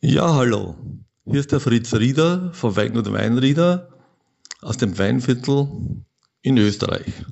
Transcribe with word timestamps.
Ja, 0.00 0.32
hallo. 0.32 0.76
Hier 1.24 1.40
ist 1.40 1.50
der 1.50 1.58
Fritz 1.58 1.92
Rieder 1.92 2.52
von 2.52 2.76
Wein 2.76 2.96
und 2.96 3.10
Weinrieder 3.10 3.88
aus 4.60 4.76
dem 4.76 4.96
Weinviertel 4.96 5.66
in 6.40 6.56
Österreich. 6.56 7.24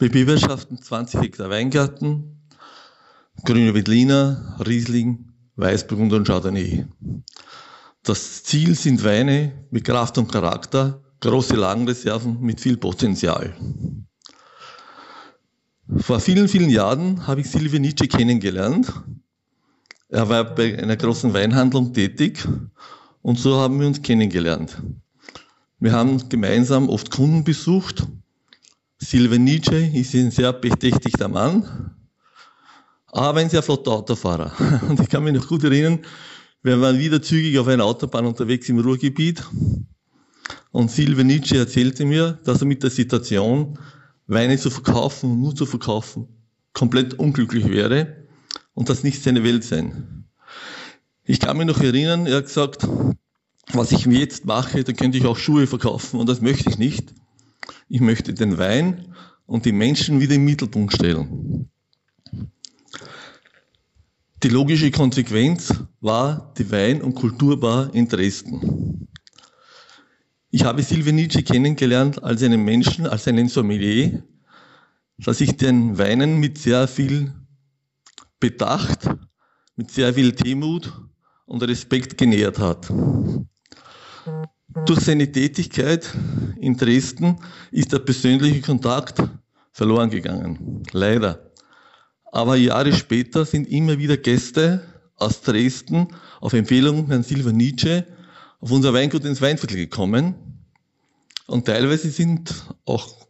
Wir 0.00 0.10
bewirtschaften 0.10 0.82
20 0.82 1.20
Hektar 1.20 1.48
Weingarten, 1.48 2.44
grüne 3.44 3.72
Veltliner, 3.72 4.56
Riesling, 4.66 5.32
Weißburgunder 5.54 6.16
und 6.16 6.26
Chardonnay. 6.26 6.86
Das 8.02 8.42
Ziel 8.42 8.74
sind 8.74 9.04
Weine 9.04 9.64
mit 9.70 9.84
Kraft 9.84 10.18
und 10.18 10.32
Charakter, 10.32 11.00
große 11.20 11.54
Lagenreserven 11.54 12.40
mit 12.40 12.60
viel 12.60 12.78
Potenzial. 12.78 13.54
Vor 15.98 16.18
vielen, 16.18 16.48
vielen 16.48 16.70
Jahren 16.70 17.28
habe 17.28 17.42
ich 17.42 17.48
Silvio 17.48 17.78
Nietzsche 17.78 18.08
kennengelernt 18.08 18.92
er 20.10 20.28
war 20.28 20.44
bei 20.44 20.76
einer 20.78 20.96
großen 20.96 21.32
Weinhandlung 21.32 21.92
tätig 21.92 22.46
und 23.22 23.38
so 23.38 23.56
haben 23.56 23.78
wir 23.80 23.86
uns 23.86 24.02
kennengelernt. 24.02 24.82
Wir 25.78 25.92
haben 25.92 26.28
gemeinsam 26.28 26.88
oft 26.88 27.10
Kunden 27.10 27.44
besucht. 27.44 28.06
Silva 28.98 29.38
Nietzsche 29.38 29.76
ist 29.76 30.14
ein 30.14 30.30
sehr 30.30 30.52
bedächtigter 30.52 31.28
Mann, 31.28 31.94
aber 33.06 33.40
ein 33.40 33.48
sehr 33.48 33.62
flotter 33.62 33.92
Autofahrer. 33.92 34.52
Und 34.88 35.00
ich 35.00 35.08
kann 35.08 35.24
mich 35.24 35.32
noch 35.32 35.48
gut 35.48 35.64
erinnern, 35.64 36.00
wir 36.62 36.78
waren 36.82 36.98
wieder 36.98 37.22
zügig 37.22 37.58
auf 37.58 37.68
einer 37.68 37.84
Autobahn 37.84 38.26
unterwegs 38.26 38.68
im 38.68 38.80
Ruhrgebiet 38.80 39.42
und 40.72 40.90
Silva 40.90 41.22
Nietzsche 41.22 41.56
erzählte 41.56 42.04
mir, 42.04 42.38
dass 42.44 42.60
er 42.60 42.66
mit 42.66 42.82
der 42.82 42.90
Situation, 42.90 43.78
Weine 44.26 44.58
zu 44.58 44.68
verkaufen 44.68 45.30
und 45.30 45.40
nur 45.40 45.54
zu 45.56 45.64
verkaufen, 45.64 46.28
komplett 46.74 47.14
unglücklich 47.14 47.66
wäre 47.66 48.19
und 48.80 48.88
das 48.88 49.04
nicht 49.04 49.22
seine 49.22 49.44
Welt 49.44 49.62
sein. 49.62 50.24
Ich 51.22 51.38
kann 51.38 51.58
mich 51.58 51.66
noch 51.66 51.82
erinnern, 51.82 52.24
er 52.24 52.38
hat 52.38 52.46
gesagt, 52.46 52.88
was 53.74 53.92
ich 53.92 54.06
jetzt 54.06 54.46
mache, 54.46 54.82
da 54.84 54.94
könnte 54.94 55.18
ich 55.18 55.26
auch 55.26 55.36
Schuhe 55.36 55.66
verkaufen 55.66 56.18
und 56.18 56.30
das 56.30 56.40
möchte 56.40 56.70
ich 56.70 56.78
nicht. 56.78 57.12
Ich 57.90 58.00
möchte 58.00 58.32
den 58.32 58.56
Wein 58.56 59.14
und 59.44 59.66
die 59.66 59.72
Menschen 59.72 60.18
wieder 60.20 60.36
im 60.36 60.46
Mittelpunkt 60.46 60.94
stellen. 60.94 61.68
Die 64.42 64.48
logische 64.48 64.90
Konsequenz 64.90 65.74
war 66.00 66.54
die 66.56 66.70
Wein- 66.72 67.02
und 67.02 67.14
Kulturbar 67.14 67.94
in 67.94 68.08
Dresden. 68.08 69.08
Ich 70.50 70.64
habe 70.64 70.82
Silvia 70.82 71.12
Nietzsche 71.12 71.42
kennengelernt 71.42 72.24
als 72.24 72.42
einen 72.42 72.64
Menschen, 72.64 73.06
als 73.06 73.28
einen 73.28 73.48
Sommelier, 73.48 74.22
dass 75.18 75.36
sich 75.36 75.58
den 75.58 75.98
Weinen 75.98 76.40
mit 76.40 76.56
sehr 76.56 76.88
viel 76.88 77.34
bedacht, 78.40 79.08
mit 79.76 79.90
sehr 79.90 80.12
viel 80.14 80.32
Demut 80.32 80.92
und 81.46 81.62
Respekt 81.62 82.18
genähert 82.18 82.58
hat. 82.58 82.90
Durch 84.86 85.00
seine 85.00 85.30
Tätigkeit 85.30 86.08
in 86.58 86.76
Dresden 86.76 87.36
ist 87.70 87.92
der 87.92 87.98
persönliche 87.98 88.60
Kontakt 88.60 89.22
verloren 89.72 90.10
gegangen. 90.10 90.82
Leider. 90.92 91.50
Aber 92.32 92.56
Jahre 92.56 92.92
später 92.92 93.44
sind 93.44 93.68
immer 93.68 93.98
wieder 93.98 94.16
Gäste 94.16 94.82
aus 95.16 95.42
Dresden 95.42 96.08
auf 96.40 96.52
Empfehlung 96.52 97.08
Herrn 97.08 97.22
Silva 97.22 97.52
Nietzsche 97.52 98.06
auf 98.60 98.70
unser 98.70 98.92
Weingut 98.94 99.24
ins 99.24 99.42
Weinviertel 99.42 99.76
gekommen. 99.76 100.34
Und 101.46 101.66
teilweise 101.66 102.10
sind 102.10 102.54
auch 102.84 103.26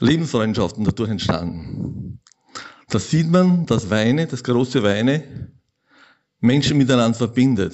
Lebensfreundschaften 0.00 0.84
dadurch 0.84 1.10
entstanden. 1.10 2.01
Da 2.92 2.98
sieht 2.98 3.30
man, 3.30 3.64
dass 3.64 3.88
Weine, 3.88 4.26
das 4.26 4.44
große 4.44 4.82
Weine, 4.82 5.50
Menschen 6.40 6.76
miteinander 6.76 7.16
verbindet. 7.16 7.72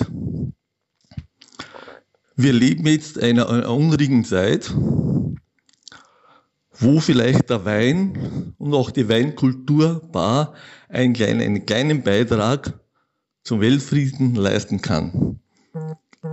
Wir 2.37 2.53
leben 2.53 2.87
jetzt 2.87 3.21
einer, 3.21 3.49
einer 3.49 3.69
unruhigen 3.69 4.25
Zeit, 4.25 4.73
wo 6.71 7.01
vielleicht 7.01 7.51
der 7.51 7.65
Wein 7.65 8.55
und 8.59 8.73
auch 8.75 8.93
die 8.93 9.09
Weinkulturbar 9.09 10.55
einen 10.89 11.15
kleinen, 11.15 11.41
einen 11.41 11.67
kleinen 11.67 12.05
Beitrag 12.05 12.79
zum 13.43 13.61
Weltfrieden 13.61 14.37
leisten 14.37 14.83
kann. 14.83 15.41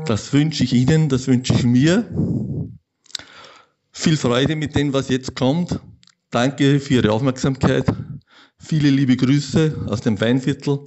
Das 0.06 0.31
wünsche 0.31 0.63
ich 0.63 0.74
Ihnen, 0.74 1.09
das 1.09 1.25
wünsche 1.25 1.56
ich 1.56 1.63
mir. 1.63 2.06
Viel 3.91 4.18
Freude 4.18 4.56
mit 4.56 4.75
dem, 4.75 4.94
was 4.94 5.09
jetzt 5.09 5.35
kommt. 5.35 5.79
Danke 6.29 6.79
für 6.79 6.94
Ihre 6.94 7.12
Aufmerksamkeit. 7.12 7.85
Viele 8.68 8.90
liebe 8.90 9.16
Grüße 9.16 9.86
aus 9.90 10.02
dem 10.02 10.20
Weinviertel. 10.20 10.80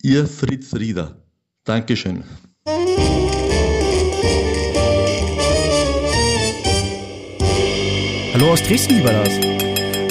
Ihr 0.00 0.26
Fritz 0.26 0.74
Rieder. 0.74 1.22
Dankeschön. 1.64 2.24
Hallo 8.32 8.52
aus 8.52 8.62
Dresden, 8.62 8.96
lieber 8.96 9.12
Lars. 9.12 9.34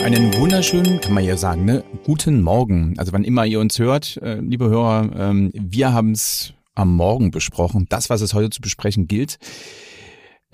Einen 0.04 0.36
wunderschönen, 0.36 1.02
kann 1.02 1.16
man 1.16 1.24
ja 1.24 1.36
sagen, 1.36 1.66
ne? 1.66 1.84
Guten 2.04 2.44
Morgen. 2.44 2.94
Also 2.98 3.12
wann 3.12 3.24
immer 3.24 3.48
ihr 3.48 3.60
uns 3.60 3.80
hört, 3.80 4.18
äh, 4.18 4.36
liebe 4.36 4.70
Hörer, 4.70 5.10
ähm, 5.18 5.50
wir 5.52 5.94
haben 5.94 6.12
es 6.12 6.54
am 6.76 6.96
Morgen 6.96 7.32
besprochen. 7.32 7.88
Das, 7.90 8.12
was 8.12 8.22
es 8.22 8.36
heute 8.36 8.52
zu 8.52 8.62
besprechen 8.62 9.08
gilt. 9.08 9.40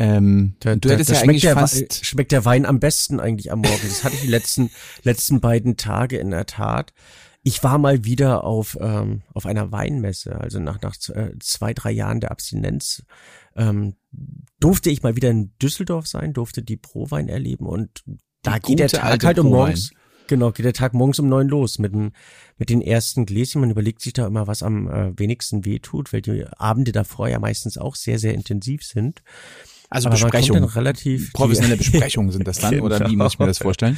Ähm, 0.01 0.55
da, 0.61 0.77
du 0.77 0.89
hättest 0.89 1.09
da, 1.09 1.15
ja 1.15 1.21
eigentlich 1.21 1.43
fast 1.43 2.05
schmeckt 2.05 2.31
der 2.31 2.45
Wein 2.45 2.65
am 2.65 2.79
besten 2.79 3.19
eigentlich 3.19 3.51
am 3.51 3.59
Morgen. 3.59 3.81
Das 3.83 4.05
hatte 4.05 4.15
ich 4.15 4.21
die 4.21 4.27
letzten 4.27 4.71
letzten 5.03 5.41
beiden 5.41 5.75
Tage 5.75 6.17
in 6.17 6.31
der 6.31 6.45
Tat. 6.45 6.93
Ich 7.43 7.63
war 7.65 7.77
mal 7.77 8.05
wieder 8.05 8.45
auf 8.45 8.77
ähm, 8.79 9.23
auf 9.33 9.45
einer 9.45 9.73
Weinmesse, 9.73 10.39
also 10.39 10.59
nach 10.59 10.81
nach 10.81 10.95
äh, 11.09 11.33
zwei 11.41 11.73
drei 11.73 11.91
Jahren 11.91 12.21
der 12.21 12.31
Abstinenz 12.31 13.03
ähm, 13.57 13.95
durfte 14.61 14.89
ich 14.89 15.03
mal 15.03 15.17
wieder 15.17 15.31
in 15.31 15.51
Düsseldorf 15.61 16.07
sein, 16.07 16.31
durfte 16.31 16.63
die 16.63 16.77
Prowein 16.77 17.27
erleben 17.27 17.65
und 17.65 18.01
da 18.41 18.57
die 18.57 18.61
geht 18.61 18.79
der 18.79 18.87
Tag 18.87 19.25
halt 19.25 19.39
um 19.39 19.47
morgens. 19.47 19.91
Genau, 20.27 20.51
geht 20.51 20.65
der 20.65 20.73
Tag 20.73 20.93
morgens 20.93 21.19
um 21.19 21.27
neun 21.27 21.49
los 21.49 21.79
mit 21.79 21.91
dem, 21.91 22.11
mit 22.57 22.69
den 22.69 22.83
ersten 22.83 23.25
Gläschen. 23.25 23.61
Man 23.61 23.71
überlegt 23.71 23.99
sich 24.01 24.13
da 24.13 24.27
immer, 24.27 24.45
was 24.45 24.61
am 24.61 24.87
äh, 24.87 25.17
wenigsten 25.17 25.65
wehtut, 25.65 26.13
weil 26.13 26.21
die 26.21 26.45
Abende 26.45 26.91
davor 26.91 27.27
ja 27.27 27.39
meistens 27.39 27.79
auch 27.79 27.95
sehr, 27.95 28.19
sehr 28.19 28.35
intensiv 28.35 28.83
sind. 28.83 29.23
Also 29.89 30.09
Besprechungen. 30.09 30.63
relativ 30.65 31.33
professionelle 31.33 31.77
Besprechungen 31.77 32.31
sind 32.31 32.47
das 32.47 32.59
dann 32.59 32.71
genau. 32.71 32.85
oder 32.85 33.09
wie 33.09 33.15
muss 33.15 33.33
ich 33.33 33.39
mir 33.39 33.47
das 33.47 33.57
vorstellen? 33.57 33.97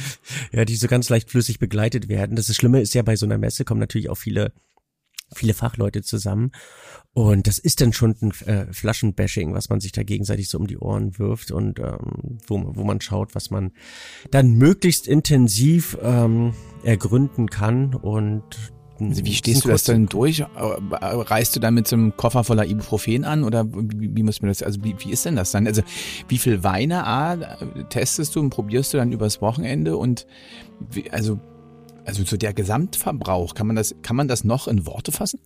Ja, 0.52 0.64
die 0.64 0.76
so 0.76 0.88
ganz 0.88 1.08
leicht 1.08 1.30
flüssig 1.30 1.58
begleitet 1.58 2.08
werden. 2.08 2.36
Das, 2.36 2.46
das 2.46 2.56
Schlimme 2.56 2.80
ist 2.80 2.94
ja 2.94 3.02
bei 3.02 3.16
so 3.16 3.26
einer 3.26 3.38
Messe 3.38 3.64
kommen 3.64 3.80
natürlich 3.80 4.08
auch 4.08 4.16
viele 4.16 4.52
viele 5.34 5.54
Fachleute 5.54 6.02
zusammen 6.02 6.52
und 7.14 7.46
das 7.46 7.58
ist 7.58 7.80
dann 7.80 7.92
schon 7.92 8.16
ein 8.22 8.30
äh, 8.46 8.72
Flaschenbashing, 8.72 9.52
was 9.54 9.68
man 9.68 9.80
sich 9.80 9.92
da 9.92 10.02
gegenseitig 10.02 10.48
so 10.48 10.58
um 10.58 10.66
die 10.66 10.78
Ohren 10.78 11.18
wirft 11.18 11.50
und 11.50 11.78
ähm, 11.78 12.38
wo, 12.46 12.62
wo 12.74 12.84
man 12.84 13.00
schaut, 13.00 13.34
was 13.34 13.50
man 13.50 13.72
dann 14.30 14.52
möglichst 14.52 15.06
intensiv 15.06 15.98
ähm, 16.02 16.54
ergründen 16.84 17.50
kann 17.50 17.94
und 17.94 18.71
also 19.10 19.24
wie 19.24 19.34
stehst 19.34 19.64
du 19.64 19.68
das 19.68 19.84
denn 19.84 20.06
durch? 20.06 20.40
Äh, 20.40 20.46
reist 21.00 21.54
du 21.56 21.60
dann 21.60 21.74
mit 21.74 21.88
so 21.88 21.96
einem 21.96 22.16
Koffer 22.16 22.44
voller 22.44 22.66
Ibuprofen 22.66 23.24
an 23.24 23.44
oder 23.44 23.66
wie, 23.72 24.14
wie 24.14 24.22
muss 24.22 24.42
man 24.42 24.48
das, 24.48 24.62
also 24.62 24.82
wie, 24.84 24.94
wie 24.98 25.10
ist 25.10 25.24
denn 25.24 25.36
das 25.36 25.52
dann? 25.52 25.66
Also 25.66 25.82
wie 26.28 26.38
viel 26.38 26.62
Weine 26.64 27.06
A, 27.06 27.36
testest 27.88 28.34
du 28.36 28.40
und 28.40 28.50
probierst 28.50 28.92
du 28.92 28.98
dann 28.98 29.12
übers 29.12 29.40
Wochenende 29.40 29.96
und 29.96 30.26
wie, 30.90 31.10
also, 31.10 31.38
also 32.04 32.24
so 32.24 32.36
der 32.36 32.52
Gesamtverbrauch, 32.52 33.54
kann 33.54 33.66
man 33.66 33.76
das, 33.76 33.94
kann 34.02 34.16
man 34.16 34.28
das 34.28 34.44
noch 34.44 34.68
in 34.68 34.86
Worte 34.86 35.12
fassen? 35.12 35.40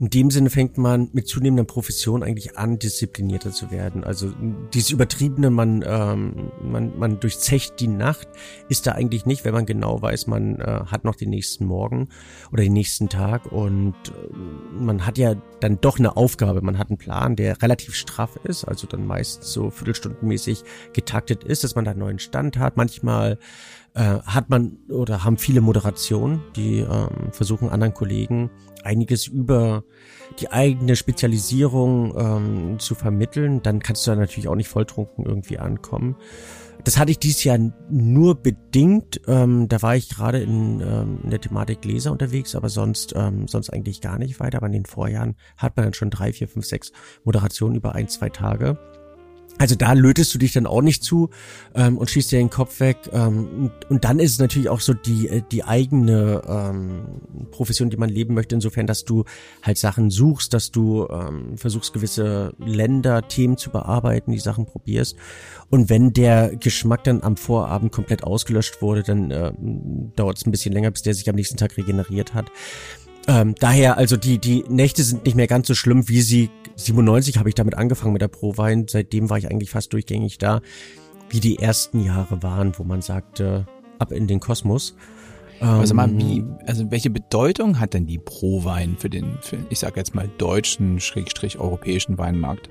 In 0.00 0.10
dem 0.10 0.30
Sinne 0.30 0.50
fängt 0.50 0.78
man 0.78 1.08
mit 1.12 1.28
zunehmender 1.28 1.64
Profession 1.64 2.22
eigentlich 2.22 2.56
an, 2.56 2.78
disziplinierter 2.78 3.52
zu 3.52 3.70
werden. 3.70 4.04
Also 4.04 4.32
dieses 4.72 4.90
übertriebene, 4.90 5.50
man, 5.50 5.84
ähm, 5.86 6.50
man, 6.62 6.98
man 6.98 7.20
durchzecht 7.20 7.80
die 7.80 7.88
Nacht, 7.88 8.28
ist 8.68 8.86
da 8.86 8.92
eigentlich 8.92 9.26
nicht, 9.26 9.44
wenn 9.44 9.54
man 9.54 9.66
genau 9.66 10.00
weiß, 10.00 10.26
man 10.26 10.60
äh, 10.60 10.80
hat 10.86 11.04
noch 11.04 11.14
den 11.14 11.30
nächsten 11.30 11.64
Morgen 11.64 12.08
oder 12.52 12.62
den 12.62 12.72
nächsten 12.72 13.08
Tag 13.08 13.50
und 13.50 13.94
äh, 13.94 14.36
man 14.78 15.04
hat 15.04 15.18
ja 15.18 15.34
dann 15.60 15.80
doch 15.80 15.98
eine 15.98 16.16
Aufgabe, 16.16 16.62
man 16.62 16.78
hat 16.78 16.88
einen 16.88 16.98
Plan, 16.98 17.36
der 17.36 17.60
relativ 17.62 17.94
straff 17.94 18.38
ist, 18.44 18.64
also 18.64 18.86
dann 18.86 19.06
meist 19.06 19.42
so 19.42 19.70
viertelstundenmäßig 19.70 20.62
getaktet 20.92 21.44
ist, 21.44 21.64
dass 21.64 21.74
man 21.74 21.84
da 21.84 21.92
einen 21.92 22.00
neuen 22.00 22.18
Stand 22.18 22.58
hat. 22.58 22.76
Manchmal 22.76 23.38
äh, 23.98 24.20
hat 24.24 24.48
man 24.48 24.78
oder 24.88 25.24
haben 25.24 25.38
viele 25.38 25.60
Moderationen, 25.60 26.40
die 26.54 26.78
ähm, 26.78 27.32
versuchen 27.32 27.68
anderen 27.68 27.94
Kollegen 27.94 28.48
einiges 28.84 29.26
über 29.26 29.82
die 30.38 30.52
eigene 30.52 30.94
Spezialisierung 30.94 32.14
ähm, 32.16 32.78
zu 32.78 32.94
vermitteln. 32.94 33.60
Dann 33.62 33.80
kannst 33.80 34.06
du 34.06 34.12
da 34.12 34.16
natürlich 34.16 34.46
auch 34.46 34.54
nicht 34.54 34.68
volltrunken 34.68 35.26
irgendwie 35.26 35.58
ankommen. 35.58 36.14
Das 36.84 36.96
hatte 36.96 37.10
ich 37.10 37.18
dieses 37.18 37.42
Jahr 37.42 37.58
nur 37.90 38.36
bedingt. 38.36 39.20
Ähm, 39.26 39.66
da 39.66 39.82
war 39.82 39.96
ich 39.96 40.08
gerade 40.08 40.38
in, 40.38 40.80
ähm, 40.80 41.18
in 41.24 41.30
der 41.30 41.40
Thematik 41.40 41.84
Leser 41.84 42.12
unterwegs, 42.12 42.54
aber 42.54 42.68
sonst, 42.68 43.14
ähm, 43.16 43.48
sonst 43.48 43.70
eigentlich 43.70 44.00
gar 44.00 44.16
nicht 44.16 44.38
weiter. 44.38 44.58
Aber 44.58 44.68
in 44.68 44.74
den 44.74 44.86
Vorjahren 44.86 45.34
hat 45.56 45.76
man 45.76 45.86
dann 45.86 45.94
schon 45.94 46.10
drei, 46.10 46.32
vier, 46.32 46.46
fünf, 46.46 46.66
sechs 46.66 46.92
Moderationen 47.24 47.74
über 47.74 47.96
ein, 47.96 48.06
zwei 48.08 48.28
Tage. 48.28 48.78
Also 49.58 49.74
da 49.74 49.92
lötest 49.92 50.32
du 50.32 50.38
dich 50.38 50.52
dann 50.52 50.66
auch 50.66 50.82
nicht 50.82 51.02
zu 51.02 51.30
ähm, 51.74 51.98
und 51.98 52.08
schießt 52.08 52.30
dir 52.30 52.38
den 52.38 52.48
Kopf 52.50 52.78
weg. 52.78 52.96
Ähm, 53.12 53.48
und, 53.48 53.90
und 53.90 54.04
dann 54.04 54.20
ist 54.20 54.32
es 54.32 54.38
natürlich 54.38 54.68
auch 54.68 54.80
so 54.80 54.94
die, 54.94 55.28
äh, 55.28 55.42
die 55.50 55.64
eigene 55.64 56.42
ähm, 56.46 57.48
Profession, 57.50 57.90
die 57.90 57.96
man 57.96 58.08
leben 58.08 58.34
möchte, 58.34 58.54
insofern, 58.54 58.86
dass 58.86 59.04
du 59.04 59.24
halt 59.62 59.76
Sachen 59.76 60.10
suchst, 60.10 60.54
dass 60.54 60.70
du 60.70 61.08
ähm, 61.10 61.58
versuchst, 61.58 61.92
gewisse 61.92 62.54
Länder, 62.58 63.26
Themen 63.26 63.56
zu 63.56 63.70
bearbeiten, 63.70 64.30
die 64.30 64.38
Sachen 64.38 64.64
probierst. 64.64 65.16
Und 65.70 65.90
wenn 65.90 66.12
der 66.12 66.54
Geschmack 66.56 67.04
dann 67.04 67.22
am 67.22 67.36
Vorabend 67.36 67.92
komplett 67.92 68.22
ausgelöscht 68.22 68.80
wurde, 68.80 69.02
dann 69.02 69.30
äh, 69.30 69.52
dauert 70.14 70.38
es 70.38 70.46
ein 70.46 70.52
bisschen 70.52 70.72
länger, 70.72 70.92
bis 70.92 71.02
der 71.02 71.14
sich 71.14 71.28
am 71.28 71.36
nächsten 71.36 71.56
Tag 71.56 71.76
regeneriert 71.76 72.32
hat. 72.32 72.50
Ähm, 73.28 73.54
daher, 73.60 73.98
also 73.98 74.16
die, 74.16 74.38
die 74.38 74.64
Nächte 74.68 75.02
sind 75.02 75.26
nicht 75.26 75.34
mehr 75.36 75.46
ganz 75.46 75.68
so 75.68 75.74
schlimm, 75.74 76.08
wie 76.08 76.22
sie 76.22 76.50
97 76.76 77.36
habe 77.38 77.50
ich 77.50 77.54
damit 77.54 77.74
angefangen 77.76 78.14
mit 78.14 78.22
der 78.22 78.28
Prowein. 78.28 78.86
Seitdem 78.88 79.28
war 79.28 79.36
ich 79.36 79.50
eigentlich 79.50 79.70
fast 79.70 79.92
durchgängig 79.92 80.38
da, 80.38 80.62
wie 81.28 81.40
die 81.40 81.58
ersten 81.58 82.02
Jahre 82.02 82.42
waren, 82.42 82.72
wo 82.78 82.84
man 82.84 83.02
sagte, 83.02 83.66
ab 83.98 84.12
in 84.12 84.26
den 84.26 84.40
Kosmos. 84.40 84.96
Also 85.60 85.92
mal, 85.94 86.08
wie, 86.16 86.38
ähm, 86.38 86.58
also 86.66 86.90
welche 86.90 87.10
Bedeutung 87.10 87.80
hat 87.80 87.92
denn 87.92 88.06
die 88.06 88.18
Prowein 88.18 88.96
für 88.96 89.10
den, 89.10 89.38
für, 89.40 89.58
ich 89.70 89.80
sag 89.80 89.96
jetzt 89.96 90.14
mal, 90.14 90.30
deutschen, 90.38 91.00
schrägstrich 91.00 91.58
europäischen 91.58 92.16
Weinmarkt? 92.16 92.68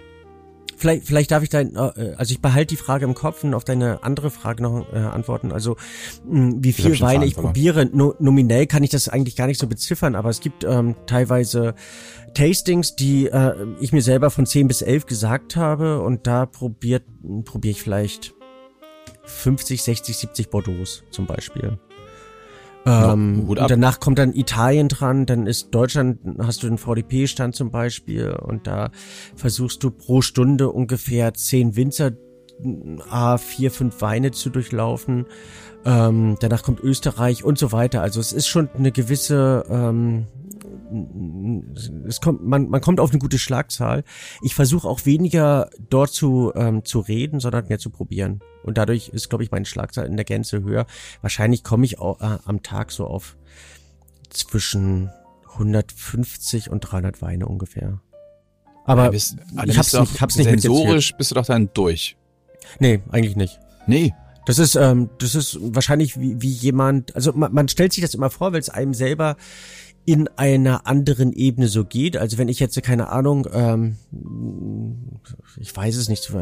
Vielleicht, 0.77 1.07
vielleicht 1.07 1.31
darf 1.31 1.41
ich 1.41 1.50
dein, 1.50 1.75
äh, 1.75 2.13
also 2.18 2.31
ich 2.31 2.39
behalte 2.39 2.75
die 2.75 2.77
Frage 2.77 3.06
im 3.06 3.15
Kopf 3.15 3.44
und 3.44 3.56
auf 3.56 3.63
deine 3.63 4.03
andere 4.03 4.29
Frage 4.29 4.62
noch 4.62 4.85
äh, 4.94 4.97
antworten. 4.97 5.51
Also 5.51 5.75
mh, 6.25 6.57
wie 6.59 6.71
viel 6.71 7.00
Weine 7.01 7.25
ich 7.25 7.35
probiere. 7.35 7.89
No, 7.91 8.13
nominell 8.19 8.68
kann 8.68 8.83
ich 8.83 8.91
das 8.91 9.09
eigentlich 9.09 9.35
gar 9.35 9.47
nicht 9.47 9.59
so 9.59 9.68
beziffern, 9.68 10.15
aber 10.15 10.29
es 10.29 10.39
gibt 10.39 10.63
ähm, 10.63 10.95
teilweise 11.07 11.74
Tastings, 12.35 12.95
die 12.95 13.25
äh, 13.25 13.56
ich 13.79 13.91
mir 13.91 14.03
selber 14.03 14.29
von 14.29 14.45
10 14.45 14.68
bis 14.68 14.83
11 14.83 15.07
gesagt 15.07 15.56
habe 15.56 16.01
und 16.01 16.27
da 16.27 16.45
probiert 16.45 17.03
probiere 17.44 17.71
ich 17.71 17.81
vielleicht 17.81 18.35
50, 19.23 19.81
60, 19.81 20.15
70 20.15 20.50
Bordeaux 20.51 21.03
zum 21.09 21.25
Beispiel. 21.25 21.80
Ähm, 22.88 23.45
ja, 23.54 23.68
danach 23.68 24.00
kommt 24.00 24.18
dann 24.18 24.34
Italien 24.34 24.88
dran, 24.88 25.25
dann 25.25 25.45
ist 25.45 25.72
Deutschland, 25.72 26.19
hast 26.39 26.63
du 26.63 26.68
den 26.68 26.78
VDP-Stand 26.78 27.54
zum 27.54 27.69
Beispiel 27.69 28.31
und 28.31 28.66
da 28.66 28.92
versuchst 29.36 29.84
du 29.84 29.92
pro 29.92 30.22
Stunde 30.22 30.72
ungefähr 30.72 31.34
zehn 31.34 31.75
Winzer, 31.75 32.12
a 33.10 33.38
vier, 33.38 33.72
fünf 33.72 34.01
Weine 34.01 34.31
zu 34.31 34.50
durchlaufen. 34.50 35.25
Ähm, 35.86 36.38
danach 36.39 36.63
kommt 36.63 36.80
Österreich 36.80 37.44
und 37.44 37.57
so 37.57 37.72
weiter. 37.72 38.01
Also 38.01 38.19
es 38.19 38.31
ist 38.31 38.48
schon 38.48 38.69
eine 38.74 38.92
gewisse 38.92 39.66
ähm, 39.69 40.25
es 42.07 42.22
kommt, 42.22 42.45
man, 42.45 42.69
man 42.69 42.81
kommt 42.81 43.00
auf 43.00 43.12
eine 43.12 43.19
gute 43.19 43.38
Schlagzahl. 43.38 44.04
Ich 44.42 44.56
versuche 44.56 44.88
auch 44.88 45.06
weniger 45.06 45.69
dort 45.89 46.12
zu, 46.12 46.51
ähm, 46.56 46.86
zu 46.86 47.00
reden, 47.00 47.39
sondern 47.39 47.68
mehr 47.68 47.80
zu 47.80 47.89
probieren. 47.89 48.42
Und 48.63 48.78
dadurch 48.78 49.10
ist, 49.10 49.30
glaube 49.30 49.44
ich, 49.44 49.51
meine 49.51 49.66
Schlagzahl 49.66 50.06
in 50.06 50.18
der 50.18 50.25
Gänze 50.25 50.63
höher. 50.63 50.86
Wahrscheinlich 51.22 51.63
komme 51.63 51.86
ich 51.86 52.00
auch, 52.00 52.22
äh, 52.22 52.38
am 52.45 52.63
Tag 52.63 52.92
so 52.92 53.06
auf 53.06 53.38
zwischen 54.30 55.10
150 55.54 56.69
und 56.69 56.81
300 56.81 57.22
Weine 57.22 57.48
ungefähr. 57.48 58.01
Aber 58.86 59.10
bist, 59.10 59.38
ich 59.66 59.78
hab's, 59.78 59.94
nicht, 59.94 60.13
ich 60.16 60.22
hab's 60.22 60.38
nicht 60.38 60.50
Sensorisch 60.50 61.13
bist 61.16 61.31
du 61.31 61.36
doch 61.36 61.45
dann 61.45 61.69
durch. 61.74 62.16
Nee, 62.80 63.01
eigentlich 63.10 63.36
nicht. 63.36 63.60
Nee. 63.86 64.13
Das 64.45 64.60
ist, 64.60 64.75
ähm, 64.75 65.10
das 65.19 65.36
ist 65.36 65.57
wahrscheinlich 65.60 66.18
wie, 66.18 66.42
wie 66.42 66.50
jemand, 66.50 67.13
also 67.16 67.33
man, 67.33 67.54
man 67.54 67.68
stellt 67.68 67.92
sich 67.92 68.01
das 68.01 68.13
immer 68.13 68.30
vor, 68.30 68.54
weil 68.54 68.62
es 68.62 68.69
einem 68.69 68.94
selber 68.94 69.36
in 70.07 70.30
einer 70.38 70.88
anderen 70.88 71.33
Ebene 71.33 71.68
so 71.68 71.83
geht. 71.83 72.15
Also 72.15 72.38
wenn 72.38 72.48
ich 72.48 72.62
jetzt 72.62 72.81
keine 72.81 73.09
Ahnung, 73.09 73.45
ähm, 73.51 73.98
ich 75.59 75.75
weiß 75.75 75.98
es 75.98 76.07
nicht. 76.07 76.33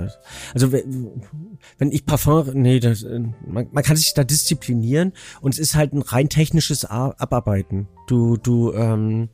Also 0.53 0.71
wenn 0.71 1.91
ich 1.91 2.05
Parfum, 2.05 2.47
nee, 2.53 2.79
das, 2.79 3.03
man, 3.03 3.67
man 3.71 3.83
kann 3.83 3.97
sich 3.97 4.13
da 4.13 4.23
disziplinieren 4.23 5.13
und 5.41 5.55
es 5.55 5.59
ist 5.59 5.73
halt 5.73 5.93
ein 5.93 6.03
rein 6.03 6.29
technisches 6.29 6.85
Abarbeiten. 6.85 7.87
Du, 8.05 8.37
du, 8.37 8.71
ähm, 8.73 9.29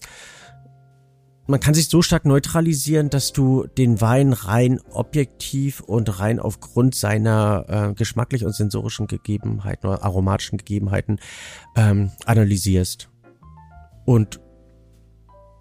man 1.46 1.60
kann 1.60 1.74
sich 1.74 1.90
so 1.90 2.02
stark 2.02 2.24
neutralisieren, 2.24 3.10
dass 3.10 3.34
du 3.34 3.68
den 3.78 4.00
Wein 4.00 4.32
rein 4.32 4.80
objektiv 4.92 5.82
und 5.82 6.22
rein 6.22 6.40
aufgrund 6.40 6.96
seiner 6.96 7.66
äh, 7.68 7.94
geschmacklich 7.96 8.46
und 8.46 8.56
sensorischen 8.56 9.08
Gegebenheiten 9.08 9.88
oder 9.88 10.06
aromatischen 10.06 10.58
Gegebenheiten 10.58 11.20
ähm, 11.76 12.12
analysierst. 12.26 13.11
Und 14.06 14.40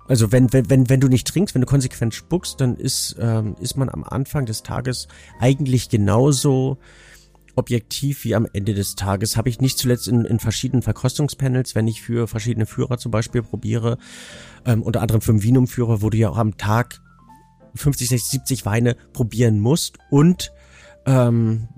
also 0.08 0.32
wenn, 0.32 0.52
wenn, 0.52 0.68
wenn, 0.68 0.88
wenn 0.88 1.00
du 1.00 1.08
nicht 1.08 1.28
trinkst, 1.28 1.54
wenn 1.54 1.60
du 1.60 1.68
konsequent 1.68 2.14
spuckst, 2.14 2.60
dann 2.60 2.74
ist, 2.74 3.16
ähm, 3.20 3.54
ist 3.60 3.76
man 3.76 3.88
am 3.88 4.02
Anfang 4.02 4.44
des 4.44 4.64
Tages 4.64 5.06
eigentlich 5.38 5.88
genauso 5.88 6.78
objektiv 7.54 8.24
wie 8.24 8.34
am 8.34 8.46
Ende 8.52 8.74
des 8.74 8.96
Tages. 8.96 9.36
Habe 9.36 9.48
ich 9.48 9.60
nicht 9.60 9.78
zuletzt 9.78 10.08
in, 10.08 10.24
in 10.24 10.40
verschiedenen 10.40 10.82
Verkostungspanels, 10.82 11.74
wenn 11.74 11.86
ich 11.86 12.02
für 12.02 12.26
verschiedene 12.26 12.66
Führer 12.66 12.98
zum 12.98 13.12
Beispiel 13.12 13.42
probiere, 13.42 13.98
ähm, 14.64 14.82
unter 14.82 15.00
anderem 15.00 15.20
für 15.20 15.32
einen 15.32 15.42
Vinumführer, 15.42 16.02
wo 16.02 16.10
du 16.10 16.16
ja 16.16 16.30
auch 16.30 16.38
am 16.38 16.56
Tag 16.56 17.00
50, 17.76 18.08
60, 18.08 18.30
70 18.30 18.66
Weine 18.66 18.96
probieren 19.12 19.60
musst 19.60 19.98
und 20.10 20.52
ähm, 21.06 21.68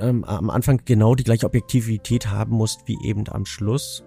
ähm, 0.00 0.24
am 0.24 0.50
Anfang 0.50 0.82
genau 0.84 1.14
die 1.14 1.24
gleiche 1.24 1.46
Objektivität 1.46 2.28
haben 2.28 2.54
musst 2.54 2.80
wie 2.86 2.98
eben 3.02 3.28
am 3.28 3.46
Schluss. 3.46 4.04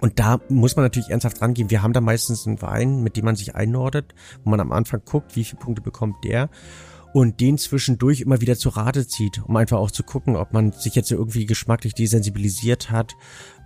Und 0.00 0.18
da 0.18 0.40
muss 0.48 0.76
man 0.76 0.84
natürlich 0.84 1.10
ernsthaft 1.10 1.42
rangehen. 1.42 1.70
Wir 1.70 1.82
haben 1.82 1.92
da 1.92 2.00
meistens 2.00 2.46
einen 2.46 2.62
Wein, 2.62 3.02
mit 3.02 3.16
dem 3.16 3.24
man 3.24 3.36
sich 3.36 3.54
einordnet, 3.54 4.14
wo 4.44 4.50
man 4.50 4.60
am 4.60 4.72
Anfang 4.72 5.02
guckt, 5.04 5.34
wie 5.36 5.44
viele 5.44 5.60
Punkte 5.60 5.82
bekommt 5.82 6.24
der 6.24 6.48
und 7.12 7.40
den 7.40 7.58
zwischendurch 7.58 8.20
immer 8.20 8.40
wieder 8.40 8.56
zu 8.56 8.68
Rate 8.68 9.06
zieht, 9.06 9.42
um 9.44 9.56
einfach 9.56 9.78
auch 9.78 9.90
zu 9.90 10.02
gucken, 10.02 10.36
ob 10.36 10.52
man 10.52 10.72
sich 10.72 10.94
jetzt 10.94 11.10
irgendwie 11.10 11.46
geschmacklich 11.46 11.94
desensibilisiert 11.94 12.90
hat 12.90 13.16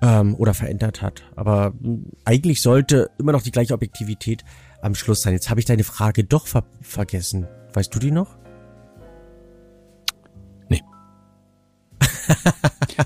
ähm, 0.00 0.34
oder 0.36 0.54
verändert 0.54 1.02
hat. 1.02 1.24
Aber 1.36 1.74
hm, 1.80 2.06
eigentlich 2.24 2.62
sollte 2.62 3.10
immer 3.18 3.32
noch 3.32 3.42
die 3.42 3.52
gleiche 3.52 3.74
Objektivität 3.74 4.44
am 4.80 4.94
Schluss 4.94 5.22
sein. 5.22 5.32
Jetzt 5.32 5.50
habe 5.50 5.60
ich 5.60 5.66
deine 5.66 5.84
Frage 5.84 6.24
doch 6.24 6.46
ver 6.46 6.64
vergessen. 6.80 7.46
Weißt 7.74 7.94
du 7.94 7.98
die 7.98 8.10
noch? 8.10 8.41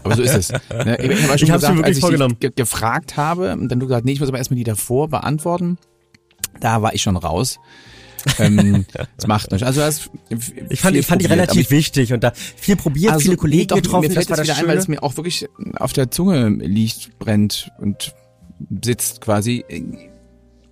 Aber 0.03 0.17
so 0.17 0.23
ist 0.23 0.35
es. 0.35 0.53
Ne? 0.53 0.99
Ich 1.01 1.27
habe 1.27 1.39
schon 1.39 1.49
ich 1.49 1.53
gesagt, 1.53 1.85
als 1.85 1.99
ich 1.99 2.39
ge 2.41 2.51
gefragt 2.55 3.17
habe, 3.17 3.57
dann 3.61 3.81
du 3.81 3.87
gesagt, 3.87 4.05
nee, 4.05 4.13
ich 4.13 4.21
muss 4.21 4.29
aber 4.29 4.39
erstmal 4.39 4.57
die 4.57 4.65
davor 4.65 5.09
beantworten. 5.09 5.79
Da 6.61 6.83
war 6.83 6.95
ich 6.95 7.03
schon 7.03 7.17
raus. 7.17 7.59
ähm, 8.39 8.87
das 9.17 9.27
macht 9.27 9.51
nichts. 9.51 9.67
Also 9.67 9.81
das 9.81 10.11
ich 10.69 10.81
fand, 10.81 10.97
ich 10.97 11.07
fand 11.07 11.23
die 11.23 11.27
relativ 11.27 11.63
ich, 11.63 11.71
wichtig 11.71 12.13
und 12.13 12.25
da 12.25 12.33
viel 12.35 12.77
probiert, 12.77 13.13
also, 13.13 13.23
viele 13.23 13.37
Kollegen 13.37 13.69
doch, 13.69 13.77
getroffen. 13.77 14.09
Mir 14.09 14.15
fällt 14.15 14.31
das, 14.31 14.39
das 14.39 14.47
wieder 14.47 14.57
ein, 14.59 14.69
weil 14.69 14.79
es 14.79 14.89
mir 14.89 15.03
auch 15.03 15.17
wirklich 15.17 15.49
auf 15.77 15.93
der 15.93 16.11
Zunge 16.11 16.49
liegt, 16.49 17.19
brennt 17.19 17.71
und 17.79 18.15
sitzt 18.83 19.21
quasi. 19.21 19.65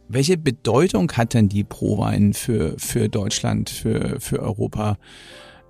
Welche 0.08 0.36
Bedeutung 0.36 1.10
hat 1.12 1.34
denn 1.34 1.48
die 1.48 1.64
Prowein 1.64 2.34
für 2.34 2.74
für 2.78 3.08
Deutschland, 3.08 3.70
für 3.70 4.20
für 4.20 4.40
Europa? 4.40 4.98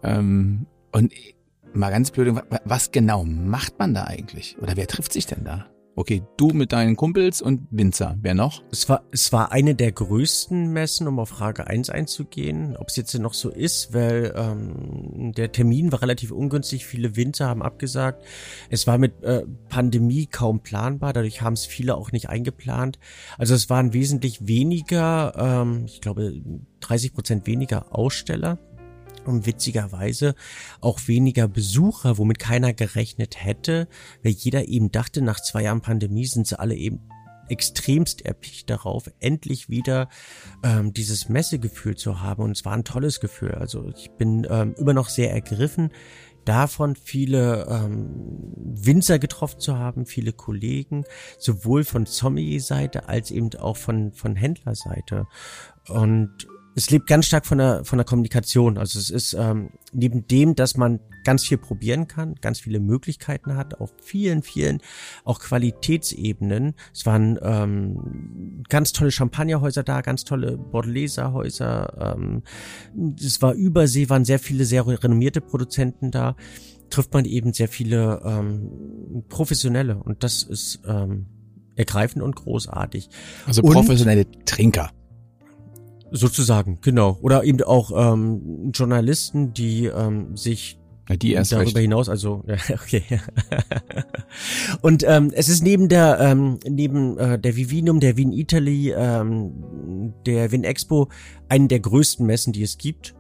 Ähm, 0.03 0.67
und 0.93 1.13
mal 1.77 1.91
ganz 1.91 2.11
blöd, 2.11 2.35
was 2.65 2.93
genau 2.93 3.25
macht 3.25 3.79
man 3.79 3.95
da 3.95 4.05
eigentlich? 4.05 4.57
Oder 4.61 4.77
wer 4.77 4.87
trifft 4.87 5.13
sich 5.13 5.27
denn 5.27 5.45
da? 5.45 5.67
Okay, 5.97 6.25
du 6.37 6.49
mit 6.49 6.73
deinen 6.73 6.97
Kumpels 6.97 7.41
und 7.41 7.69
Winzer. 7.71 8.19
Wer 8.21 8.35
noch? 8.35 8.65
Es 8.73 8.89
war, 8.89 9.05
es 9.13 9.33
war 9.33 9.53
eine 9.53 9.77
der 9.77 9.93
größten 9.93 10.73
Messen, 10.73 11.07
um 11.07 11.21
auf 11.21 11.29
Frage 11.29 11.69
1 11.69 11.89
einzugehen. 11.89 12.77
Ob 12.77 12.89
es 12.89 12.97
jetzt 12.97 13.17
noch 13.17 13.33
so 13.33 13.49
ist, 13.49 13.95
weil 13.95 14.35
ähm, 14.37 15.33
der 15.37 15.53
Termin 15.53 15.93
war 15.93 16.03
relativ 16.03 16.33
ungünstig. 16.33 16.85
Viele 16.85 17.15
Winzer 17.15 17.47
haben 17.47 17.63
abgesagt. 17.63 18.25
Es 18.71 18.89
war 18.89 18.99
mit 18.99 19.23
äh, 19.23 19.45
Pandemie 19.69 20.27
kaum 20.27 20.65
planbar. 20.65 21.13
Dadurch 21.13 21.43
haben 21.43 21.53
es 21.53 21.65
viele 21.65 21.95
auch 21.95 22.11
nicht 22.11 22.29
eingeplant. 22.29 22.99
Also 23.39 23.55
es 23.55 23.71
waren 23.71 23.93
wesentlich 23.93 24.49
weniger, 24.49 25.33
ähm, 25.37 25.85
ich 25.87 26.01
glaube 26.01 26.43
30 26.81 27.15
Prozent 27.15 27.47
weniger 27.47 27.95
Aussteller 27.95 28.59
und 29.27 29.47
witzigerweise 29.47 30.35
auch 30.81 31.01
weniger 31.07 31.49
Besucher, 31.49 32.19
womit 32.19 32.39
keiner 32.39 32.73
gerechnet 32.73 33.43
hätte, 33.45 33.89
weil 34.23 34.33
jeder 34.33 34.69
eben 34.69 34.91
dachte, 34.91 35.23
nach 35.23 35.41
zwei 35.41 35.63
Jahren 35.63 35.81
Pandemie 35.81 36.27
sind 36.27 36.47
sie 36.47 36.59
alle 36.59 36.75
eben 36.75 37.01
extremst 37.49 38.25
erpicht 38.25 38.71
darauf, 38.71 39.11
endlich 39.21 39.69
wieder 39.69 40.09
ähm, 40.63 40.93
dieses 40.93 41.29
Messegefühl 41.29 41.97
zu 41.97 42.21
haben. 42.21 42.43
Und 42.43 42.53
es 42.53 42.65
war 42.65 42.73
ein 42.73 42.85
tolles 42.85 43.21
Gefühl. 43.21 43.53
Also 43.53 43.91
ich 43.95 44.11
bin 44.13 44.47
ähm, 44.49 44.75
immer 44.79 44.95
noch 44.95 45.09
sehr 45.09 45.31
ergriffen 45.31 45.91
davon, 46.45 46.97
viele 46.97 47.67
ähm, 47.69 48.53
Winzer 48.57 49.19
getroffen 49.19 49.61
zu 49.61 49.79
haben, 49.79 50.07
viele 50.07 50.33
Kollegen, 50.33 51.05
sowohl 51.39 51.85
von 51.85 52.07
Sommelier-Seite 52.07 53.09
als 53.09 53.31
eben 53.31 53.55
auch 53.57 53.77
von, 53.77 54.13
von 54.13 54.37
Händlerseite. 54.37 55.27
Und 55.89 56.47
es 56.75 56.91
lebt 56.91 57.07
ganz 57.07 57.27
stark 57.27 57.47
von 57.47 57.59
der, 57.59 57.85
von 57.85 57.99
der 57.99 58.05
Kommunikation. 58.05 58.79
Also 58.79 58.99
es 58.99 59.11
ist 59.11 59.35
ähm, 59.35 59.71
neben 59.93 60.27
dem, 60.27 60.55
dass 60.55 60.77
man 60.77 61.01
ganz 61.23 61.47
viel 61.47 61.59
probieren 61.59 62.09
kann, 62.09 62.35
ganz 62.41 62.61
viele 62.61 62.81
Möglichkeiten 62.81 63.57
hat, 63.57 63.81
auf 63.81 63.93
vielen, 64.03 64.43
vielen 64.43 64.79
auch 65.25 65.39
Qualitätsebenen. 65.41 66.75
Es 66.93 67.07
waren 67.07 67.39
ähm, 67.43 68.63
ganz 68.69 68.93
tolle 68.93 69.11
Champagnerhäuser 69.11 69.83
da, 69.83 70.01
ganz 70.01 70.25
tolle 70.25 70.59
Bordeleserhäuser. 70.59 72.17
Ähm, 72.17 72.43
es 73.19 73.41
war 73.41 73.55
Übersee, 73.55 74.09
waren 74.09 74.25
sehr 74.25 74.39
viele 74.39 74.65
sehr 74.65 74.87
renommierte 74.87 75.41
Produzenten 75.41 76.11
da. 76.11 76.37
Trifft 76.91 77.13
man 77.15 77.25
eben 77.25 77.53
sehr 77.53 77.69
viele 77.69 78.21
ähm, 78.25 79.25
professionelle 79.29 79.97
und 79.97 80.23
das 80.23 80.43
ist 80.43 80.81
ähm, 80.87 81.27
ergreifend 81.77 82.23
und 82.23 82.37
großartig. 82.37 83.09
Also 83.47 83.63
professionelle 83.63 84.27
und, 84.27 84.47
Trinker. 84.47 84.91
Sozusagen, 86.17 86.79
genau. 86.81 87.19
Oder 87.23 87.43
eben 87.43 87.61
auch 87.65 87.91
ähm, 87.93 88.71
Journalisten, 88.73 89.53
die 89.53 89.87
ähm, 89.87 90.37
sich 90.37 90.79
ja, 91.09 91.17
die 91.17 91.33
erst 91.33 91.51
darüber 91.51 91.67
recht. 91.67 91.79
hinaus, 91.79 92.09
also 92.09 92.45
ja, 92.47 92.57
okay. 92.73 93.03
und 94.81 95.05
ähm, 95.07 95.33
es 95.35 95.49
ist 95.49 95.65
neben 95.65 95.89
der 95.89 96.21
ähm, 96.21 96.61
neben 96.69 97.19
äh, 97.19 97.37
der 97.37 97.57
Vivinum, 97.57 97.99
der 97.99 98.17
Wien 98.17 98.33
Italy, 98.33 98.93
ähm, 98.97 100.15
der 100.25 100.53
Wien 100.53 100.63
Expo 100.63 101.09
einen 101.49 101.67
der 101.67 101.81
größten 101.81 102.25
Messen, 102.25 102.53
die 102.53 102.63
es 102.63 102.79
gibt 102.79 103.17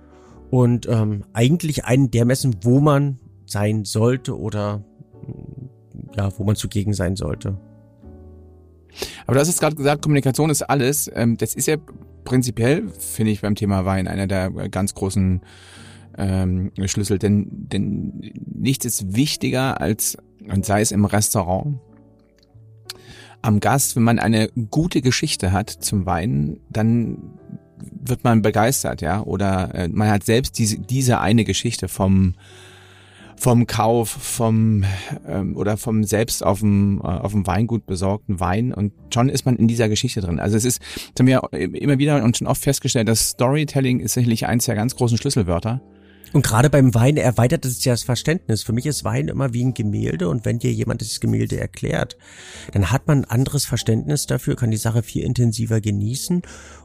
und 0.50 0.88
ähm, 0.88 1.24
eigentlich 1.32 1.84
einen 1.84 2.12
der 2.12 2.24
Messen, 2.24 2.54
wo 2.62 2.78
man 2.78 3.18
sein 3.44 3.84
sollte 3.84 4.38
oder 4.38 4.84
ja, 6.16 6.30
wo 6.38 6.44
man 6.44 6.54
zugegen 6.54 6.94
sein 6.94 7.16
sollte. 7.16 7.58
Aber 9.26 9.34
du 9.34 9.40
hast 9.40 9.48
jetzt 9.48 9.60
gerade 9.60 9.76
gesagt, 9.76 10.02
Kommunikation 10.02 10.50
ist 10.50 10.62
alles. 10.62 11.10
Ähm, 11.14 11.36
das 11.36 11.54
ist 11.54 11.66
ja 11.66 11.76
prinzipiell, 12.24 12.88
finde 12.88 13.32
ich, 13.32 13.40
beim 13.40 13.54
Thema 13.54 13.84
Wein 13.84 14.08
einer 14.08 14.26
der 14.26 14.50
ganz 14.68 14.94
großen 14.94 15.40
ähm, 16.18 16.72
Schlüssel. 16.86 17.18
Denn, 17.18 17.48
denn 17.50 18.32
nichts 18.54 18.84
ist 18.84 19.14
wichtiger 19.16 19.80
als, 19.80 20.16
und 20.48 20.64
sei 20.64 20.80
es 20.80 20.92
im 20.92 21.04
Restaurant, 21.04 21.78
am 23.42 23.60
Gast, 23.60 23.94
wenn 23.94 24.04
man 24.04 24.18
eine 24.18 24.48
gute 24.70 25.02
Geschichte 25.02 25.52
hat 25.52 25.68
zum 25.68 26.06
Wein, 26.06 26.60
dann 26.70 27.18
wird 27.92 28.24
man 28.24 28.40
begeistert, 28.40 29.02
ja. 29.02 29.22
Oder 29.22 29.74
äh, 29.74 29.88
man 29.88 30.08
hat 30.08 30.24
selbst 30.24 30.58
diese, 30.58 30.78
diese 30.78 31.20
eine 31.20 31.44
Geschichte 31.44 31.88
vom 31.88 32.34
vom 33.36 33.66
Kauf 33.66 34.08
vom 34.08 34.84
ähm, 35.26 35.56
oder 35.56 35.76
vom 35.76 36.04
selbst 36.04 36.44
auf 36.44 36.60
dem 36.60 37.00
äh, 37.00 37.06
auf 37.06 37.32
dem 37.32 37.46
Weingut 37.46 37.86
besorgten 37.86 38.40
Wein 38.40 38.72
und 38.72 38.92
schon 39.12 39.28
ist 39.28 39.46
man 39.46 39.56
in 39.56 39.68
dieser 39.68 39.88
Geschichte 39.88 40.20
drin. 40.20 40.40
Also 40.40 40.56
es 40.56 40.64
ist, 40.64 40.80
das 41.14 41.20
haben 41.20 41.26
wir 41.26 41.52
immer 41.52 41.98
wieder 41.98 42.22
und 42.22 42.36
schon 42.36 42.46
oft 42.46 42.62
festgestellt, 42.62 43.08
dass 43.08 43.30
Storytelling 43.30 44.00
ist 44.00 44.14
sicherlich 44.14 44.46
eins 44.46 44.66
der 44.66 44.74
ganz 44.74 44.96
großen 44.96 45.18
Schlüsselwörter. 45.18 45.80
Und 46.34 46.44
gerade 46.44 46.68
beim 46.68 46.92
Wein 46.96 47.16
erweitert 47.16 47.64
es 47.64 47.84
ja 47.84 47.92
das 47.92 48.02
Verständnis. 48.02 48.64
Für 48.64 48.72
mich 48.72 48.86
ist 48.86 49.04
Wein 49.04 49.28
immer 49.28 49.54
wie 49.54 49.64
ein 49.64 49.72
Gemälde 49.72 50.28
und 50.28 50.44
wenn 50.44 50.58
dir 50.58 50.72
jemand 50.72 51.00
das 51.00 51.20
Gemälde 51.20 51.60
erklärt, 51.60 52.16
dann 52.72 52.90
hat 52.90 53.06
man 53.06 53.20
ein 53.20 53.30
anderes 53.30 53.66
Verständnis 53.66 54.26
dafür, 54.26 54.56
kann 54.56 54.72
die 54.72 54.76
Sache 54.76 55.04
viel 55.04 55.22
intensiver 55.22 55.80
genießen 55.80 56.42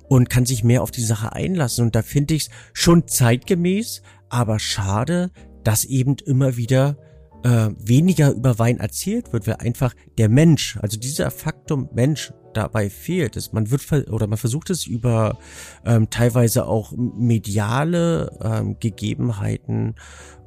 und 0.07 0.29
kann 0.29 0.45
sich 0.45 0.63
mehr 0.63 0.83
auf 0.83 0.91
die 0.91 1.01
Sache 1.01 1.33
einlassen. 1.33 1.85
Und 1.85 1.95
da 1.95 2.03
finde 2.03 2.35
ich 2.35 2.43
es 2.43 2.49
schon 2.73 3.07
zeitgemäß, 3.07 4.03
aber 4.29 4.59
schade, 4.59 5.31
dass 5.69 5.85
eben 5.85 6.15
immer 6.25 6.57
wieder 6.57 6.97
äh, 7.43 7.69
weniger 7.77 8.31
über 8.31 8.57
Wein 8.57 8.79
erzählt 8.79 9.31
wird, 9.33 9.45
weil 9.45 9.57
einfach 9.57 9.93
der 10.17 10.27
Mensch, 10.27 10.79
also 10.81 10.97
dieser 10.97 11.29
Faktum 11.29 11.89
Mensch 11.93 12.33
dabei 12.55 12.89
fehlt. 12.89 13.37
Es, 13.37 13.53
man 13.53 13.69
wird 13.69 14.09
oder 14.09 14.25
man 14.25 14.39
versucht 14.39 14.71
es 14.71 14.87
über 14.87 15.37
ähm, 15.85 16.09
teilweise 16.09 16.65
auch 16.65 16.91
mediale 16.97 18.35
ähm, 18.41 18.77
Gegebenheiten 18.79 19.93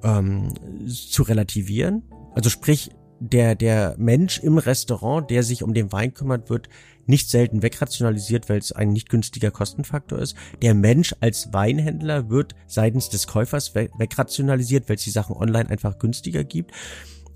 ähm, 0.03 0.55
zu 0.89 1.23
relativieren. 1.23 2.03
Also 2.35 2.51
sprich, 2.51 2.91
der, 3.21 3.55
der 3.55 3.95
Mensch 3.99 4.41
im 4.41 4.59
Restaurant, 4.59 5.31
der 5.31 5.45
sich 5.45 5.63
um 5.63 5.73
den 5.73 5.93
Wein 5.93 6.15
kümmert, 6.15 6.51
wird 6.51 6.69
nicht 7.07 7.31
selten 7.31 7.63
wegrationalisiert, 7.63 8.49
weil 8.49 8.59
es 8.59 8.73
ein 8.73 8.93
nicht 8.93 9.09
günstiger 9.09 9.51
Kostenfaktor 9.51 10.19
ist. 10.19 10.37
Der 10.61 10.75
Mensch 10.75 11.15
als 11.21 11.53
Weinhändler 11.53 12.31
wird 12.31 12.55
seitens 12.67 13.09
des 13.09 13.27
Käufers 13.27 13.75
wegrationalisiert, 13.75 14.89
weil 14.89 14.97
es 14.97 15.05
die 15.05 15.11
Sachen 15.11 15.37
online 15.37 15.69
einfach 15.69 15.99
günstiger 15.99 16.45
gibt. 16.45 16.73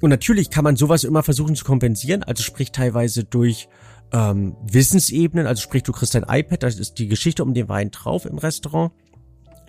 Und 0.00 0.10
natürlich 0.10 0.50
kann 0.50 0.64
man 0.64 0.76
sowas 0.76 1.04
immer 1.04 1.22
versuchen 1.22 1.56
zu 1.56 1.64
kompensieren, 1.64 2.22
also 2.22 2.42
sprich 2.42 2.70
teilweise 2.70 3.24
durch 3.24 3.68
ähm, 4.12 4.56
Wissensebenen, 4.62 5.46
also 5.46 5.62
sprich 5.62 5.82
du 5.82 5.92
kriegst 5.92 6.14
dein 6.14 6.26
iPad, 6.28 6.62
da 6.62 6.66
ist 6.68 6.98
die 6.98 7.08
Geschichte 7.08 7.42
um 7.42 7.54
den 7.54 7.68
Wein 7.68 7.90
drauf 7.90 8.24
im 8.24 8.38
Restaurant 8.38 8.92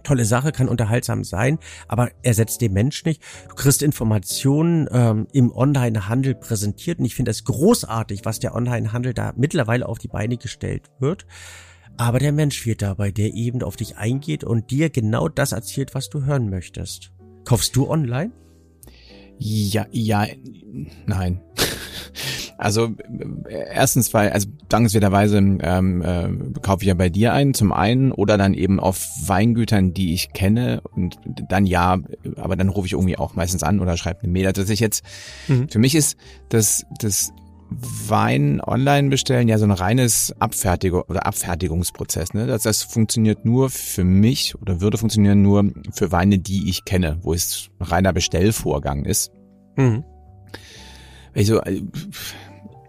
tolle 0.03 0.25
Sache, 0.25 0.51
kann 0.51 0.67
unterhaltsam 0.67 1.23
sein, 1.23 1.59
aber 1.87 2.09
ersetzt 2.23 2.61
den 2.61 2.73
Mensch 2.73 3.03
nicht. 3.05 3.21
Du 3.49 3.55
kriegst 3.55 3.83
Informationen 3.83 4.87
ähm, 4.91 5.27
im 5.33 5.51
Online-Handel 5.51 6.35
präsentiert 6.35 6.99
und 6.99 7.05
ich 7.05 7.15
finde 7.15 7.31
es 7.31 7.43
großartig, 7.43 8.21
was 8.23 8.39
der 8.39 8.55
Online-Handel 8.55 9.13
da 9.13 9.33
mittlerweile 9.35 9.87
auf 9.87 9.99
die 9.99 10.07
Beine 10.07 10.37
gestellt 10.37 10.89
wird. 10.99 11.25
Aber 11.97 12.19
der 12.19 12.31
Mensch 12.31 12.59
fehlt 12.61 12.81
dabei, 12.83 13.11
der 13.11 13.33
eben 13.33 13.63
auf 13.63 13.75
dich 13.75 13.97
eingeht 13.97 14.43
und 14.43 14.69
dir 14.69 14.89
genau 14.89 15.27
das 15.29 15.51
erzählt, 15.51 15.95
was 15.95 16.09
du 16.09 16.25
hören 16.25 16.49
möchtest. 16.49 17.11
Kaufst 17.43 17.75
du 17.75 17.89
online? 17.89 18.31
Ja, 19.39 19.85
ja, 19.91 20.27
nein. 21.05 21.41
Also 22.57 22.95
erstens, 23.47 24.13
weil, 24.13 24.31
also 24.31 24.47
dankenswerterweise 24.67 25.37
ähm, 25.37 26.01
äh, 26.01 26.59
kaufe 26.61 26.81
ich 26.81 26.87
ja 26.87 26.95
bei 26.95 27.09
dir 27.09 27.33
ein, 27.33 27.53
zum 27.53 27.71
einen, 27.71 28.11
oder 28.11 28.37
dann 28.37 28.55
eben 28.55 28.79
auf 28.79 29.05
Weingütern, 29.25 29.93
die 29.93 30.13
ich 30.13 30.33
kenne 30.33 30.81
und 30.91 31.17
dann 31.49 31.67
ja, 31.67 31.99
aber 32.35 32.55
dann 32.55 32.69
rufe 32.69 32.87
ich 32.87 32.93
irgendwie 32.93 33.17
auch 33.17 33.35
meistens 33.35 33.61
an 33.61 33.79
oder 33.79 33.95
schreibe 33.95 34.23
eine 34.23 34.31
Mail. 34.31 34.51
Dass 34.51 34.69
ich 34.69 34.79
jetzt, 34.79 35.03
mhm. 35.47 35.69
für 35.69 35.79
mich 35.79 35.93
ist 35.93 36.17
das, 36.49 36.85
das 36.99 37.31
Wein 37.69 38.61
online 38.61 39.09
bestellen 39.09 39.49
ja 39.49 39.57
so 39.57 39.65
ein 39.65 39.71
reines 39.71 40.33
Abfertigung 40.39 41.01
oder 41.01 41.25
Abfertigungsprozess. 41.27 42.33
Ne? 42.33 42.47
Das, 42.47 42.63
das 42.63 42.83
funktioniert 42.83 43.45
nur 43.45 43.69
für 43.69 44.05
mich 44.05 44.55
oder 44.59 44.81
würde 44.81 44.97
funktionieren 44.97 45.41
nur 45.41 45.71
für 45.91 46.11
Weine, 46.11 46.39
die 46.39 46.69
ich 46.69 46.85
kenne, 46.85 47.19
wo 47.21 47.33
es 47.33 47.69
ein 47.79 47.85
reiner 47.85 48.13
Bestellvorgang 48.13 49.05
ist. 49.05 49.31
Mhm. 49.75 50.03
Also, 51.35 51.61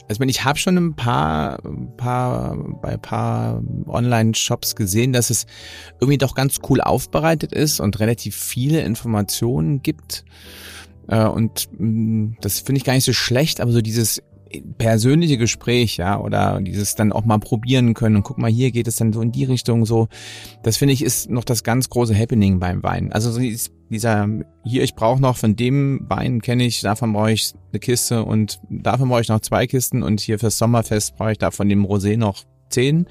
also 0.09 0.23
ich 0.23 0.45
habe 0.45 0.59
schon 0.59 0.77
ein 0.77 0.95
paar, 0.95 1.59
paar, 1.97 2.57
bei 2.81 2.93
ein 2.93 3.03
paar 3.03 3.63
Online-Shops 3.87 4.75
gesehen, 4.75 5.13
dass 5.13 5.31
es 5.31 5.47
irgendwie 6.01 6.19
doch 6.19 6.35
ganz 6.35 6.59
cool 6.69 6.81
aufbereitet 6.81 7.53
ist 7.53 7.81
und 7.81 8.01
relativ 8.01 8.35
viele 8.35 8.81
Informationen 8.81 9.83
gibt. 9.83 10.25
Äh, 11.09 11.25
und 11.25 11.69
mm, 11.79 12.37
das 12.41 12.61
finde 12.61 12.79
ich 12.79 12.85
gar 12.85 12.95
nicht 12.95 13.05
so 13.05 13.13
schlecht, 13.13 13.61
aber 13.61 13.73
so 13.73 13.83
dieses 13.83 14.23
persönliche 14.79 15.39
Gespräch, 15.39 15.97
ja, 15.97 16.19
oder 16.21 16.61
dieses 16.61 16.95
dann 16.95 17.13
auch 17.13 17.25
mal 17.25 17.39
probieren 17.39 17.95
können 17.95 18.17
und 18.17 18.23
guck 18.23 18.39
mal, 18.39 18.51
hier 18.51 18.71
geht 18.71 18.89
es 18.89 18.97
dann 18.97 19.13
so 19.13 19.21
in 19.21 19.33
die 19.33 19.45
Richtung 19.45 19.87
so. 19.87 20.09
Das 20.63 20.77
finde 20.77 20.95
ich 20.95 21.03
ist 21.03 21.31
noch 21.31 21.45
das 21.45 21.65
ganz 21.65 21.89
große 21.89 22.19
Happening 22.19 22.59
beim 22.59 22.83
Wein. 22.83 23.13
Also 23.13 23.31
so 23.31 23.41
dieser, 23.91 24.29
hier, 24.65 24.83
ich 24.83 24.95
brauche 24.95 25.21
noch 25.21 25.37
von 25.37 25.57
dem 25.57 26.07
Wein 26.09 26.41
kenne 26.43 26.65
ich, 26.65 26.81
davon 26.81 27.13
brauche 27.13 27.33
ich 27.33 27.55
eine 27.73 27.81
Kiste 27.81 28.25
und 28.25 28.61
davon 28.69 29.09
brauche 29.09 29.21
ich 29.21 29.29
noch 29.29 29.41
zwei 29.41 29.67
Kisten 29.67 30.03
und 30.03 30.21
hier 30.21 30.39
fürs 30.39 30.59
Sommerfest 30.59 31.17
brauche 31.17 31.33
ich 31.33 31.39
da 31.39 31.51
von 31.51 31.69
dem 31.69 31.85
Rosé 31.85 32.17
noch 32.17 32.45
zehn. 32.71 33.07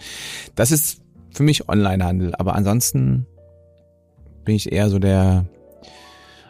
Das 0.56 0.72
ist 0.72 1.02
für 1.32 1.44
mich 1.44 1.70
Onlinehandel, 1.70 2.36
aber 2.36 2.56
ansonsten 2.56 3.26
bin 4.44 4.56
ich 4.56 4.72
eher 4.72 4.90
so 4.90 5.00
der, 5.00 5.46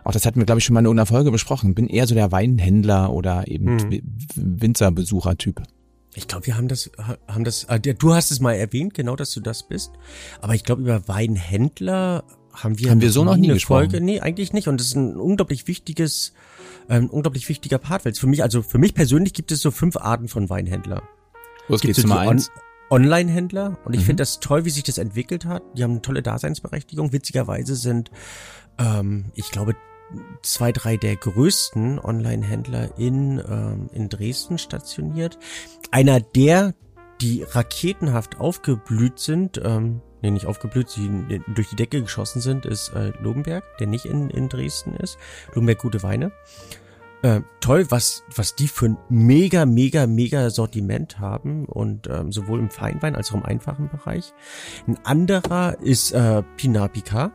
auch 0.07 0.13
das 0.13 0.25
hatten 0.25 0.39
wir, 0.39 0.45
glaube 0.45 0.59
ich, 0.59 0.65
schon 0.65 0.73
mal 0.73 0.79
in 0.79 0.85
irgendeiner 0.85 1.05
Folge 1.05 1.31
besprochen, 1.31 1.75
bin 1.75 1.87
eher 1.87 2.07
so 2.07 2.15
der 2.15 2.31
Weinhändler 2.31 3.11
oder 3.11 3.45
eben 3.49 3.77
hm. 3.77 4.01
Winzerbesucher-Typ. 4.35 5.63
Ich 6.15 6.29
glaube, 6.29 6.47
wir 6.47 6.55
haben 6.55 6.69
das, 6.69 6.89
haben 7.27 7.43
das, 7.43 7.65
äh, 7.65 7.79
du 7.79 8.13
hast 8.13 8.31
es 8.31 8.39
mal 8.39 8.53
erwähnt, 8.53 8.93
genau, 8.93 9.17
dass 9.17 9.31
du 9.31 9.41
das 9.41 9.67
bist. 9.67 9.91
Aber 10.39 10.55
ich 10.55 10.63
glaube, 10.63 10.81
über 10.81 11.09
Weinhändler 11.09 12.23
haben 12.53 12.79
wir, 12.79 12.89
haben 12.89 13.01
wir 13.01 13.11
so 13.11 13.25
noch 13.25 13.35
nie 13.35 13.47
eine 13.47 13.55
gesprochen. 13.55 13.91
Folge. 13.91 14.05
Nee, 14.05 14.21
eigentlich 14.21 14.53
nicht. 14.53 14.69
Und 14.69 14.79
das 14.79 14.87
ist 14.87 14.95
ein 14.95 15.17
unglaublich 15.17 15.67
wichtiges, 15.67 16.31
ein 16.87 17.09
unglaublich 17.09 17.49
wichtiger 17.49 17.77
Part, 17.77 18.05
weil 18.05 18.13
es 18.13 18.19
für 18.19 18.27
mich, 18.27 18.43
also 18.43 18.61
für 18.61 18.77
mich 18.77 18.93
persönlich 18.93 19.33
gibt 19.33 19.51
es 19.51 19.61
so 19.61 19.71
fünf 19.71 19.97
Arten 19.97 20.29
von 20.29 20.49
Weinhändler. 20.49 21.03
Los 21.67 21.81
geht's 21.81 22.01
Nummer 22.01 22.21
eins. 22.21 22.49
On 22.49 22.63
Online-Händler 22.89 23.77
und 23.83 23.93
ich 23.93 24.01
mhm. 24.01 24.05
finde 24.05 24.21
das 24.21 24.39
toll, 24.39 24.63
wie 24.63 24.69
sich 24.69 24.83
das 24.83 24.97
entwickelt 24.97 25.43
hat. 25.43 25.61
Die 25.75 25.83
haben 25.83 25.91
eine 25.91 26.01
tolle 26.01 26.21
Daseinsberechtigung. 26.21 27.11
Witzigerweise 27.11 27.75
sind, 27.75 28.11
ähm, 28.79 29.25
ich 29.35 29.51
glaube, 29.51 29.75
zwei, 30.41 30.71
drei 30.71 30.97
der 30.97 31.15
größten 31.15 31.99
Online-Händler 31.99 32.97
in, 32.97 33.39
ähm, 33.39 33.89
in 33.91 34.09
Dresden 34.09 34.57
stationiert. 34.57 35.37
Einer 35.91 36.19
der, 36.19 36.73
die 37.21 37.43
raketenhaft 37.43 38.39
aufgeblüht 38.39 39.19
sind, 39.19 39.61
ähm, 39.63 40.01
nee, 40.21 40.31
nicht 40.31 40.45
aufgeblüht, 40.45 40.89
sie 40.89 41.09
durch 41.53 41.69
die 41.69 41.75
Decke 41.75 42.01
geschossen 42.01 42.41
sind, 42.41 42.65
ist 42.65 42.89
äh, 42.89 43.11
Lobenberg, 43.21 43.63
der 43.79 43.87
nicht 43.87 44.05
in, 44.05 44.29
in 44.29 44.49
Dresden 44.49 44.93
ist. 44.95 45.17
Lobenberg 45.53 45.79
Gute 45.79 46.03
Weine. 46.03 46.31
äh, 47.23 47.41
toll, 47.59 47.85
was, 47.89 48.23
was 48.35 48.55
die 48.55 48.67
für 48.67 48.87
ein 48.87 48.97
mega, 49.09 49.65
mega, 49.65 50.07
mega 50.07 50.49
Sortiment 50.49 51.19
haben 51.19 51.65
und 51.65 52.07
ähm, 52.07 52.31
sowohl 52.31 52.59
im 52.59 52.69
Feinwein 52.69 53.15
als 53.15 53.31
auch 53.31 53.35
im 53.35 53.45
einfachen 53.45 53.89
Bereich. 53.89 54.33
Ein 54.87 54.97
anderer 55.03 55.79
ist 55.81 56.11
äh, 56.11 56.43
Pinapica, 56.57 57.31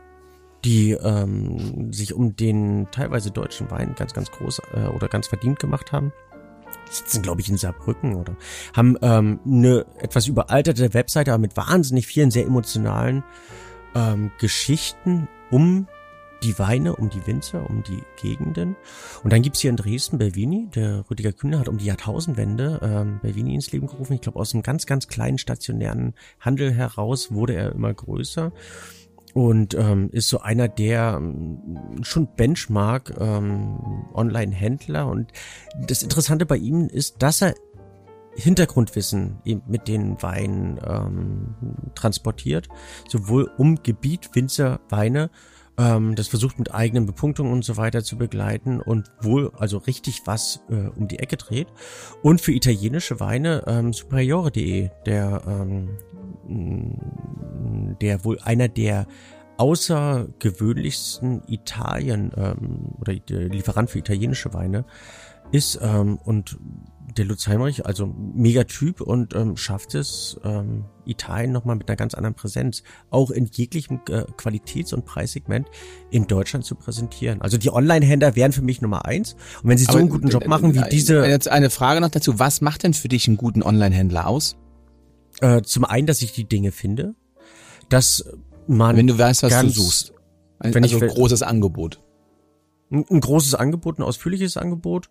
die 0.63 0.91
ähm, 0.91 1.91
sich 1.91 2.13
um 2.13 2.35
den 2.35 2.87
teilweise 2.91 3.31
deutschen 3.31 3.69
Wein 3.69 3.95
ganz, 3.97 4.13
ganz 4.13 4.31
groß 4.31 4.61
äh, 4.73 4.87
oder 4.87 5.07
ganz 5.07 5.27
verdient 5.27 5.59
gemacht 5.59 5.91
haben. 5.91 6.13
Sitzen, 6.89 7.21
glaube 7.21 7.41
ich, 7.41 7.49
in 7.49 7.57
Saarbrücken 7.57 8.15
oder 8.15 8.35
haben 8.75 8.97
ähm, 9.01 9.39
eine 9.45 9.85
etwas 9.99 10.27
überalterte 10.27 10.93
Webseite, 10.93 11.31
aber 11.33 11.41
mit 11.41 11.57
wahnsinnig 11.57 12.07
vielen 12.07 12.31
sehr 12.31 12.45
emotionalen 12.45 13.23
ähm, 13.95 14.31
Geschichten 14.39 15.27
um 15.51 15.87
die 16.43 16.59
Weine, 16.59 16.95
um 16.95 17.09
die 17.09 17.25
Winzer, 17.25 17.69
um 17.69 17.83
die 17.83 18.03
Gegenden. 18.21 18.75
Und 19.23 19.31
dann 19.31 19.41
gibt's 19.41 19.61
hier 19.61 19.69
in 19.69 19.77
Dresden 19.77 20.17
Belvini. 20.17 20.69
Der 20.75 21.09
Rüdiger 21.09 21.31
Kühner 21.31 21.59
hat 21.59 21.69
um 21.69 21.77
die 21.77 21.85
Jahrtausendwende 21.85 22.79
ähm, 22.83 23.19
Belvini 23.21 23.55
ins 23.55 23.71
Leben 23.71 23.87
gerufen. 23.87 24.13
Ich 24.13 24.21
glaube, 24.21 24.39
aus 24.39 24.53
einem 24.53 24.63
ganz, 24.63 24.85
ganz 24.85 25.07
kleinen 25.07 25.37
stationären 25.37 26.13
Handel 26.39 26.73
heraus 26.73 27.31
wurde 27.31 27.55
er 27.55 27.71
immer 27.71 27.93
größer 27.93 28.51
und 29.33 29.73
ähm, 29.73 30.09
ist 30.11 30.29
so 30.29 30.39
einer 30.39 30.67
der 30.67 31.15
ähm, 31.17 31.99
schon 32.03 32.27
Benchmark 32.35 33.13
ähm, 33.19 34.05
Online-Händler. 34.13 35.07
Und 35.07 35.31
das 35.87 36.03
Interessante 36.03 36.45
bei 36.45 36.57
ihm 36.57 36.87
ist, 36.87 37.21
dass 37.21 37.41
er 37.41 37.55
Hintergrundwissen 38.35 39.39
eben 39.45 39.61
mit 39.67 39.87
den 39.87 40.21
Weinen 40.21 40.79
ähm, 40.85 41.55
transportiert, 41.95 42.67
sowohl 43.07 43.49
um 43.57 43.81
Gebiet, 43.83 44.29
Winzer, 44.33 44.79
Weine 44.89 45.29
ähm, 45.77 46.15
das 46.15 46.27
versucht 46.27 46.59
mit 46.59 46.73
eigenen 46.73 47.05
Bepunktungen 47.05 47.51
und 47.51 47.63
so 47.65 47.77
weiter 47.77 48.03
zu 48.03 48.17
begleiten 48.17 48.79
und 48.81 49.11
wohl 49.21 49.51
also 49.57 49.77
richtig 49.77 50.21
was 50.25 50.61
äh, 50.69 50.87
um 50.97 51.07
die 51.07 51.19
Ecke 51.19 51.37
dreht. 51.37 51.67
Und 52.21 52.41
für 52.41 52.51
italienische 52.51 53.19
Weine 53.19 53.63
ähm, 53.67 53.93
superiore.de, 53.93 54.89
der, 55.05 55.41
ähm, 55.47 55.97
der 58.01 58.25
wohl 58.25 58.39
einer 58.39 58.67
der 58.67 59.07
außergewöhnlichsten 59.57 61.43
Italien 61.47 62.31
ähm, 62.35 62.95
oder 62.99 63.13
Lieferant 63.13 63.89
für 63.89 63.99
italienische 63.99 64.53
Weine 64.53 64.85
ist 65.51 65.79
ähm, 65.81 66.17
und 66.23 66.57
der 67.17 67.25
Lutz 67.25 67.47
Heinrich, 67.47 67.85
also 67.85 68.07
mega 68.07 68.63
Typ 68.63 69.01
und 69.01 69.35
ähm, 69.35 69.57
schafft 69.57 69.95
es, 69.95 70.39
ähm, 70.43 70.85
Italien 71.05 71.51
nochmal 71.51 71.75
mit 71.75 71.89
einer 71.89 71.95
ganz 71.95 72.13
anderen 72.13 72.33
Präsenz, 72.33 72.83
auch 73.09 73.31
in 73.31 73.45
jeglichem 73.45 73.99
äh, 74.09 74.23
Qualitäts- 74.37 74.93
und 74.93 75.05
Preissegment 75.05 75.67
in 76.11 76.27
Deutschland 76.27 76.65
zu 76.65 76.75
präsentieren. 76.75 77.41
Also 77.41 77.57
die 77.57 77.71
Online-Händler 77.71 78.35
wären 78.35 78.51
für 78.51 78.61
mich 78.61 78.81
Nummer 78.81 79.05
eins. 79.05 79.33
Und 79.61 79.69
wenn 79.69 79.77
sie 79.77 79.87
Aber 79.87 79.93
so 79.93 79.99
einen 79.99 80.09
guten 80.09 80.27
Job 80.29 80.47
machen 80.47 80.73
wie 80.75 80.83
diese... 80.89 81.25
Jetzt 81.25 81.49
eine 81.49 81.69
Frage 81.69 82.01
noch 82.01 82.09
dazu. 82.09 82.39
Was 82.39 82.61
macht 82.61 82.83
denn 82.83 82.93
für 82.93 83.09
dich 83.09 83.27
einen 83.27 83.37
guten 83.37 83.63
Online-Händler 83.63 84.27
aus? 84.27 84.55
Äh, 85.41 85.61
zum 85.63 85.85
einen, 85.85 86.07
dass 86.07 86.21
ich 86.21 86.31
die 86.31 86.45
Dinge 86.45 86.71
finde, 86.71 87.15
dass 87.89 88.25
man... 88.67 88.95
Wenn 88.95 89.07
du 89.07 89.17
weißt, 89.17 89.43
was 89.43 89.51
ganz, 89.51 89.73
du 89.73 89.81
suchst. 89.81 90.13
Ein, 90.59 90.75
also 90.81 90.99
ein 90.99 91.07
großes 91.07 91.43
Angebot. 91.43 92.01
Ein, 92.91 93.05
ein 93.09 93.19
großes 93.19 93.55
Angebot, 93.55 93.99
ein 93.99 94.03
ausführliches 94.03 94.55
Angebot. 94.55 95.09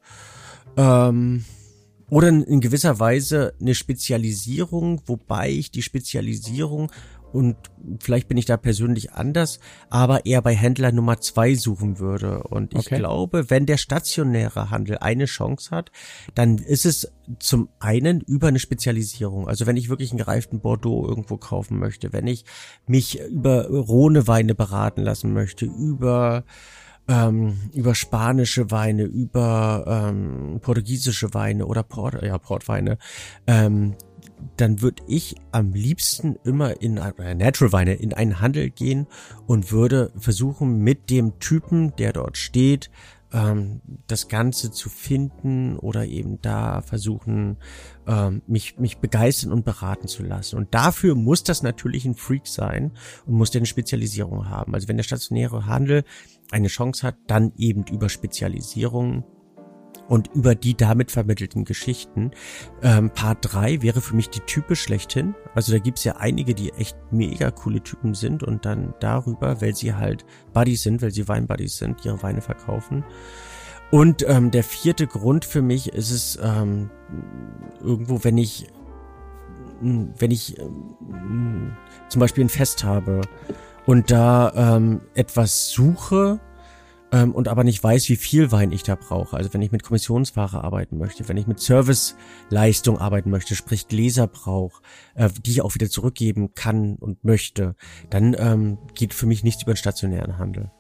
Ähm, 0.77 1.45
oder 2.12 2.28
in 2.28 2.61
gewisser 2.61 3.00
Weise 3.00 3.54
eine 3.59 3.75
Spezialisierung, 3.75 5.00
wobei 5.07 5.49
ich 5.49 5.71
die 5.71 5.81
Spezialisierung 5.81 6.92
und 7.33 7.57
vielleicht 8.00 8.28
bin 8.28 8.37
ich 8.37 8.45
da 8.45 8.59
persönlich 8.59 9.12
anders, 9.12 9.61
aber 9.88 10.26
eher 10.26 10.42
bei 10.42 10.54
Händler 10.54 10.92
Nummer 10.92 11.23
zwei 11.23 11.54
suchen 11.54 11.99
würde. 11.99 12.42
Und 12.42 12.75
ich 12.75 12.81
okay. 12.81 12.99
glaube, 12.99 13.49
wenn 13.49 13.64
der 13.64 13.78
stationäre 13.78 14.69
Handel 14.69 14.99
eine 14.99 15.25
Chance 15.25 15.71
hat, 15.71 15.90
dann 16.35 16.59
ist 16.59 16.85
es 16.85 17.11
zum 17.38 17.71
einen 17.78 18.21
über 18.21 18.49
eine 18.49 18.59
Spezialisierung. 18.59 19.49
Also 19.49 19.64
wenn 19.66 19.78
ich 19.78 19.88
wirklich 19.88 20.11
einen 20.11 20.19
gereiften 20.19 20.61
Bordeaux 20.61 21.09
irgendwo 21.09 21.38
kaufen 21.38 21.78
möchte, 21.78 22.12
wenn 22.12 22.26
ich 22.26 22.45
mich 22.87 23.21
über 23.21 23.69
Rhone 23.69 24.26
Weine 24.26 24.54
beraten 24.54 25.00
lassen 25.00 25.33
möchte, 25.33 25.64
über 25.64 26.45
ähm, 27.09 27.59
über 27.73 27.95
spanische 27.95 28.71
Weine, 28.71 29.05
über 29.05 29.85
ähm, 29.87 30.61
portugiesische 30.61 31.35
Weine 31.35 31.67
oder 31.67 31.83
Port, 31.83 32.23
ja, 32.23 32.39
Portweine, 32.39 32.99
ähm, 33.47 33.95
dann 34.57 34.83
würde 34.83 35.03
ich 35.07 35.37
am 35.53 35.73
liebsten 35.73 36.37
immer 36.45 36.81
in 36.81 36.97
äh, 36.97 37.35
Natural 37.35 37.73
Weine 37.73 37.95
in 37.95 38.13
einen 38.13 38.41
Handel 38.41 38.71
gehen 38.71 39.07
und 39.47 39.73
würde 39.73 40.13
versuchen 40.17 40.79
mit 40.79 41.11
dem 41.11 41.39
Typen, 41.39 41.95
der 41.97 42.13
dort 42.13 42.37
steht, 42.37 42.91
ähm, 43.33 43.81
das 44.07 44.29
Ganze 44.29 44.71
zu 44.71 44.89
finden 44.89 45.77
oder 45.79 46.07
eben 46.07 46.41
da 46.41 46.83
versuchen, 46.83 47.59
ähm, 48.07 48.43
mich, 48.47 48.79
mich 48.79 48.99
begeistern 48.99 49.53
und 49.53 49.65
beraten 49.65 50.09
zu 50.09 50.23
lassen. 50.23 50.57
Und 50.57 50.75
dafür 50.75 51.15
muss 51.15 51.43
das 51.43 51.62
natürlich 51.62 52.05
ein 52.05 52.15
Freak 52.15 52.47
sein 52.47 52.93
und 53.27 53.35
muss 53.35 53.55
eine 53.55 53.67
Spezialisierung 53.67 54.49
haben. 54.49 54.75
Also 54.75 54.89
wenn 54.89 54.97
der 54.97 55.05
stationäre 55.05 55.66
Handel 55.66 56.05
eine 56.51 56.68
Chance 56.68 57.07
hat, 57.07 57.16
dann 57.27 57.53
eben 57.57 57.85
über 57.85 58.09
Spezialisierung 58.09 59.25
und 60.09 60.29
über 60.35 60.55
die 60.55 60.77
damit 60.77 61.11
vermittelten 61.11 61.65
Geschichten. 61.65 62.33
Ähm, 62.83 63.11
Part 63.11 63.38
3 63.43 63.83
wäre 63.83 64.01
für 64.01 64.15
mich 64.17 64.31
die 64.31 64.41
Type 64.41 64.77
schlechthin. 64.77 65.35
Also 65.55 65.73
da 65.73 65.79
gibt's 65.79 66.05
ja 66.05 66.17
einige, 66.17 66.55
die 66.55 66.73
echt 66.73 66.97
mega 67.11 67.51
coole 67.51 67.83
Typen 67.83 68.15
sind 68.15 68.43
und 68.43 68.65
dann 68.65 68.95
darüber, 69.01 69.61
weil 69.61 69.75
sie 69.75 69.95
halt 69.95 70.25
Buddies 70.53 70.83
sind, 70.83 71.03
weil 71.03 71.11
sie 71.12 71.29
Weinbuddies 71.29 71.79
sind, 71.79 72.05
ihre 72.05 72.23
Weine 72.23 72.41
verkaufen. 72.41 73.05
Und 73.91 74.27
ähm, 74.27 74.51
der 74.51 74.65
vierte 74.65 75.07
Grund 75.07 75.45
für 75.45 75.61
mich 75.61 75.93
ist 75.93 76.11
es 76.11 76.38
ähm, 76.43 76.91
irgendwo, 77.81 78.25
wenn 78.25 78.38
ich 78.38 78.67
wenn 79.83 80.31
ich 80.31 80.59
ähm, 80.61 81.77
zum 82.09 82.21
Beispiel 82.21 82.45
ein 82.45 82.49
Fest 82.49 82.85
habe 82.85 83.23
und 83.85 84.11
da 84.11 84.77
ähm, 84.77 85.01
etwas 85.15 85.71
suche, 85.71 86.41
ähm, 87.12 87.35
und 87.35 87.46
aber 87.46 87.62
nicht 87.62 87.83
weiß, 87.83 88.09
wie 88.09 88.16
viel 88.16 88.51
Wein 88.51 88.72
ich 88.72 88.83
da 88.83 88.94
brauche. 88.96 89.37
Also 89.37 89.53
wenn 89.53 89.62
ich 89.62 89.70
mit 89.70 89.83
Kommissionsware 89.83 90.64
arbeiten 90.64 90.98
möchte, 90.98 91.29
wenn 91.29 91.37
ich 91.37 91.46
mit 91.46 91.61
Serviceleistung 91.61 92.98
arbeiten 92.98 93.31
möchte, 93.31 93.55
sprich 93.55 93.87
Gläser 93.87 94.27
brauche, 94.27 94.83
äh, 95.14 95.29
die 95.44 95.51
ich 95.51 95.62
auch 95.62 95.75
wieder 95.75 95.90
zurückgeben 95.90 96.55
kann 96.55 96.96
und 96.96 97.22
möchte, 97.22 97.77
dann 98.11 98.35
ähm, 98.38 98.79
geht 98.94 99.12
für 99.12 99.27
mich 99.27 99.44
nichts 99.44 99.62
über 99.62 99.75
den 99.75 99.79
stationären 99.79 100.38
Handel. 100.38 100.70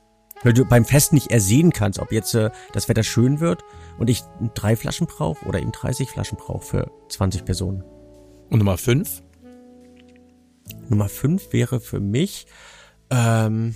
Weil 0.42 0.54
du 0.54 0.64
beim 0.64 0.84
Fest 0.84 1.12
nicht 1.12 1.30
ersehen 1.30 1.72
kannst, 1.72 2.00
ob 2.00 2.10
jetzt 2.10 2.34
äh, 2.34 2.50
das 2.72 2.88
Wetter 2.88 3.04
schön 3.04 3.38
wird 3.38 3.62
und 3.98 4.08
ich 4.08 4.22
drei 4.54 4.74
Flaschen 4.74 5.06
brauche 5.06 5.44
oder 5.46 5.60
eben 5.60 5.70
30 5.70 6.08
Flaschen 6.08 6.38
brauche 6.38 6.64
für 6.64 6.90
20 7.10 7.44
Personen. 7.44 7.84
Und 8.50 8.58
Nummer 8.58 8.78
fünf? 8.78 9.22
Nummer 10.88 11.08
fünf 11.08 11.52
wäre 11.52 11.78
für 11.78 12.00
mich 12.00 12.46
ähm, 13.10 13.74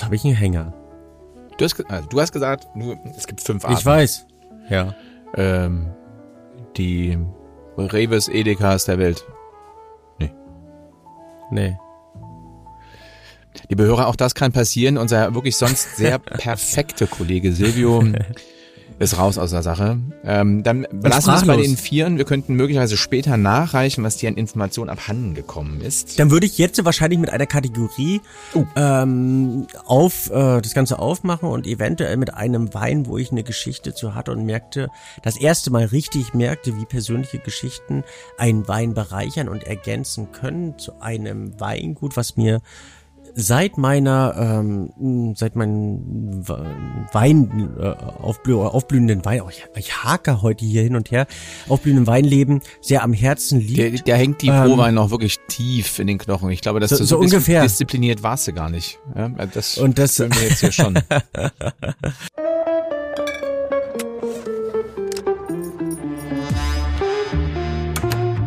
Jetzt 0.00 0.06
habe 0.06 0.16
ich 0.16 0.24
einen 0.24 0.34
Hänger. 0.34 0.72
Du 1.58 1.64
hast, 1.66 1.78
also 1.90 2.08
du 2.08 2.20
hast 2.22 2.32
gesagt, 2.32 2.68
du, 2.74 2.96
es 3.14 3.26
gibt 3.26 3.42
fünf 3.42 3.66
Arten. 3.66 3.76
Ich 3.76 3.84
weiß. 3.84 4.24
Ja. 4.70 4.94
Ähm, 5.34 5.88
die 6.78 7.18
Reves 7.76 8.28
Edekas 8.28 8.86
der 8.86 8.98
Welt. 8.98 9.26
Nee. 10.18 10.32
Nee. 11.50 11.78
Liebe 13.68 13.82
Hörer, 13.82 14.06
auch 14.06 14.16
das 14.16 14.34
kann 14.34 14.52
passieren. 14.52 14.96
Unser 14.96 15.34
wirklich 15.34 15.58
sonst 15.58 15.96
sehr 15.96 16.18
perfekte 16.18 17.06
Kollege 17.06 17.52
Silvio 17.52 18.02
ist 19.00 19.16
raus 19.16 19.38
aus 19.38 19.50
der 19.50 19.62
Sache. 19.62 19.98
Ähm, 20.24 20.62
dann 20.62 20.86
lassen 21.02 21.28
wir 21.28 21.36
es 21.36 21.46
bei 21.46 21.56
den 21.56 21.78
Vieren. 21.78 22.18
Wir 22.18 22.26
könnten 22.26 22.54
möglicherweise 22.54 22.98
später 22.98 23.38
nachreichen, 23.38 24.04
was 24.04 24.18
dir 24.18 24.28
an 24.28 24.36
Informationen 24.36 24.90
abhanden 24.90 25.34
gekommen 25.34 25.80
ist. 25.80 26.18
Dann 26.18 26.30
würde 26.30 26.44
ich 26.44 26.58
jetzt 26.58 26.84
wahrscheinlich 26.84 27.18
mit 27.18 27.30
einer 27.30 27.46
Kategorie 27.46 28.20
uh. 28.54 28.66
ähm, 28.76 29.66
auf 29.86 30.30
äh, 30.30 30.60
das 30.60 30.74
Ganze 30.74 30.98
aufmachen 30.98 31.48
und 31.48 31.66
eventuell 31.66 32.18
mit 32.18 32.34
einem 32.34 32.74
Wein, 32.74 33.06
wo 33.06 33.16
ich 33.16 33.32
eine 33.32 33.42
Geschichte 33.42 33.94
zu 33.94 34.14
hatte 34.14 34.32
und 34.32 34.44
merkte, 34.44 34.90
das 35.22 35.38
erste 35.38 35.70
Mal 35.70 35.86
richtig 35.86 36.34
merkte, 36.34 36.76
wie 36.76 36.84
persönliche 36.84 37.38
Geschichten 37.38 38.04
einen 38.36 38.68
Wein 38.68 38.92
bereichern 38.92 39.48
und 39.48 39.64
ergänzen 39.64 40.30
können 40.32 40.78
zu 40.78 41.00
einem 41.00 41.58
Weingut, 41.58 42.18
was 42.18 42.36
mir 42.36 42.60
seit 43.34 43.78
meiner, 43.78 44.34
ähm, 44.36 45.34
seit 45.36 45.56
meinen 45.56 46.46
Wein, 47.12 47.70
äh, 47.78 47.94
aufblü 48.22 48.56
aufblühenden 48.56 49.24
Wein, 49.24 49.42
oh, 49.42 49.48
ich, 49.48 49.64
ich 49.76 50.04
hake 50.04 50.42
heute 50.42 50.64
hier 50.64 50.82
hin 50.82 50.96
und 50.96 51.10
her, 51.10 51.26
aufblühenden 51.68 52.06
Weinleben 52.06 52.60
sehr 52.80 53.02
am 53.02 53.12
Herzen 53.12 53.60
liegt. 53.60 53.78
Der, 53.78 53.90
der 53.90 54.16
hängt 54.16 54.42
die 54.42 54.48
ähm, 54.48 54.64
Prowein 54.64 54.94
noch 54.94 55.10
wirklich 55.10 55.38
tief 55.48 55.98
in 55.98 56.06
den 56.06 56.18
Knochen. 56.18 56.50
Ich 56.50 56.60
glaube, 56.60 56.80
dass 56.80 56.90
so, 56.90 56.98
du 56.98 57.04
so, 57.04 57.16
so 57.16 57.20
ungefähr. 57.20 57.62
diszipliniert 57.62 58.22
warst 58.22 58.46
du 58.48 58.52
gar 58.52 58.70
nicht. 58.70 58.98
Ja, 59.14 59.28
das, 59.28 59.78
und 59.78 59.98
das 59.98 60.16
können 60.16 60.34
wir 60.34 60.48
jetzt 60.48 60.60
hier 60.60 60.72
schon. 60.72 60.94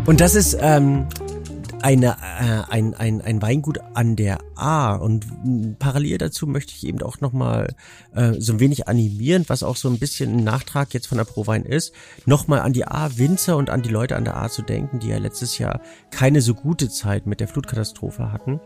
und 0.06 0.22
das 0.22 0.36
ist, 0.36 0.58
ähm, 0.60 1.08
eine, 1.84 2.18
äh, 2.40 2.72
ein, 2.72 2.94
ein, 2.94 3.22
ein 3.22 3.42
Weingut 3.42 3.80
an 3.94 4.16
der 4.16 4.40
A. 4.56 4.96
Und 4.96 5.80
parallel 5.80 6.18
dazu 6.18 6.48
möchte 6.48 6.74
ich 6.76 6.88
eben 6.88 7.02
auch 7.02 7.20
nochmal 7.20 7.76
äh, 8.16 8.34
so 8.40 8.54
ein 8.54 8.60
wenig 8.60 8.88
animieren, 8.88 9.44
was 9.48 9.64
auch 9.64 9.76
so 9.76 9.90
ein 9.90 10.00
bisschen 10.00 10.38
ein 10.38 10.44
Nachtrag 10.44 10.94
jetzt 10.94 11.08
von 11.08 11.18
der 11.18 11.26
ProWein 11.26 11.64
ist, 11.64 11.94
nochmal 12.26 12.62
an 12.62 12.74
die 12.74 12.88
A-Winzer 12.88 13.58
und 13.58 13.70
an 13.70 13.82
die 13.82 13.90
Leute 13.90 14.16
an 14.16 14.24
der 14.24 14.38
A 14.38 14.50
zu 14.50 14.62
denken, 14.62 15.00
die 15.00 15.10
ja 15.10 15.18
letztes 15.18 15.58
Jahr 15.58 15.82
keine 16.10 16.42
so 16.42 16.54
gute 16.54 16.90
Zeit 16.90 17.28
mit 17.28 17.42
der 17.42 17.50
Flutkatastrophe 17.50 18.32
hatten 18.32 18.62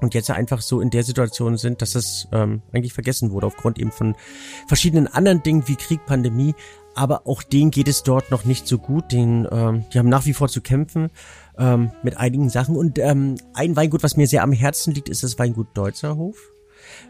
und 0.00 0.14
jetzt 0.14 0.30
einfach 0.30 0.62
so 0.62 0.80
in 0.80 0.90
der 0.90 1.02
Situation 1.02 1.56
sind, 1.56 1.82
dass 1.82 1.94
es 1.94 2.28
ähm, 2.32 2.62
eigentlich 2.72 2.92
vergessen 2.92 3.30
wurde 3.30 3.46
aufgrund 3.46 3.78
eben 3.78 3.90
von 3.90 4.14
verschiedenen 4.66 5.08
anderen 5.08 5.42
Dingen 5.42 5.66
wie 5.66 5.76
Krieg, 5.76 6.06
Pandemie, 6.06 6.54
aber 6.98 7.28
auch 7.28 7.44
denen 7.44 7.70
geht 7.70 7.86
es 7.86 8.02
dort 8.02 8.32
noch 8.32 8.44
nicht 8.44 8.66
so 8.66 8.76
gut. 8.76 9.12
Den, 9.12 9.46
ähm, 9.52 9.84
die 9.92 10.00
haben 10.00 10.08
nach 10.08 10.26
wie 10.26 10.34
vor 10.34 10.48
zu 10.48 10.60
kämpfen 10.60 11.10
ähm, 11.56 11.92
mit 12.02 12.16
einigen 12.16 12.50
Sachen. 12.50 12.74
Und 12.74 12.98
ähm, 12.98 13.36
ein 13.54 13.76
Weingut, 13.76 14.02
was 14.02 14.16
mir 14.16 14.26
sehr 14.26 14.42
am 14.42 14.50
Herzen 14.50 14.92
liegt, 14.92 15.08
ist 15.08 15.22
das 15.22 15.38
Weingut 15.38 15.68
Deutzerhof. 15.74 16.36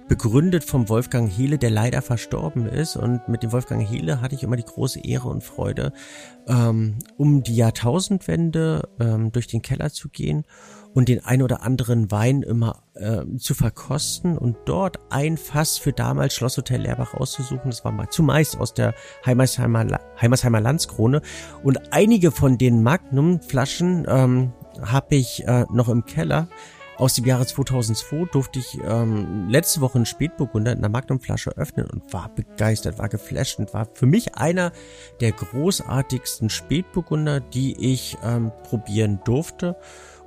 Begründet 0.07 0.65
vom 0.65 0.91
Wolfgang 0.91 1.31
Hehle, 1.31 1.57
der 1.57 1.71
leider 1.71 2.03
verstorben 2.03 2.67
ist. 2.67 2.97
Und 2.97 3.29
mit 3.31 3.43
dem 3.43 3.51
Wolfgang 3.51 3.89
Hehle 3.89 4.21
hatte 4.21 4.35
ich 4.35 4.43
immer 4.43 4.57
die 4.57 4.65
große 4.65 5.01
Ehre 5.01 5.29
und 5.29 5.43
Freude, 5.43 5.95
ähm, 6.47 6.99
um 7.17 7.43
die 7.43 7.57
Jahrtausendwende 7.57 8.91
ähm, 9.01 9.33
durch 9.33 9.47
den 9.47 9.63
Keller 9.63 9.91
zu 9.91 10.11
gehen 10.11 10.45
und 10.95 11.09
den 11.09 11.25
ein 11.25 11.43
oder 11.43 11.63
anderen 11.63 12.11
Wein 12.11 12.43
immer 12.43 12.83
äh, 12.95 13.25
zu 13.39 13.55
verkosten 13.55 14.37
und 14.37 14.57
dort 14.65 14.99
ein 15.11 15.37
Fass 15.37 15.79
für 15.79 15.93
damals 15.93 16.35
Schlosshotel 16.35 16.83
Leerbach 16.83 17.15
auszusuchen. 17.15 17.71
Das 17.71 17.85
war 17.85 17.93
mal 17.93 18.09
zumeist 18.09 18.59
aus 18.59 18.75
der 18.75 18.95
Heimersheimer, 19.25 19.87
Heimersheimer 20.21 20.61
Landskrone. 20.61 21.23
Und 21.63 21.93
einige 21.93 22.31
von 22.31 22.59
den 22.59 22.83
Magnum-Flaschen 22.83 24.07
ähm, 24.09 24.53
habe 24.83 25.17
ich 25.17 25.47
äh, 25.47 25.67
noch 25.71 25.89
im 25.89 26.05
Keller. 26.05 26.49
Aus 26.99 27.15
dem 27.15 27.27
Jahre 27.27 27.47
2002 27.47 28.25
durfte 28.33 28.59
ich 28.59 28.77
ähm, 28.85 29.49
letzte 29.49 29.81
Woche 29.81 29.97
einen 29.97 30.07
Spätburgunder 30.07 30.73
in 30.73 30.79
einer 30.79 30.89
Magnumflasche 30.89 31.57
öffnen 31.57 31.89
und 31.89 32.13
war 32.13 32.29
begeistert, 32.35 32.99
war 32.99 33.09
geflasht 33.09 33.61
und 33.61 33.73
war 33.73 33.87
für 33.95 34.07
mich 34.07 34.35
einer 34.35 34.73
der 35.21 35.31
großartigsten 35.31 36.51
Spätburgunder, 36.51 37.39
die 37.39 37.77
ich 37.79 38.19
ähm, 38.25 38.51
probieren 38.65 39.21
durfte 39.25 39.77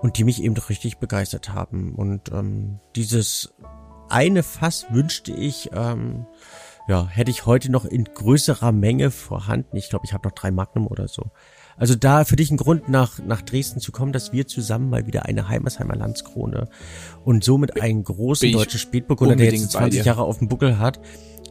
und 0.02 0.18
die 0.18 0.24
mich 0.24 0.44
eben 0.44 0.56
doch 0.56 0.70
richtig 0.70 0.98
begeistert 0.98 1.54
haben. 1.54 1.94
Und 1.96 2.32
ähm, 2.32 2.80
dieses 2.96 3.54
eine 4.10 4.44
Fass 4.44 4.88
wünschte 4.90 5.32
ich, 5.32 5.70
ähm, 5.74 6.26
ja, 6.88 7.08
hätte 7.08 7.32
ich 7.32 7.46
heute 7.46 7.72
noch 7.72 7.86
in 7.86 8.04
größerer 8.04 8.72
Menge 8.72 9.12
vorhanden. 9.12 9.78
Ich 9.78 9.90
glaube, 9.90 10.06
ich 10.06 10.14
habe 10.14 10.28
noch 10.28 10.36
drei 10.36 10.52
Magnum 10.52 10.88
oder 10.88 11.08
so. 11.08 11.32
Also 11.78 11.96
da 11.96 12.26
für 12.26 12.36
dich 12.36 12.52
ein 12.52 12.58
Grund 12.58 12.90
nach, 12.90 13.20
nach 13.20 13.42
Dresden 13.42 13.80
zu 13.80 13.92
kommen, 13.92 14.12
dass 14.12 14.34
wir 14.34 14.48
zusammen 14.48 14.90
mal 14.90 15.08
wieder 15.08 15.26
eine 15.26 15.48
Heimersheimer 15.48 15.96
Landskrone 15.96 16.68
und 17.24 17.44
somit 17.44 17.82
einen 17.82 18.04
großen 18.04 18.52
deutschen 18.52 18.80
Spätburgunder, 18.80 19.36
der 19.36 19.52
jetzt 19.52 19.72
20 19.72 20.04
Jahre 20.04 20.24
auf 20.24 20.40
dem 20.40 20.48
Buckel 20.48 20.80
hat, 20.80 21.00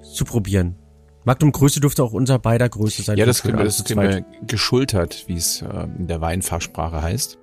zu 0.02 0.24
probieren. 0.24 0.76
Magnum 1.24 1.52
Größe 1.52 1.80
dürfte 1.80 2.02
auch 2.02 2.12
unser 2.12 2.38
beider 2.38 2.68
Größe 2.68 3.02
sein. 3.02 3.18
Ja, 3.18 3.26
das 3.26 3.42
kriegen 3.42 3.58
wir, 3.58 3.64
das 3.64 3.84
kriegen 3.84 4.00
wir 4.00 4.24
geschultert, 4.46 5.24
wie 5.26 5.34
es 5.34 5.62
äh, 5.62 5.86
in 5.98 6.06
der 6.06 6.20
Weinfachsprache 6.20 7.02
heißt. 7.02 7.38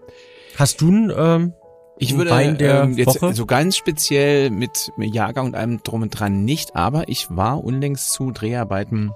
Hast 0.58 0.82
du 0.82 0.88
einen, 0.88 1.13
ähm, 1.15 1.54
ich 2.00 2.17
würde 2.17 2.32
Wein 2.32 2.58
der 2.58 2.84
ähm, 2.84 2.98
jetzt 2.98 3.22
Woche? 3.22 3.34
so 3.36 3.46
ganz 3.46 3.78
speziell 3.78 4.50
mit 4.50 4.91
Jahrgang 4.98 5.46
und 5.46 5.56
allem 5.56 5.84
drum 5.84 6.02
und 6.02 6.10
dran 6.10 6.46
nicht, 6.46 6.76
aber 6.76 7.08
ich 7.10 7.28
war 7.30 7.63
unlängst 7.63 8.12
zu 8.12 8.32
Dreharbeiten 8.32 9.12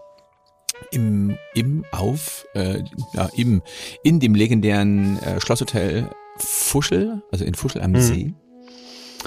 im 0.91 1.35
im 1.55 1.83
auf 1.91 2.45
äh, 2.53 2.83
ja, 3.13 3.29
im 3.35 3.63
in 4.03 4.19
dem 4.19 4.35
legendären 4.35 5.17
äh, 5.23 5.41
Schlosshotel 5.41 6.09
Fuschel, 6.37 7.23
also 7.31 7.43
in 7.43 7.55
Fuschel 7.55 7.81
am 7.81 7.93
mhm. 7.93 8.01
See. 8.01 8.33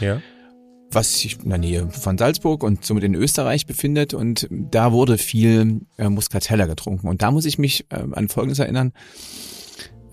Ja. 0.00 0.20
Was 0.92 1.18
sich 1.18 1.42
in 1.42 1.48
der 1.48 1.58
Nähe 1.58 1.88
von 1.90 2.16
Salzburg 2.16 2.62
und 2.62 2.84
somit 2.84 3.02
in 3.02 3.16
Österreich 3.16 3.66
befindet 3.66 4.14
und 4.14 4.48
da 4.50 4.92
wurde 4.92 5.18
viel 5.18 5.80
äh, 5.98 6.08
Muscatella 6.08 6.66
getrunken 6.66 7.08
und 7.08 7.22
da 7.22 7.32
muss 7.32 7.44
ich 7.44 7.58
mich 7.58 7.86
äh, 7.90 8.04
an 8.12 8.28
Folgendes 8.28 8.60
erinnern 8.60 8.92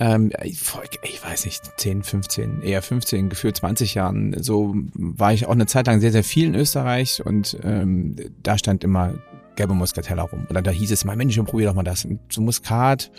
ähm, 0.02 0.32
ich, 0.44 0.60
ich 1.04 1.24
weiß 1.24 1.46
nicht, 1.46 1.62
10, 1.78 2.02
15, 2.02 2.64
eher 2.64 2.82
15, 2.82 3.30
gefühlt 3.30 3.56
20 3.58 3.94
Jahren, 3.94 4.36
so 4.42 4.74
war 4.96 5.32
ich 5.32 5.46
auch 5.46 5.52
eine 5.52 5.68
Zeit 5.68 5.86
lang 5.86 6.02
sehr, 6.02 6.12
sehr 6.12 6.24
viel 6.24 6.48
in 6.48 6.56
Österreich 6.56 7.24
und 7.24 7.56
ähm, 7.64 8.16
da 8.42 8.58
stand 8.58 8.84
immer 8.84 9.14
gelbe 9.56 9.76
Muscatella 9.76 10.24
rum. 10.24 10.48
Oder 10.50 10.64
da 10.64 10.72
hieß 10.72 10.90
es 10.92 11.06
mal, 11.06 11.16
Mensch, 11.16 11.38
probier 11.38 11.68
doch 11.68 11.76
mal 11.76 11.84
das. 11.84 12.06
Und 12.06 12.20
so 12.30 12.42
Muskat, 12.42 13.12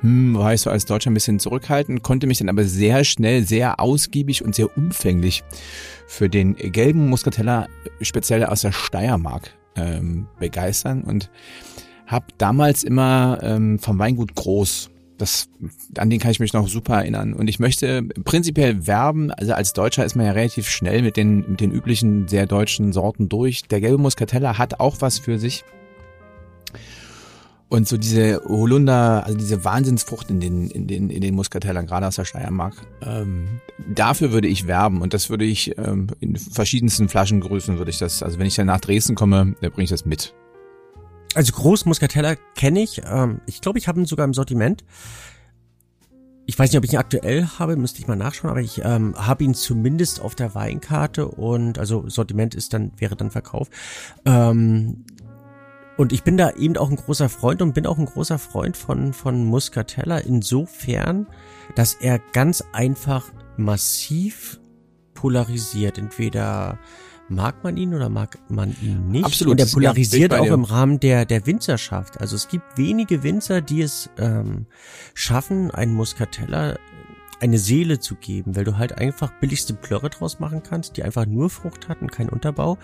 hm, 0.00 0.34
war 0.34 0.54
ich 0.54 0.62
so 0.62 0.70
als 0.70 0.86
Deutscher 0.86 1.10
ein 1.10 1.14
bisschen 1.14 1.38
zurückhaltend, 1.38 2.02
konnte 2.02 2.26
mich 2.26 2.38
dann 2.38 2.48
aber 2.48 2.64
sehr 2.64 3.04
schnell, 3.04 3.44
sehr 3.44 3.78
ausgiebig 3.78 4.42
und 4.42 4.54
sehr 4.54 4.74
umfänglich 4.78 5.44
für 6.06 6.30
den 6.30 6.54
gelben 6.56 7.10
Muscatella, 7.10 7.68
speziell 8.00 8.46
aus 8.46 8.62
der 8.62 8.72
Steiermark, 8.72 9.50
ähm, 9.76 10.26
begeistern 10.38 11.02
und 11.02 11.30
habe 12.06 12.26
damals 12.38 12.82
immer 12.82 13.40
ähm, 13.42 13.78
vom 13.78 13.98
Weingut 13.98 14.34
Groß 14.34 14.90
das, 15.24 15.48
an 15.96 16.10
den 16.10 16.20
kann 16.20 16.30
ich 16.30 16.40
mich 16.40 16.52
noch 16.52 16.68
super 16.68 16.96
erinnern. 16.96 17.32
Und 17.32 17.48
ich 17.48 17.58
möchte 17.58 18.02
prinzipiell 18.02 18.86
werben, 18.86 19.30
also 19.30 19.54
als 19.54 19.72
Deutscher 19.72 20.04
ist 20.04 20.16
man 20.16 20.26
ja 20.26 20.32
relativ 20.32 20.68
schnell 20.68 21.00
mit 21.00 21.16
den, 21.16 21.50
mit 21.50 21.60
den 21.60 21.72
üblichen 21.72 22.28
sehr 22.28 22.46
deutschen 22.46 22.92
Sorten 22.92 23.30
durch. 23.30 23.62
Der 23.62 23.80
gelbe 23.80 23.96
Muscatella 23.96 24.58
hat 24.58 24.80
auch 24.80 24.96
was 25.00 25.18
für 25.18 25.38
sich. 25.38 25.64
Und 27.70 27.88
so 27.88 27.96
diese 27.96 28.42
Holunder, 28.44 29.24
also 29.24 29.38
diese 29.38 29.64
Wahnsinnsfrucht 29.64 30.28
in 30.30 30.40
den, 30.40 30.70
in 30.70 30.86
den, 30.86 31.08
in 31.08 31.22
den 31.22 31.34
Muscatellern, 31.34 31.86
gerade 31.86 32.06
aus 32.06 32.16
der 32.16 32.26
Steiermark, 32.26 32.74
ähm, 33.02 33.60
dafür 33.94 34.30
würde 34.30 34.46
ich 34.46 34.66
werben. 34.66 35.00
Und 35.00 35.14
das 35.14 35.30
würde 35.30 35.46
ich 35.46 35.76
ähm, 35.78 36.08
in 36.20 36.36
verschiedensten 36.36 37.08
Flaschengrößen 37.08 37.78
würde 37.78 37.90
ich 37.90 37.98
das, 37.98 38.22
also 38.22 38.38
wenn 38.38 38.46
ich 38.46 38.54
dann 38.54 38.66
nach 38.66 38.80
Dresden 38.80 39.14
komme, 39.14 39.56
dann 39.60 39.70
bringe 39.72 39.84
ich 39.84 39.90
das 39.90 40.04
mit. 40.04 40.34
Also 41.34 41.52
Groß 41.52 41.84
Muscatella 41.86 42.36
kenne 42.54 42.82
ich. 42.82 43.02
Ähm, 43.04 43.40
ich 43.46 43.60
glaube, 43.60 43.78
ich 43.78 43.88
habe 43.88 44.00
ihn 44.00 44.06
sogar 44.06 44.24
im 44.24 44.34
Sortiment. 44.34 44.84
Ich 46.46 46.58
weiß 46.58 46.70
nicht, 46.70 46.78
ob 46.78 46.84
ich 46.84 46.92
ihn 46.92 46.98
aktuell 46.98 47.46
habe, 47.58 47.76
müsste 47.76 48.00
ich 48.00 48.06
mal 48.06 48.16
nachschauen, 48.16 48.50
aber 48.50 48.60
ich 48.60 48.82
ähm, 48.84 49.14
habe 49.16 49.44
ihn 49.44 49.54
zumindest 49.54 50.20
auf 50.20 50.34
der 50.34 50.54
Weinkarte 50.54 51.26
und 51.26 51.78
also 51.78 52.08
Sortiment 52.08 52.54
ist 52.54 52.74
dann, 52.74 52.92
wäre 52.98 53.16
dann 53.16 53.30
Verkauf. 53.30 53.70
Ähm, 54.26 55.04
und 55.96 56.12
ich 56.12 56.22
bin 56.22 56.36
da 56.36 56.50
eben 56.50 56.76
auch 56.76 56.90
ein 56.90 56.96
großer 56.96 57.28
Freund 57.28 57.62
und 57.62 57.72
bin 57.72 57.86
auch 57.86 57.98
ein 57.98 58.06
großer 58.06 58.38
Freund 58.38 58.76
von, 58.76 59.12
von 59.12 59.44
Muscatella 59.44 60.18
insofern, 60.18 61.26
dass 61.76 61.94
er 61.94 62.18
ganz 62.18 62.62
einfach 62.72 63.32
massiv 63.56 64.60
polarisiert. 65.14 65.96
Entweder 65.96 66.78
mag 67.28 67.62
man 67.64 67.76
ihn 67.76 67.94
oder 67.94 68.08
mag 68.08 68.38
man 68.48 68.76
ihn 68.82 69.08
nicht. 69.08 69.24
Absolut. 69.24 69.52
Und 69.52 69.60
er 69.60 69.66
polarisiert 69.66 70.34
auch 70.34 70.46
im 70.46 70.64
Rahmen 70.64 71.00
der, 71.00 71.24
der 71.24 71.46
Winzerschaft. 71.46 72.20
Also 72.20 72.36
es 72.36 72.48
gibt 72.48 72.76
wenige 72.76 73.22
Winzer, 73.22 73.60
die 73.60 73.82
es 73.82 74.10
ähm, 74.18 74.66
schaffen, 75.14 75.70
einen 75.70 75.94
Muscatella 75.94 76.76
eine 77.40 77.58
Seele 77.58 77.98
zu 77.98 78.14
geben, 78.14 78.56
weil 78.56 78.64
du 78.64 78.78
halt 78.78 78.96
einfach 78.96 79.32
billigste 79.40 79.74
Plörre 79.74 80.08
draus 80.08 80.40
machen 80.40 80.62
kannst, 80.62 80.96
die 80.96 81.02
einfach 81.02 81.26
nur 81.26 81.50
Frucht 81.50 81.88
hat 81.88 82.00
und 82.00 82.10
keinen 82.10 82.30
Unterbau. 82.30 82.78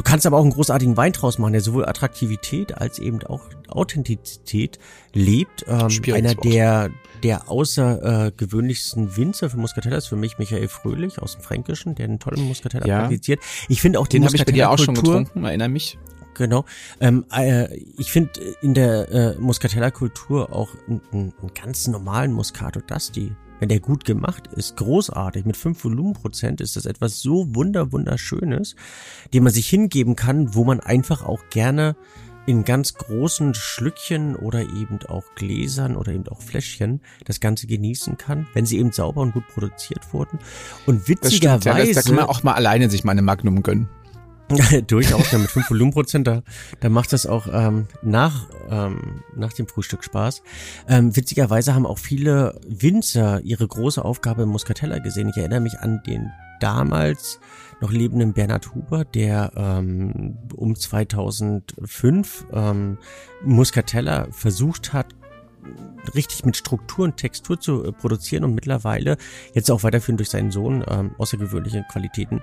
Du 0.00 0.04
kannst 0.04 0.24
aber 0.24 0.38
auch 0.38 0.42
einen 0.42 0.52
großartigen 0.52 0.96
Wein 0.96 1.12
draus 1.12 1.36
machen, 1.36 1.52
der 1.52 1.60
sowohl 1.60 1.84
Attraktivität 1.84 2.78
als 2.78 2.98
eben 2.98 3.22
auch 3.24 3.42
Authentizität 3.68 4.78
lebt. 5.12 5.66
Ähm, 5.68 5.90
einer 6.14 6.34
der, 6.34 6.88
der 7.22 7.50
außergewöhnlichsten 7.50 9.18
Winzer 9.18 9.50
für 9.50 9.58
Muscatella 9.58 9.98
ist 9.98 10.06
für 10.06 10.16
mich 10.16 10.38
Michael 10.38 10.68
Fröhlich 10.68 11.18
aus 11.18 11.34
dem 11.34 11.42
Fränkischen, 11.42 11.96
der 11.96 12.06
einen 12.06 12.18
tollen 12.18 12.48
Muscatella 12.48 12.86
ja. 12.86 13.00
praktiziert. 13.00 13.40
Ich 13.68 13.82
finde 13.82 14.00
auch 14.00 14.06
den 14.06 14.24
habe 14.24 14.34
ich 14.34 14.46
bei 14.46 14.52
dir 14.52 14.70
auch 14.70 14.78
schon 14.78 14.94
getrunken, 14.94 15.44
erinnere 15.44 15.68
mich. 15.68 15.98
Genau. 16.32 16.64
Ähm, 17.00 17.26
äh, 17.30 17.68
ich 17.98 18.10
finde 18.10 18.40
in 18.62 18.72
der 18.72 19.10
äh, 19.10 19.34
Muscatella-Kultur 19.38 20.50
auch 20.50 20.70
einen, 20.88 21.02
einen 21.12 21.34
ganz 21.54 21.88
normalen 21.88 22.32
Muscato 22.32 22.80
Dusty 22.80 23.32
wenn 23.60 23.68
der 23.68 23.78
gut 23.78 24.04
gemacht 24.04 24.48
ist, 24.48 24.76
großartig, 24.76 25.44
mit 25.44 25.56
5 25.56 25.84
Volumenprozent 25.84 26.60
ist 26.60 26.74
das 26.74 26.86
etwas 26.86 27.20
so 27.20 27.54
wunder 27.54 27.92
wunderschönes, 27.92 28.74
dem 29.32 29.44
man 29.44 29.52
sich 29.52 29.68
hingeben 29.68 30.16
kann, 30.16 30.54
wo 30.54 30.64
man 30.64 30.80
einfach 30.80 31.22
auch 31.22 31.40
gerne 31.50 31.94
in 32.46 32.64
ganz 32.64 32.94
großen 32.94 33.54
Schlückchen 33.54 34.34
oder 34.34 34.62
eben 34.62 34.98
auch 35.06 35.24
Gläsern 35.36 35.94
oder 35.94 36.12
eben 36.12 36.26
auch 36.28 36.40
Fläschchen 36.40 37.00
das 37.24 37.38
Ganze 37.38 37.66
genießen 37.66 38.16
kann, 38.16 38.48
wenn 38.54 38.66
sie 38.66 38.78
eben 38.78 38.92
sauber 38.92 39.20
und 39.20 39.34
gut 39.34 39.46
produziert 39.48 40.12
wurden. 40.12 40.38
Und 40.86 41.06
witzigerweise... 41.06 41.64
Das 41.64 41.74
stimmt, 41.74 41.88
ja, 41.88 41.94
da 41.94 42.02
kann 42.02 42.14
man 42.16 42.24
auch 42.24 42.42
mal 42.42 42.54
alleine 42.54 42.90
sich 42.90 43.04
meine 43.04 43.22
Magnum 43.22 43.62
gönnen. 43.62 43.88
Durchaus, 44.86 45.30
ja, 45.30 45.38
mit 45.38 45.50
5 45.50 45.70
Volumenprozent, 45.70 46.26
da, 46.26 46.42
da 46.80 46.88
macht 46.88 47.12
das 47.12 47.26
auch 47.26 47.46
ähm, 47.52 47.86
nach, 48.02 48.48
ähm, 48.68 49.22
nach 49.36 49.52
dem 49.52 49.68
Frühstück 49.68 50.02
Spaß. 50.02 50.42
Ähm, 50.88 51.14
witzigerweise 51.14 51.74
haben 51.74 51.86
auch 51.86 51.98
viele 51.98 52.58
Winzer 52.66 53.40
ihre 53.42 53.66
große 53.66 54.04
Aufgabe 54.04 54.42
im 54.42 54.48
Muscatella 54.48 54.98
gesehen. 54.98 55.28
Ich 55.28 55.36
erinnere 55.36 55.60
mich 55.60 55.78
an 55.78 56.02
den 56.06 56.30
damals 56.60 57.40
noch 57.80 57.92
lebenden 57.92 58.32
Bernhard 58.32 58.74
Huber, 58.74 59.04
der 59.04 59.52
ähm, 59.56 60.36
um 60.54 60.76
2005 60.76 62.46
ähm, 62.52 62.98
Muscatella 63.44 64.26
versucht 64.30 64.92
hat, 64.92 65.14
richtig 66.14 66.44
mit 66.44 66.56
Struktur 66.56 67.04
und 67.04 67.16
Textur 67.16 67.60
zu 67.60 67.84
äh, 67.84 67.92
produzieren 67.92 68.44
und 68.44 68.54
mittlerweile 68.54 69.16
jetzt 69.54 69.70
auch 69.70 69.82
weiterführen 69.82 70.16
durch 70.16 70.30
seinen 70.30 70.50
Sohn 70.50 70.84
ähm, 70.88 71.14
außergewöhnliche 71.18 71.84
Qualitäten 71.90 72.40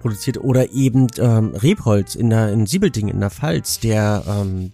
produziert 0.00 0.38
oder 0.38 0.72
eben 0.72 1.06
ähm, 1.18 1.54
Rebholz 1.54 2.14
in 2.14 2.30
der 2.30 2.52
in 2.52 2.66
Siebelding 2.66 3.08
in 3.08 3.20
der 3.20 3.30
Pfalz, 3.30 3.78
der 3.80 4.24
ähm, 4.26 4.72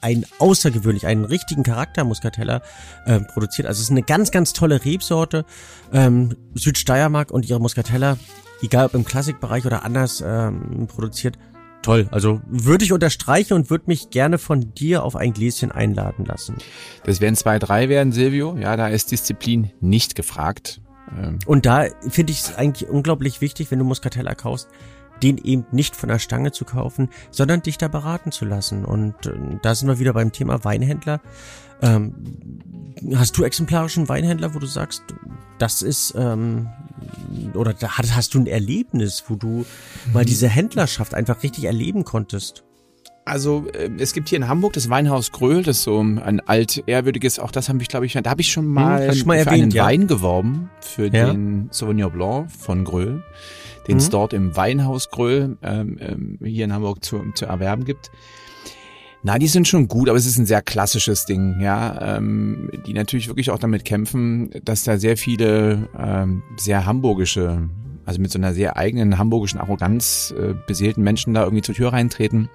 ein 0.00 0.26
außergewöhnlich 0.38 1.06
einen 1.06 1.24
richtigen 1.24 1.62
Charakter 1.62 2.04
Muscatella 2.04 2.62
ähm, 3.06 3.26
produziert. 3.26 3.68
Also 3.68 3.78
es 3.78 3.84
ist 3.84 3.90
eine 3.90 4.02
ganz 4.02 4.30
ganz 4.30 4.52
tolle 4.52 4.84
Rebsorte. 4.84 5.44
Ähm, 5.92 6.36
Südsteiermark 6.54 7.30
und 7.30 7.48
ihre 7.48 7.60
Muscatella, 7.60 8.16
egal 8.62 8.86
ob 8.86 8.94
im 8.94 9.04
Klassikbereich 9.04 9.64
oder 9.66 9.84
anders 9.84 10.22
ähm, 10.26 10.86
produziert, 10.88 11.38
toll. 11.82 12.08
Also 12.10 12.40
würde 12.46 12.84
ich 12.84 12.92
unterstreichen 12.92 13.54
und 13.54 13.70
würde 13.70 13.84
mich 13.86 14.10
gerne 14.10 14.38
von 14.38 14.74
dir 14.74 15.04
auf 15.04 15.16
ein 15.16 15.32
Gläschen 15.32 15.72
einladen 15.72 16.24
lassen. 16.24 16.56
Das 17.04 17.20
werden 17.20 17.36
zwei, 17.36 17.58
drei 17.58 17.88
werden, 17.88 18.12
Silvio. 18.12 18.56
Ja, 18.58 18.76
da 18.76 18.88
ist 18.88 19.10
Disziplin 19.10 19.70
nicht 19.80 20.14
gefragt. 20.14 20.81
Ähm. 21.16 21.38
Und 21.46 21.66
da 21.66 21.86
finde 22.08 22.32
ich 22.32 22.40
es 22.40 22.54
eigentlich 22.54 22.88
unglaublich 22.88 23.40
wichtig, 23.40 23.70
wenn 23.70 23.78
du 23.78 23.84
Muscatella 23.84 24.34
kaufst, 24.34 24.68
den 25.22 25.38
eben 25.38 25.66
nicht 25.70 25.94
von 25.94 26.08
der 26.08 26.18
Stange 26.18 26.52
zu 26.52 26.64
kaufen, 26.64 27.08
sondern 27.30 27.62
dich 27.62 27.78
da 27.78 27.88
beraten 27.88 28.32
zu 28.32 28.44
lassen. 28.44 28.84
Und 28.84 29.26
äh, 29.26 29.32
da 29.62 29.74
sind 29.74 29.88
wir 29.88 29.98
wieder 29.98 30.12
beim 30.12 30.32
Thema 30.32 30.64
Weinhändler. 30.64 31.20
Ähm, 31.80 32.14
hast 33.14 33.36
du 33.36 33.44
exemplarischen 33.44 34.08
Weinhändler, 34.08 34.54
wo 34.54 34.58
du 34.58 34.66
sagst, 34.66 35.02
das 35.58 35.82
ist 35.82 36.14
ähm, 36.16 36.68
oder 37.54 37.74
hast, 37.80 38.14
hast 38.14 38.34
du 38.34 38.40
ein 38.40 38.46
Erlebnis, 38.46 39.24
wo 39.28 39.36
du 39.36 39.48
mhm. 39.48 40.12
mal 40.12 40.24
diese 40.24 40.48
Händlerschaft 40.48 41.14
einfach 41.14 41.42
richtig 41.42 41.64
erleben 41.64 42.04
konntest? 42.04 42.64
Also 43.32 43.64
äh, 43.72 43.88
es 43.98 44.12
gibt 44.12 44.28
hier 44.28 44.36
in 44.36 44.46
Hamburg 44.46 44.74
das 44.74 44.90
Weinhaus 44.90 45.32
Gröhl, 45.32 45.62
das 45.62 45.78
ist 45.78 45.84
so 45.84 45.98
ein 45.98 46.40
alt 46.40 46.84
ehrwürdiges, 46.86 47.38
auch 47.38 47.50
das 47.50 47.70
habe 47.70 47.80
ich 47.80 47.88
glaube 47.88 48.04
ich, 48.04 48.12
da 48.12 48.28
habe 48.28 48.42
ich 48.42 48.52
schon 48.52 48.66
hm, 48.66 48.72
mal, 48.74 49.10
hm, 49.10 49.26
mal 49.26 49.38
für 49.38 49.46
erwähnt, 49.46 49.62
einen 49.62 49.70
ja. 49.70 49.86
Wein 49.86 50.06
geworben 50.06 50.70
für 50.80 51.06
ja. 51.06 51.32
den 51.32 51.68
Sauvignon 51.70 52.12
Blanc 52.12 52.50
von 52.52 52.84
Gröhl, 52.84 53.22
den 53.88 53.96
es 53.96 54.08
mhm. 54.08 54.10
dort 54.10 54.32
im 54.34 54.54
Weinhaus 54.54 55.08
Gröhl 55.10 55.56
ähm, 55.62 55.96
ähm, 56.00 56.38
hier 56.44 56.66
in 56.66 56.74
Hamburg 56.74 57.02
zu, 57.02 57.24
zu 57.34 57.46
erwerben 57.46 57.86
gibt. 57.86 58.10
Na, 59.22 59.38
die 59.38 59.46
sind 59.46 59.66
schon 59.66 59.88
gut, 59.88 60.10
aber 60.10 60.18
es 60.18 60.26
ist 60.26 60.36
ein 60.36 60.46
sehr 60.46 60.60
klassisches 60.60 61.24
Ding, 61.24 61.58
ja, 61.58 62.16
ähm, 62.18 62.70
die 62.86 62.92
natürlich 62.92 63.28
wirklich 63.28 63.50
auch 63.50 63.58
damit 63.58 63.86
kämpfen, 63.86 64.50
dass 64.62 64.84
da 64.84 64.98
sehr 64.98 65.16
viele 65.16 65.88
ähm, 65.98 66.42
sehr 66.58 66.84
hamburgische, 66.84 67.70
also 68.04 68.20
mit 68.20 68.30
so 68.30 68.38
einer 68.38 68.52
sehr 68.52 68.76
eigenen 68.76 69.16
hamburgischen 69.16 69.58
Arroganz 69.58 70.34
äh, 70.36 70.52
beseelten 70.66 71.02
Menschen 71.02 71.32
da 71.32 71.44
irgendwie 71.44 71.62
zur 71.62 71.74
Tür 71.74 71.94
reintreten 71.94 72.50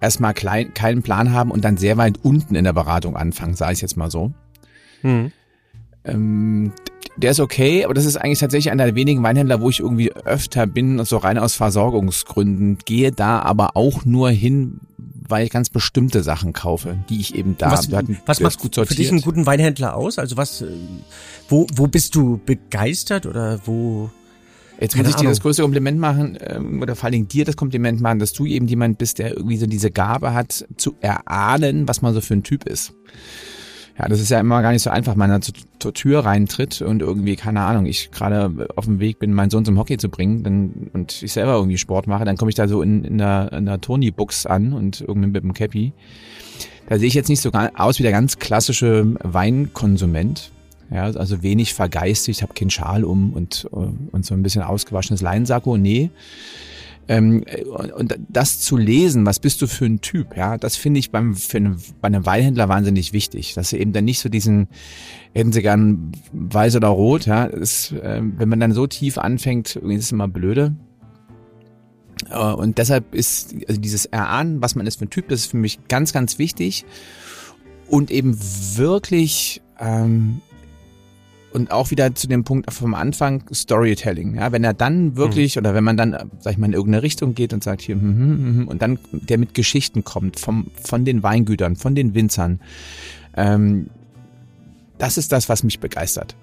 erstmal 0.00 0.34
klein, 0.34 0.74
keinen 0.74 1.02
Plan 1.02 1.32
haben 1.32 1.50
und 1.50 1.64
dann 1.64 1.76
sehr 1.76 1.96
weit 1.96 2.18
unten 2.22 2.54
in 2.54 2.64
der 2.64 2.72
Beratung 2.72 3.16
anfangen, 3.16 3.54
sage 3.54 3.72
ich 3.72 3.80
jetzt 3.80 3.96
mal 3.96 4.10
so. 4.10 4.32
Hm. 5.02 5.32
Ähm, 6.04 6.72
der 7.16 7.32
ist 7.32 7.40
okay, 7.40 7.84
aber 7.84 7.94
das 7.94 8.04
ist 8.04 8.16
eigentlich 8.16 8.38
tatsächlich 8.38 8.70
einer 8.70 8.84
der 8.84 8.94
wenigen 8.94 9.22
Weinhändler, 9.22 9.60
wo 9.60 9.68
ich 9.70 9.80
irgendwie 9.80 10.12
öfter 10.12 10.66
bin, 10.66 11.04
so 11.04 11.16
rein 11.16 11.38
aus 11.38 11.54
Versorgungsgründen, 11.54 12.78
gehe 12.84 13.10
da 13.10 13.40
aber 13.40 13.76
auch 13.76 14.04
nur 14.04 14.30
hin, 14.30 14.80
weil 14.96 15.44
ich 15.44 15.50
ganz 15.50 15.68
bestimmte 15.68 16.22
Sachen 16.22 16.52
kaufe, 16.52 16.96
die 17.08 17.20
ich 17.20 17.34
eben 17.34 17.56
da 17.58 17.72
was, 17.72 17.92
hatten, 17.92 18.18
was 18.24 18.40
macht 18.40 18.58
gut 18.60 18.74
sortiert. 18.74 18.96
für 18.96 19.02
dich 19.02 19.10
einen 19.10 19.20
guten 19.20 19.46
Weinhändler 19.46 19.96
aus? 19.96 20.18
Also 20.18 20.36
was, 20.36 20.62
äh, 20.62 20.68
wo, 21.48 21.66
wo 21.74 21.88
bist 21.88 22.14
du 22.14 22.40
begeistert 22.46 23.26
oder 23.26 23.60
wo 23.66 24.10
Jetzt 24.80 24.96
muss 24.96 25.08
ich 25.08 25.16
dir 25.16 25.28
das 25.28 25.40
größte 25.40 25.62
Kompliment 25.62 25.98
machen, 25.98 26.38
ähm, 26.40 26.80
oder 26.80 26.94
vor 26.94 27.06
allen 27.06 27.12
Dingen 27.12 27.28
dir 27.28 27.44
das 27.44 27.56
Kompliment 27.56 28.00
machen, 28.00 28.18
dass 28.18 28.32
du 28.32 28.46
eben 28.46 28.68
jemand 28.68 28.98
bist, 28.98 29.18
der 29.18 29.36
irgendwie 29.36 29.56
so 29.56 29.66
diese 29.66 29.90
Gabe 29.90 30.34
hat, 30.34 30.66
zu 30.76 30.94
erahnen, 31.00 31.88
was 31.88 32.00
man 32.00 32.14
so 32.14 32.20
für 32.20 32.34
ein 32.34 32.44
Typ 32.44 32.64
ist. 32.64 32.94
Ja, 33.98 34.06
das 34.06 34.20
ist 34.20 34.30
ja 34.30 34.38
immer 34.38 34.62
gar 34.62 34.70
nicht 34.70 34.82
so 34.82 34.90
einfach, 34.90 35.12
wenn 35.16 35.28
man 35.28 35.42
zur, 35.42 35.54
zur 35.80 35.92
Tür 35.92 36.20
reintritt 36.20 36.82
und 36.82 37.02
irgendwie, 37.02 37.34
keine 37.34 37.62
Ahnung, 37.62 37.86
ich 37.86 38.12
gerade 38.12 38.68
auf 38.76 38.84
dem 38.84 39.00
Weg 39.00 39.18
bin, 39.18 39.34
meinen 39.34 39.50
Sohn 39.50 39.64
zum 39.64 39.76
Hockey 39.76 39.96
zu 39.96 40.08
bringen 40.08 40.44
dann, 40.44 40.90
und 40.92 41.20
ich 41.20 41.32
selber 41.32 41.54
irgendwie 41.54 41.78
Sport 41.78 42.06
mache, 42.06 42.24
dann 42.24 42.36
komme 42.36 42.50
ich 42.50 42.54
da 42.54 42.68
so 42.68 42.80
in, 42.80 43.02
in 43.02 43.18
der, 43.18 43.52
in 43.52 43.66
der 43.66 43.80
Tony-Box 43.80 44.46
an 44.46 44.72
und 44.72 45.00
irgendwie 45.00 45.28
mit 45.28 45.42
dem 45.42 45.52
Cappy. 45.52 45.92
Da 46.88 46.98
sehe 46.98 47.08
ich 47.08 47.14
jetzt 47.14 47.28
nicht 47.28 47.40
so 47.40 47.50
aus 47.50 47.98
wie 47.98 48.04
der 48.04 48.12
ganz 48.12 48.38
klassische 48.38 49.16
Weinkonsument. 49.24 50.52
Ja, 50.90 51.04
also 51.04 51.42
wenig 51.42 51.74
vergeistigt, 51.74 52.42
habe 52.42 52.54
keinen 52.54 52.70
Schal 52.70 53.04
um 53.04 53.34
und, 53.34 53.66
und 53.66 54.24
so 54.24 54.34
ein 54.34 54.42
bisschen 54.42 54.62
ausgewaschenes 54.62 55.20
Leinsacko. 55.20 55.76
Nee. 55.76 56.10
Ähm, 57.08 57.44
und 57.96 58.18
das 58.28 58.60
zu 58.60 58.76
lesen, 58.76 59.24
was 59.24 59.40
bist 59.40 59.62
du 59.62 59.66
für 59.66 59.86
ein 59.86 60.02
Typ, 60.02 60.36
ja, 60.36 60.58
das 60.58 60.76
finde 60.76 61.00
ich 61.00 61.10
beim, 61.10 61.34
für 61.34 61.56
einen, 61.56 61.82
bei 62.02 62.06
einem 62.06 62.26
Weinhändler 62.26 62.68
wahnsinnig 62.68 63.14
wichtig, 63.14 63.54
dass 63.54 63.72
er 63.72 63.80
eben 63.80 63.94
dann 63.94 64.04
nicht 64.04 64.18
so 64.18 64.28
diesen, 64.28 64.68
hätten 65.32 65.52
sie 65.52 65.62
gern 65.62 66.12
weiß 66.32 66.76
oder 66.76 66.88
rot, 66.88 67.24
ja, 67.24 67.44
ist, 67.44 67.92
äh, 67.92 68.20
wenn 68.22 68.48
man 68.50 68.60
dann 68.60 68.72
so 68.72 68.86
tief 68.86 69.16
anfängt, 69.16 69.76
irgendwie 69.76 69.94
ist 69.94 70.04
es 70.04 70.12
immer 70.12 70.28
blöde. 70.28 70.76
Äh, 72.30 72.52
und 72.52 72.76
deshalb 72.76 73.14
ist 73.14 73.54
also 73.66 73.80
dieses 73.80 74.04
Erahnen, 74.04 74.60
was 74.60 74.74
man 74.74 74.86
ist 74.86 74.98
für 74.98 75.06
ein 75.06 75.10
Typ, 75.10 75.28
das 75.28 75.40
ist 75.40 75.50
für 75.50 75.56
mich 75.56 75.78
ganz, 75.88 76.12
ganz 76.12 76.38
wichtig 76.38 76.84
und 77.88 78.10
eben 78.10 78.38
wirklich 78.76 79.62
ähm, 79.80 80.42
und 81.52 81.70
auch 81.70 81.90
wieder 81.90 82.14
zu 82.14 82.26
dem 82.26 82.44
Punkt 82.44 82.72
vom 82.72 82.94
Anfang 82.94 83.42
Storytelling. 83.52 84.36
Ja, 84.36 84.52
wenn 84.52 84.64
er 84.64 84.74
dann 84.74 85.16
wirklich 85.16 85.56
mhm. 85.56 85.60
oder 85.60 85.74
wenn 85.74 85.84
man 85.84 85.96
dann, 85.96 86.30
sag 86.40 86.52
ich 86.52 86.58
mal, 86.58 86.66
in 86.66 86.72
irgendeine 86.72 87.02
Richtung 87.02 87.34
geht 87.34 87.52
und 87.52 87.64
sagt 87.64 87.80
hier 87.80 87.94
hm, 87.94 88.02
hm, 88.02 88.56
hm, 88.58 88.68
und 88.68 88.82
dann 88.82 88.98
der 89.12 89.38
mit 89.38 89.54
Geschichten 89.54 90.04
kommt 90.04 90.38
vom 90.38 90.70
von 90.82 91.04
den 91.04 91.22
Weingütern, 91.22 91.76
von 91.76 91.94
den 91.94 92.14
Winzern. 92.14 92.60
Ähm, 93.36 93.88
das 94.98 95.16
ist 95.16 95.32
das, 95.32 95.48
was 95.48 95.62
mich 95.62 95.80
begeistert. 95.80 96.36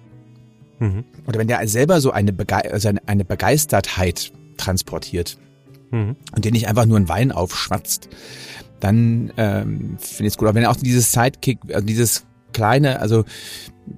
Mhm. 0.80 1.04
Oder 1.28 1.40
wenn 1.40 1.48
der 1.48 1.66
selber 1.68 2.02
so 2.02 2.12
eine, 2.12 2.34
Bege 2.34 2.72
also 2.72 2.90
eine 3.06 3.26
Begeistertheit 3.26 4.32
transportiert 4.58 5.38
mhm. 5.92 6.16
und 6.36 6.46
den 6.46 6.54
nicht 6.54 6.68
einfach 6.68 6.86
nur 6.86 6.98
einen 6.98 7.10
Wein 7.10 7.32
aufschwatzt, 7.32 8.10
dann 8.80 9.32
ähm, 9.38 9.98
finde 10.00 10.28
ich 10.28 10.34
es 10.34 10.38
gut. 10.38 10.48
Aber 10.48 10.56
wenn 10.56 10.64
er 10.64 10.72
auch 10.72 10.76
dieses 10.76 11.12
Sidekick, 11.12 11.60
also 11.74 11.86
dieses 11.86 12.26
kleine, 12.54 13.00
also 13.00 13.26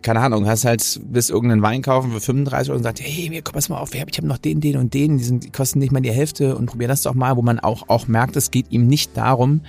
keine 0.02 0.20
Ahnung, 0.20 0.48
hast 0.48 0.66
halt 0.66 1.00
bis 1.06 1.30
irgendeinen 1.30 1.62
Wein 1.62 1.82
kaufen 1.82 2.12
für 2.12 2.20
35 2.20 2.70
Euro 2.70 2.78
und 2.78 2.84
sagt, 2.84 3.02
hey, 3.02 3.30
mir 3.30 3.42
komm 3.42 3.54
pass 3.54 3.70
mal 3.70 3.80
auf, 3.80 3.94
ich 3.94 4.02
habe 4.02 4.28
noch 4.28 4.38
den, 4.38 4.60
den 4.60 4.78
und 4.78 4.94
den, 4.94 5.18
die, 5.18 5.24
sind, 5.24 5.46
die 5.46 5.50
kosten 5.50 5.80
nicht 5.80 5.92
mal 5.92 6.02
die 6.02 6.12
Hälfte 6.12 6.56
und 6.56 6.68
probier 6.68 6.88
das 6.88 7.04
doch 7.04 7.14
mal, 7.14 7.38
wo 7.38 7.42
man 7.42 7.60
auch 7.60 7.90
auch 7.90 8.08
merkt, 8.08 8.36
es 8.36 8.52
geht 8.52 8.72
ihm 8.72 8.88
nicht 8.88 9.16
darum, 9.16 9.62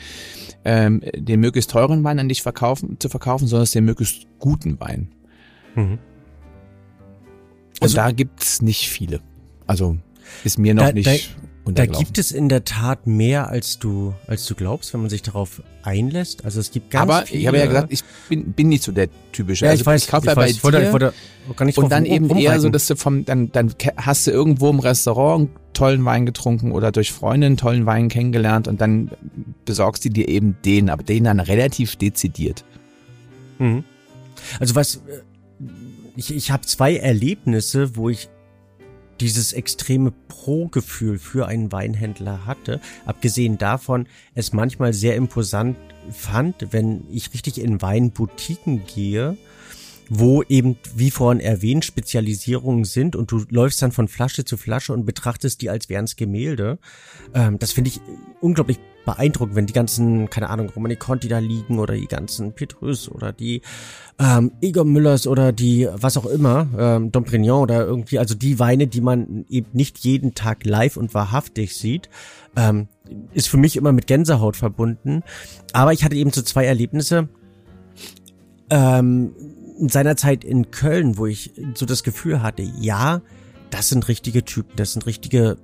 ähm, 0.64 1.02
den 1.16 1.40
möglichst 1.40 1.70
teuren 1.70 2.02
Wein 2.04 2.18
an 2.18 2.28
dich 2.28 2.42
verkaufen, 2.42 2.98
zu 2.98 3.08
verkaufen, 3.08 3.46
sondern 3.46 3.68
den 3.68 3.84
möglichst 3.84 4.26
guten 4.38 4.80
Wein. 4.80 5.08
Mhm. 5.74 5.98
Also, 7.80 7.92
und 7.92 7.96
da 7.96 8.10
gibt's 8.10 8.60
nicht 8.60 8.88
viele. 8.88 9.20
Also 9.66 9.96
ist 10.44 10.58
mir 10.58 10.74
noch 10.74 10.86
da, 10.86 10.92
nicht. 10.92 11.06
Da 11.06 11.47
gibt 11.74 12.18
es 12.18 12.32
in 12.32 12.48
der 12.48 12.64
Tat 12.64 13.06
mehr, 13.06 13.48
als 13.48 13.78
du, 13.78 14.14
als 14.26 14.46
du 14.46 14.54
glaubst, 14.54 14.92
wenn 14.94 15.00
man 15.00 15.10
sich 15.10 15.22
darauf 15.22 15.62
einlässt. 15.82 16.44
Also 16.44 16.60
es 16.60 16.70
gibt 16.70 16.90
ganz 16.90 17.10
Aber 17.10 17.26
viele, 17.26 17.40
ich 17.40 17.46
habe 17.46 17.58
ja 17.58 17.66
gesagt, 17.66 17.92
ich 17.92 18.02
bin, 18.28 18.52
bin 18.52 18.68
nicht 18.68 18.82
so 18.82 18.92
der 18.92 19.08
typische. 19.32 19.64
Ja, 19.64 19.72
also 19.72 19.82
ich 19.82 19.86
weiß, 19.86 20.04
ich 20.04 20.10
kaufe 20.10 20.28
ich 20.28 20.36
weiß, 20.36 20.58
bei 20.58 20.70
dir 20.70 20.92
wollte, 20.92 21.12
wollte 21.48 21.80
und 21.80 21.90
dann 21.90 22.04
eben 22.04 22.30
eher 22.36 22.60
so, 22.60 22.68
dass 22.68 22.86
du 22.86 22.96
vom, 22.96 23.24
dann, 23.24 23.50
dann 23.52 23.72
hast 23.96 24.26
du 24.26 24.30
irgendwo 24.30 24.70
im 24.70 24.80
Restaurant 24.80 25.48
einen 25.48 25.58
tollen 25.72 26.04
Wein 26.04 26.26
getrunken 26.26 26.72
oder 26.72 26.92
durch 26.92 27.12
Freunde 27.12 27.46
einen 27.46 27.56
tollen 27.56 27.86
Wein 27.86 28.08
kennengelernt 28.08 28.68
und 28.68 28.80
dann 28.80 29.10
besorgst 29.64 30.04
du 30.04 30.10
dir 30.10 30.28
eben 30.28 30.56
den, 30.64 30.90
aber 30.90 31.02
den 31.02 31.24
dann 31.24 31.40
relativ 31.40 31.96
dezidiert. 31.96 32.64
Mhm. 33.58 33.84
Also 34.60 34.74
was, 34.74 34.96
äh, 34.96 35.22
ich, 36.16 36.34
ich 36.34 36.50
habe 36.50 36.66
zwei 36.66 36.96
Erlebnisse, 36.96 37.96
wo 37.96 38.08
ich 38.08 38.28
dieses 39.20 39.52
extreme 39.52 40.12
Pro-Gefühl 40.28 41.18
für 41.18 41.46
einen 41.46 41.72
Weinhändler 41.72 42.46
hatte. 42.46 42.80
Abgesehen 43.06 43.58
davon, 43.58 44.06
es 44.34 44.52
manchmal 44.52 44.92
sehr 44.92 45.16
imposant 45.16 45.76
fand, 46.10 46.72
wenn 46.72 47.04
ich 47.10 47.32
richtig 47.34 47.60
in 47.60 47.82
Weinboutiquen 47.82 48.82
gehe, 48.86 49.36
wo 50.08 50.42
eben, 50.42 50.76
wie 50.94 51.10
vorhin 51.10 51.40
erwähnt, 51.40 51.84
Spezialisierungen 51.84 52.84
sind 52.84 53.14
und 53.14 53.30
du 53.30 53.44
läufst 53.50 53.82
dann 53.82 53.92
von 53.92 54.08
Flasche 54.08 54.44
zu 54.44 54.56
Flasche 54.56 54.92
und 54.92 55.04
betrachtest 55.04 55.60
die 55.60 55.70
als 55.70 55.88
wären 55.88 56.06
es 56.06 56.16
Gemälde. 56.16 56.78
Ähm, 57.34 57.58
das 57.58 57.72
finde 57.72 57.90
ich 57.90 58.00
unglaublich 58.40 58.78
beeindruckend, 59.04 59.56
wenn 59.56 59.66
die 59.66 59.72
ganzen, 59.72 60.28
keine 60.28 60.50
Ahnung, 60.50 60.68
Romani 60.70 60.96
Conti 60.96 61.28
da 61.28 61.38
liegen 61.38 61.78
oder 61.78 61.94
die 61.94 62.06
ganzen 62.06 62.52
Petrus 62.52 63.10
oder 63.10 63.32
die 63.32 63.62
ähm, 64.18 64.52
Igor 64.60 64.84
Müllers 64.84 65.26
oder 65.26 65.52
die, 65.52 65.88
was 65.92 66.16
auch 66.16 66.26
immer, 66.26 66.66
ähm, 66.78 67.12
Domprignon 67.12 67.62
oder 67.62 67.86
irgendwie, 67.86 68.18
also 68.18 68.34
die 68.34 68.58
Weine, 68.58 68.86
die 68.86 69.00
man 69.00 69.46
eben 69.48 69.68
nicht 69.72 69.98
jeden 69.98 70.34
Tag 70.34 70.64
live 70.64 70.96
und 70.96 71.14
wahrhaftig 71.14 71.76
sieht, 71.76 72.10
ähm, 72.56 72.88
ist 73.32 73.48
für 73.48 73.56
mich 73.56 73.76
immer 73.76 73.92
mit 73.92 74.06
Gänsehaut 74.06 74.56
verbunden. 74.56 75.22
Aber 75.72 75.92
ich 75.92 76.04
hatte 76.04 76.16
eben 76.16 76.32
so 76.32 76.42
zwei 76.42 76.66
Erlebnisse. 76.66 77.28
Ähm, 78.70 79.32
in 79.78 79.88
seiner 79.88 80.16
Zeit 80.16 80.44
in 80.44 80.70
Köln, 80.70 81.16
wo 81.16 81.26
ich 81.26 81.52
so 81.74 81.86
das 81.86 82.02
Gefühl 82.02 82.42
hatte, 82.42 82.62
ja, 82.62 83.22
das 83.70 83.88
sind 83.88 84.08
richtige 84.08 84.44
Typen, 84.44 84.72
das 84.76 84.92
sind 84.92 85.06
richtige 85.06 85.56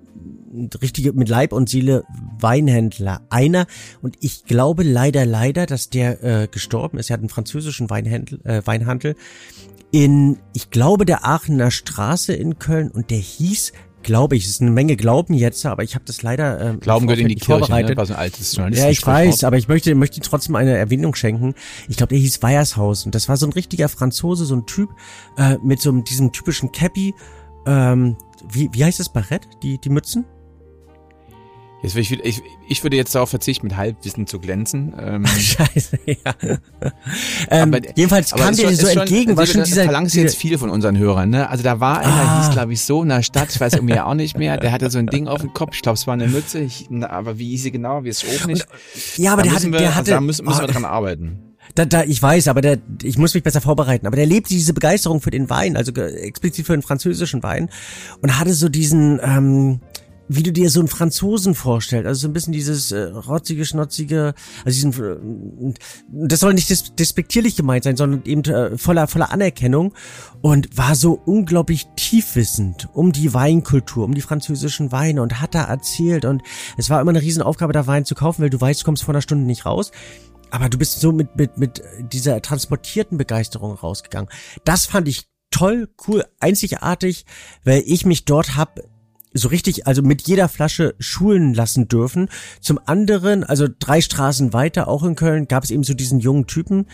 richtige 0.81 1.13
mit 1.13 1.29
Leib 1.29 1.53
und 1.53 1.69
Seele 1.69 2.05
Weinhändler. 2.39 3.23
Einer 3.31 3.67
und 4.03 4.17
ich 4.21 4.45
glaube 4.45 4.83
leider 4.83 5.27
leider, 5.27 5.67
dass 5.67 5.91
der 5.91 6.23
äh, 6.23 6.49
gestorben 6.49 6.99
ist. 6.99 7.11
Er 7.11 7.15
hat 7.15 7.21
einen 7.21 7.29
französischen 7.29 7.91
Weinhändel, 7.91 8.41
äh, 8.45 8.63
Weinhandel 8.65 9.17
in, 9.95 10.39
ich 10.53 10.71
glaube, 10.71 11.05
der 11.05 11.25
Aachener 11.25 11.71
Straße 11.71 12.33
in 12.33 12.59
Köln 12.59 12.91
und 12.91 13.11
der 13.11 13.19
hieß 13.19 13.73
glaube 14.05 14.37
ich, 14.37 14.45
es 14.45 14.51
ist 14.51 14.61
eine 14.61 14.71
Menge 14.71 14.97
Glauben 14.97 15.35
jetzt, 15.35 15.65
aber 15.67 15.83
ich 15.83 15.95
habe 15.95 16.05
das 16.05 16.23
leider 16.23 16.61
ähm, 16.61 16.81
Glauben 16.81 17.07
gehört 17.07 17.21
in 17.21 17.29
die 17.29 17.37
Kirche. 17.37 17.73
Ne? 17.73 17.95
so 18.05 18.13
ein 18.13 18.19
altes 18.19 18.55
ja, 18.79 18.91
ich 18.91 19.05
weiß, 19.05 19.45
aber 19.45 19.57
ich 19.57 19.67
möchte 19.67 19.95
möchte 19.95 20.21
trotzdem 20.21 20.57
eine 20.57 20.77
Erwähnung 20.77 21.15
schenken. 21.15 21.55
Ich 21.89 21.97
glaube, 21.97 22.11
der 22.11 22.19
hieß 22.19 22.43
Weiershausen. 22.43 23.11
Das 23.11 23.29
war 23.29 23.37
so 23.37 23.47
ein 23.47 23.53
richtiger 23.53 23.89
Franzose, 23.89 24.45
so 24.45 24.55
ein 24.55 24.67
Typ 24.67 24.91
äh, 25.39 25.57
mit 25.63 25.81
so 25.81 25.91
einem, 25.91 26.05
diesem 26.05 26.33
typischen 26.33 26.71
Cappy. 26.71 27.15
Ähm, 27.67 28.17
wie, 28.49 28.69
wie 28.73 28.85
heißt 28.85 29.01
das 29.01 29.09
Barett? 29.09 29.49
Die 29.63 29.79
die 29.79 29.89
Mützen? 29.89 30.27
Jetzt 31.85 31.97
ich, 31.97 32.13
ich, 32.25 32.43
ich 32.67 32.83
würde 32.83 32.97
jetzt 32.97 33.15
darauf 33.15 33.29
verzichten, 33.29 33.67
mit 33.67 33.77
Halbwissen 33.77 34.27
zu 34.27 34.41
glänzen. 34.41 34.95
Ähm, 34.99 35.27
Scheiße, 35.39 35.99
ja. 36.07 36.35
ähm, 37.51 37.77
jedenfalls 37.95 38.31
kam 38.31 38.57
dir 38.57 38.75
so 38.75 38.87
entgegen, 38.87 39.37
was 39.37 39.53
schon 39.53 39.65
dieser... 39.65 39.85
verlangst 39.85 40.15
jetzt 40.15 40.37
viel 40.37 40.57
von 40.57 40.71
unseren 40.71 40.97
Hörern, 40.97 41.29
ne? 41.29 41.51
Also 41.51 41.63
da 41.63 41.81
war 41.81 41.99
einer, 41.99 42.11
ah. 42.11 42.41
hieß 42.41 42.55
glaube 42.55 42.73
ich 42.73 42.81
so 42.81 43.03
in 43.03 43.11
der 43.11 43.23
Stadt, 43.23 43.51
ich 43.51 43.61
weiß 43.61 43.75
irgendwie 43.75 44.01
auch 44.01 44.15
nicht 44.15 44.39
mehr, 44.39 44.57
der 44.57 44.73
hatte 44.73 44.91
so 44.91 44.99
ein 44.99 45.09
Ding 45.09 45.29
auf 45.29 45.43
dem 45.43 45.53
Kopf, 45.55 45.75
ich 45.75 45.83
glaube 45.83 45.97
es 45.97 46.07
war 46.07 46.15
eine 46.15 46.27
Mütze, 46.27 46.61
ich, 46.61 46.89
aber 47.03 47.39
wie 47.39 47.51
hieß 47.51 47.65
sie 47.65 47.71
genau, 47.71 48.03
wie 48.03 48.09
ist 48.09 48.25
auch 48.25 48.47
nicht. 48.47 48.67
Und, 48.67 49.19
ja, 49.19 49.35
aber 49.35 49.43
da 49.43 49.49
der 49.51 49.57
hatte, 49.57 49.73
wir, 49.73 49.79
der 49.79 49.91
hatte... 49.91 49.99
Also 49.99 50.13
da 50.13 50.21
müssen, 50.23 50.47
müssen 50.47 50.61
wir 50.63 50.69
dran 50.69 50.87
arbeiten. 50.87 51.39
Da, 51.75 51.85
da, 51.85 52.05
ich 52.05 52.23
weiß, 52.23 52.49
aber 52.49 52.63
der, 52.63 52.79
ich 53.03 53.19
muss 53.19 53.35
mich 53.35 53.43
besser 53.43 53.61
vorbereiten. 53.61 54.07
Aber 54.07 54.17
der 54.17 54.27
lebte 54.27 54.51
diese 54.51 54.75
Begeisterung 54.75 55.21
für 55.21 55.31
den 55.31 55.51
Wein, 55.51 55.77
also 55.77 55.93
explizit 55.93 56.67
für 56.67 56.73
den 56.73 56.83
französischen 56.83 57.43
Wein 57.43 57.69
und 58.23 58.39
hatte 58.39 58.55
so 58.55 58.69
diesen, 58.69 59.19
ähm, 59.23 59.81
wie 60.29 60.43
du 60.43 60.53
dir 60.53 60.71
so 60.71 60.81
einen 60.81 60.89
Franzosen 60.89 61.55
vorstellst, 61.55 62.07
also 62.07 62.23
so 62.23 62.29
ein 62.29 62.33
bisschen 62.33 62.53
dieses 62.53 62.93
äh, 62.93 63.03
rotzige, 63.03 63.65
schnotzige, 63.65 64.35
also 64.65 64.89
diesen, 64.89 65.73
äh, 65.73 65.75
das 66.09 66.41
soll 66.41 66.55
nicht 66.55 66.71
des, 66.71 66.95
despektierlich 66.95 67.57
gemeint 67.57 67.85
sein, 67.85 67.97
sondern 67.97 68.23
eben 68.25 68.45
äh, 68.45 68.79
voller, 68.79 69.07
voller 69.07 69.33
Anerkennung 69.33 69.95
und 70.41 70.77
war 70.77 70.95
so 70.95 71.13
unglaublich 71.13 71.87
tiefwissend 71.97 72.89
um 72.95 73.13
die 73.13 73.35
Weinkultur, 73.35 74.05
um 74.05 74.15
die 74.15 74.23
französischen 74.23 74.93
Weine 74.93 75.23
und 75.23 75.41
hat 75.41 75.55
da 75.55 75.65
erzählt 75.65 76.25
und 76.25 76.43
es 76.79 76.91
war 76.91 77.01
immer 77.01 77.11
eine 77.11 77.23
Riesenaufgabe, 77.23 77.73
da 77.73 77.87
Wein 77.87 78.05
zu 78.05 78.15
kaufen, 78.15 78.43
weil 78.43 78.51
du 78.51 78.61
weißt, 78.61 78.81
du 78.81 78.85
kommst 78.85 79.05
vor 79.05 79.15
einer 79.15 79.23
Stunde 79.23 79.45
nicht 79.45 79.67
raus. 79.67 79.91
Aber 80.51 80.69
du 80.69 80.79
bist 80.79 81.01
so 81.01 81.11
mit, 81.11 81.35
mit, 81.35 81.59
mit 81.59 81.83
dieser 82.13 82.41
transportierten 82.41 83.19
Begeisterung 83.19 83.75
rausgegangen. 83.75 84.31
Das 84.65 84.87
fand 84.87 85.09
ich 85.09 85.25
toll, 85.51 85.89
cool, 86.07 86.25
einzigartig, 86.39 87.27
weil 87.65 87.83
ich 87.87 88.07
mich 88.07 88.25
dort 88.25 88.57
hab 88.57 88.81
so 89.35 89.49
richtig, 89.49 89.87
also 89.87 90.01
mit 90.03 90.23
jeder 90.23 90.49
Flasche 90.49 90.95
schulen 90.99 91.55
lassen 91.55 91.89
dürfen. 91.89 92.29
Zum 92.61 92.79
anderen, 92.87 93.45
also 93.45 93.67
drei 93.79 94.01
Straßen 94.01 94.53
weiter, 94.53 94.89
auch 94.89 95.03
in 95.03 95.17
Köln, 95.17 95.49
gab 95.49 95.65
es 95.65 95.71
eben 95.71 95.83
so 95.83 95.93
diesen 95.93 96.21
jungen 96.21 96.47
Typen, 96.47 96.87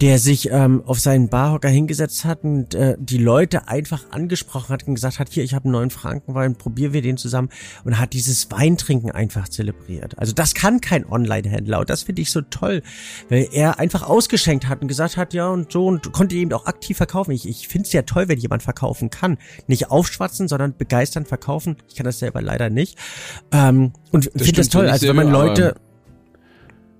der 0.00 0.20
sich 0.20 0.48
ähm, 0.50 0.82
auf 0.86 1.00
seinen 1.00 1.28
Barhocker 1.28 1.68
hingesetzt 1.68 2.24
hat 2.24 2.44
und 2.44 2.74
äh, 2.74 2.96
die 3.00 3.18
Leute 3.18 3.66
einfach 3.66 4.04
angesprochen 4.12 4.68
hat 4.68 4.86
und 4.86 4.94
gesagt 4.94 5.18
hat, 5.18 5.28
hier, 5.30 5.42
ich 5.42 5.54
habe 5.54 5.64
einen 5.64 5.72
neuen 5.72 5.90
Frankenwein, 5.90 6.54
probieren 6.54 6.92
wir 6.92 7.02
den 7.02 7.16
zusammen 7.16 7.48
und 7.84 7.98
hat 7.98 8.12
dieses 8.12 8.48
Weintrinken 8.52 9.10
einfach 9.10 9.48
zelebriert. 9.48 10.16
Also 10.18 10.32
das 10.32 10.54
kann 10.54 10.80
kein 10.80 11.04
Online-Händler 11.04 11.80
und 11.80 11.90
das 11.90 12.04
finde 12.04 12.22
ich 12.22 12.30
so 12.30 12.42
toll, 12.42 12.82
weil 13.28 13.48
er 13.52 13.80
einfach 13.80 14.02
ausgeschenkt 14.02 14.68
hat 14.68 14.82
und 14.82 14.88
gesagt 14.88 15.16
hat, 15.16 15.34
ja 15.34 15.48
und 15.48 15.72
so 15.72 15.86
und 15.86 16.12
konnte 16.12 16.36
eben 16.36 16.52
auch 16.52 16.66
aktiv 16.66 16.96
verkaufen. 16.96 17.32
Ich, 17.32 17.48
ich 17.48 17.66
finde 17.66 17.86
es 17.86 17.92
ja 17.92 18.02
toll, 18.02 18.28
wenn 18.28 18.38
jemand 18.38 18.62
verkaufen 18.62 19.10
kann. 19.10 19.36
Nicht 19.66 19.90
aufschwatzen, 19.90 20.46
sondern 20.46 20.76
begeistern 20.76 21.26
verkaufen. 21.26 21.76
Ich 21.88 21.94
kann 21.94 22.04
das 22.04 22.18
selber 22.18 22.42
leider 22.42 22.70
nicht. 22.70 22.98
Ähm, 23.52 23.92
und 24.10 24.30
finde 24.36 24.52
das 24.52 24.68
toll, 24.68 24.88
also 24.88 25.08
wenn 25.08 25.16
man 25.16 25.30
Leute... 25.30 25.74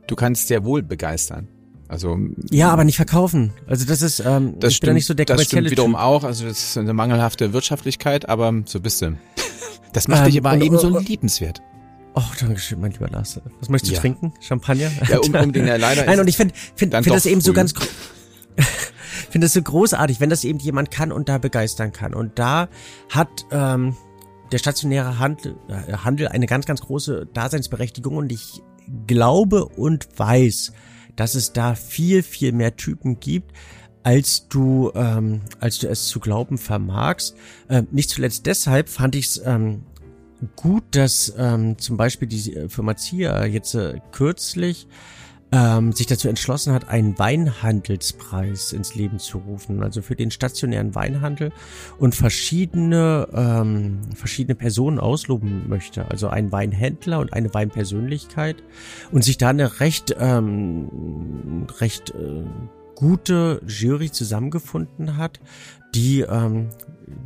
Du 0.06 0.16
kannst 0.16 0.48
sehr 0.48 0.64
wohl 0.64 0.82
begeistern. 0.82 1.48
Also 1.88 2.18
ja, 2.50 2.70
aber 2.70 2.84
nicht 2.84 2.96
verkaufen. 2.96 3.52
Also 3.66 3.86
das 3.86 4.02
ist 4.02 4.20
ähm, 4.20 4.54
das 4.58 4.72
ich 4.72 4.76
stimmt, 4.76 4.88
bin 4.88 4.94
nicht 4.94 5.06
so 5.06 5.14
der 5.14 5.26
Das 5.26 5.44
stimmt 5.44 5.70
wiederum 5.70 5.92
typ. 5.92 6.00
auch. 6.00 6.24
Also 6.24 6.46
das 6.46 6.58
ist 6.62 6.78
eine 6.78 6.92
mangelhafte 6.92 7.52
Wirtschaftlichkeit, 7.54 8.28
aber 8.28 8.52
so 8.66 8.80
bist 8.80 9.00
du. 9.00 9.16
Das 9.94 10.06
macht 10.06 10.20
ähm, 10.20 10.26
dich 10.26 10.38
aber 10.38 10.56
eben 10.60 10.78
so 10.78 10.98
liebenswert. 10.98 11.62
Oh, 12.14 12.22
danke 12.38 12.60
schön, 12.60 12.80
mein 12.80 12.92
lieber 12.92 13.08
Lars. 13.08 13.40
Was 13.60 13.68
möchtest 13.68 13.92
du 13.92 13.94
ja. 13.94 14.00
trinken? 14.00 14.34
Champagner? 14.40 14.90
Ja, 15.08 15.18
um, 15.18 15.34
um 15.42 15.52
den 15.52 15.66
ja 15.66 15.76
leider. 15.76 16.04
Nein, 16.04 16.20
und 16.20 16.28
ich 16.28 16.36
finde 16.36 16.54
find, 16.74 16.94
find 16.94 17.06
das 17.10 17.26
eben 17.26 17.40
früh. 17.40 17.46
so 17.46 17.52
ganz 17.54 17.72
finde 19.30 19.46
das 19.46 19.54
so 19.54 19.62
großartig, 19.62 20.20
wenn 20.20 20.28
das 20.28 20.44
eben 20.44 20.58
jemand 20.58 20.90
kann 20.90 21.10
und 21.10 21.28
da 21.28 21.38
begeistern 21.38 21.92
kann. 21.92 22.12
Und 22.12 22.38
da 22.38 22.68
hat 23.08 23.46
ähm, 23.50 23.96
der 24.52 24.58
stationäre 24.58 25.18
Handel, 25.18 25.56
äh, 25.68 25.92
Handel 25.92 26.28
eine 26.28 26.46
ganz, 26.46 26.66
ganz 26.66 26.80
große 26.80 27.26
Daseinsberechtigung 27.32 28.16
und 28.16 28.32
ich 28.32 28.62
glaube 29.06 29.66
und 29.66 30.08
weiß, 30.16 30.72
dass 31.16 31.34
es 31.34 31.52
da 31.52 31.74
viel, 31.74 32.22
viel 32.22 32.52
mehr 32.52 32.76
Typen 32.76 33.20
gibt, 33.20 33.52
als 34.02 34.48
du, 34.48 34.92
ähm, 34.94 35.42
als 35.60 35.78
du 35.78 35.88
es 35.88 36.06
zu 36.06 36.20
glauben 36.20 36.56
vermagst. 36.58 37.36
Ähm, 37.68 37.88
nicht 37.90 38.10
zuletzt 38.10 38.46
deshalb 38.46 38.88
fand 38.88 39.16
ich 39.16 39.26
es 39.26 39.42
ähm, 39.44 39.82
gut, 40.56 40.84
dass 40.92 41.34
ähm, 41.36 41.76
zum 41.78 41.96
Beispiel 41.96 42.28
die 42.28 42.68
Firma 42.68 42.96
Zia 42.96 43.44
jetzt 43.44 43.74
äh, 43.74 44.00
kürzlich 44.12 44.86
ähm, 45.52 45.92
sich 45.92 46.06
dazu 46.06 46.28
entschlossen 46.28 46.72
hat, 46.72 46.88
einen 46.88 47.18
Weinhandelspreis 47.18 48.72
ins 48.72 48.94
Leben 48.94 49.18
zu 49.18 49.38
rufen, 49.38 49.82
also 49.82 50.02
für 50.02 50.14
den 50.14 50.30
stationären 50.30 50.94
Weinhandel 50.94 51.52
und 51.98 52.14
verschiedene 52.14 53.28
ähm, 53.32 54.00
verschiedene 54.14 54.54
Personen 54.54 54.98
ausloben 54.98 55.68
möchte, 55.68 56.10
also 56.10 56.28
einen 56.28 56.52
Weinhändler 56.52 57.20
und 57.20 57.32
eine 57.32 57.52
Weinpersönlichkeit 57.54 58.62
und 59.10 59.24
sich 59.24 59.38
da 59.38 59.48
eine 59.48 59.80
recht 59.80 60.14
ähm, 60.18 61.66
recht 61.80 62.10
äh, 62.10 62.44
gute 62.94 63.62
Jury 63.66 64.10
zusammengefunden 64.10 65.16
hat, 65.16 65.40
die 65.94 66.20
ähm, 66.20 66.68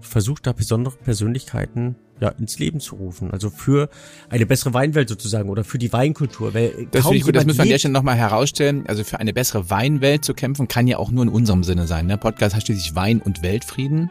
versucht 0.00 0.46
da 0.46 0.52
besondere 0.52 0.96
Persönlichkeiten 0.96 1.96
ja, 2.22 2.28
ins 2.28 2.58
Leben 2.60 2.78
zu 2.78 2.94
rufen. 2.94 3.32
Also 3.32 3.50
für 3.50 3.90
eine 4.30 4.46
bessere 4.46 4.72
Weinwelt 4.72 5.08
sozusagen 5.08 5.50
oder 5.50 5.64
für 5.64 5.78
die 5.78 5.92
Weinkultur. 5.92 6.54
Weil 6.54 6.86
das 6.92 7.02
finde 7.02 7.18
ich 7.18 7.24
gut, 7.24 7.34
das 7.34 7.44
müssen 7.44 7.58
wir 7.58 7.64
an 7.64 7.68
der 7.68 7.78
Stelle 7.78 7.92
nochmal 7.92 8.16
herausstellen. 8.16 8.84
Also 8.86 9.02
für 9.02 9.18
eine 9.18 9.32
bessere 9.32 9.68
Weinwelt 9.70 10.24
zu 10.24 10.32
kämpfen, 10.32 10.68
kann 10.68 10.86
ja 10.86 10.98
auch 10.98 11.10
nur 11.10 11.24
in 11.24 11.28
unserem 11.28 11.64
Sinne 11.64 11.88
sein. 11.88 12.06
Ne? 12.06 12.16
Podcast 12.16 12.54
heißt 12.54 12.66
schließlich 12.66 12.94
Wein 12.94 13.20
und 13.20 13.42
Weltfrieden. 13.42 14.10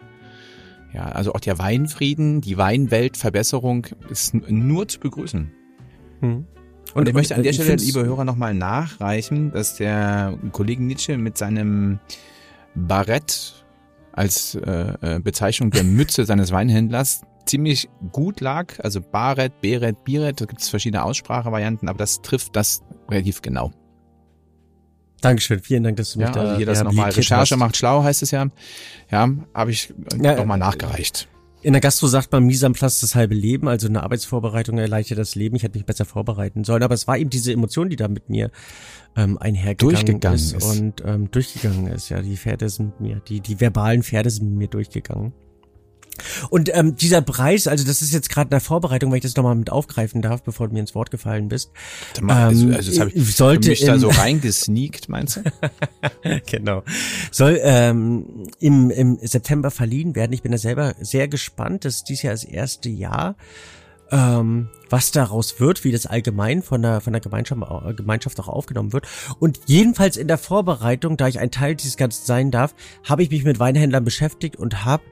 Ja, 0.93 1.05
also 1.05 1.33
auch 1.33 1.39
der 1.39 1.57
Weinfrieden, 1.57 2.41
die 2.41 2.57
Weinweltverbesserung 2.57 3.87
ist 4.09 4.33
nur 4.33 4.89
zu 4.89 4.99
begrüßen. 4.99 5.49
Hm. 6.19 6.31
Und, 6.31 6.45
und 6.93 7.07
ich 7.07 7.13
möchte 7.13 7.35
an 7.35 7.43
der 7.43 7.53
Stelle, 7.53 7.75
liebe 7.75 8.03
Hörer, 8.03 8.25
nochmal 8.25 8.53
nachreichen, 8.53 9.53
dass 9.53 9.75
der 9.75 10.37
Kollege 10.51 10.83
Nietzsche 10.83 11.17
mit 11.17 11.37
seinem 11.37 11.99
Barett 12.75 13.63
als 14.11 14.55
äh, 14.55 14.95
äh 15.01 15.19
Bezeichnung 15.19 15.71
der 15.71 15.85
Mütze 15.85 16.25
seines 16.25 16.51
Weinhändlers 16.51 17.21
ziemlich 17.45 17.89
gut 18.11 18.41
lag. 18.41 18.79
Also 18.79 19.01
Baret, 19.01 19.61
Beret, 19.61 20.03
Biret, 20.03 20.41
da 20.41 20.45
gibt 20.45 20.61
es 20.61 20.69
verschiedene 20.69 21.03
Aussprachevarianten, 21.03 21.89
aber 21.89 21.97
das 21.97 22.21
trifft 22.21 22.55
das 22.55 22.81
relativ 23.09 23.41
genau. 23.41 23.71
Dankeschön, 25.21 25.59
vielen 25.59 25.83
Dank, 25.83 25.97
dass 25.97 26.13
du 26.13 26.19
mich 26.19 26.27
ja, 26.29 26.33
da 26.33 26.41
also 26.41 26.57
hier 26.57 26.65
das 26.65 26.83
nochmal 26.83 27.11
Recherche 27.11 27.53
hast. 27.53 27.59
macht 27.59 27.77
schlau, 27.77 28.03
heißt 28.03 28.23
es 28.23 28.31
ja. 28.31 28.47
Ja, 29.11 29.29
habe 29.53 29.71
ich 29.71 29.93
ja, 30.19 30.35
nochmal 30.35 30.57
nachgereicht. 30.57 31.27
In 31.63 31.73
der 31.73 31.81
Gastro 31.81 32.07
sagt 32.07 32.31
man, 32.31 32.43
Mise 32.43 32.65
en 32.65 32.73
place 32.73 33.01
das 33.01 33.13
halbe 33.13 33.35
Leben, 33.35 33.67
also 33.67 33.87
eine 33.87 34.01
Arbeitsvorbereitung 34.01 34.79
erleichtert 34.79 35.19
das 35.19 35.35
Leben. 35.35 35.55
Ich 35.55 35.61
hätte 35.61 35.77
mich 35.77 35.85
besser 35.85 36.05
vorbereiten 36.05 36.63
sollen, 36.63 36.81
aber 36.81 36.95
es 36.95 37.07
war 37.07 37.19
eben 37.19 37.29
diese 37.29 37.53
Emotion, 37.53 37.89
die 37.89 37.97
da 37.97 38.07
mit 38.07 38.29
mir 38.29 38.49
ähm, 39.15 39.37
einhergegangen 39.37 40.33
ist, 40.33 40.53
ist, 40.53 40.63
und 40.63 41.03
ähm, 41.05 41.29
durchgegangen 41.29 41.85
ist. 41.87 42.09
Ja, 42.09 42.23
die 42.23 42.35
Pferde 42.35 42.67
sind 42.67 42.99
mit 42.99 43.01
mir, 43.01 43.21
die 43.27 43.41
die 43.41 43.59
verbalen 43.59 44.01
Pferde 44.01 44.31
sind 44.31 44.49
mit 44.49 44.57
mir 44.57 44.67
durchgegangen. 44.69 45.33
Und 46.49 46.69
ähm, 46.73 46.95
dieser 46.95 47.21
Preis, 47.21 47.67
also 47.67 47.85
das 47.85 48.01
ist 48.01 48.13
jetzt 48.13 48.29
gerade 48.29 48.47
in 48.47 48.51
der 48.51 48.61
Vorbereitung, 48.61 49.11
weil 49.11 49.17
ich 49.17 49.23
das 49.23 49.35
nochmal 49.35 49.55
mit 49.55 49.71
aufgreifen 49.71 50.21
darf, 50.21 50.43
bevor 50.43 50.67
du 50.67 50.73
mir 50.73 50.79
ins 50.79 50.95
Wort 50.95 51.11
gefallen 51.11 51.47
bist. 51.47 51.71
Also, 52.27 52.67
ähm, 52.67 52.73
also 52.75 52.91
das 52.91 52.99
hab 52.99 53.07
ich, 53.13 53.35
sollte 53.35 53.69
mich 53.69 53.83
da 53.83 53.97
so 53.97 54.09
reingesneakt, 54.09 55.09
meinst 55.09 55.37
du? 55.37 55.43
genau. 56.45 56.83
Soll 57.31 57.59
ähm, 57.61 58.47
im, 58.59 58.89
im 58.89 59.17
September 59.21 59.71
verliehen 59.71 60.15
werden. 60.15 60.33
Ich 60.33 60.41
bin 60.41 60.51
da 60.51 60.57
selber 60.57 60.95
sehr 60.99 61.27
gespannt. 61.27 61.85
Das 61.85 61.95
ist 61.95 62.09
dieses 62.09 62.23
Jahr 62.23 62.33
das 62.33 62.43
erste 62.43 62.89
Jahr. 62.89 63.35
Ähm, 64.11 64.67
was 64.89 65.11
daraus 65.11 65.61
wird, 65.61 65.85
wie 65.85 65.91
das 65.93 66.05
allgemein 66.05 66.61
von 66.63 66.81
der, 66.81 66.99
von 66.99 67.13
der 67.13 67.21
Gemeinschaft, 67.21 67.61
Gemeinschaft 67.95 68.39
auch 68.41 68.49
aufgenommen 68.49 68.91
wird. 68.91 69.07
Und 69.39 69.61
jedenfalls 69.67 70.17
in 70.17 70.27
der 70.27 70.37
Vorbereitung, 70.37 71.15
da 71.15 71.29
ich 71.29 71.39
ein 71.39 71.49
Teil 71.49 71.75
dieses 71.75 71.95
Ganzen 71.95 72.25
sein 72.25 72.51
darf, 72.51 72.75
habe 73.05 73.23
ich 73.23 73.31
mich 73.31 73.45
mit 73.45 73.59
Weinhändlern 73.59 74.03
beschäftigt 74.03 74.57
und 74.57 74.83
habe 74.83 75.03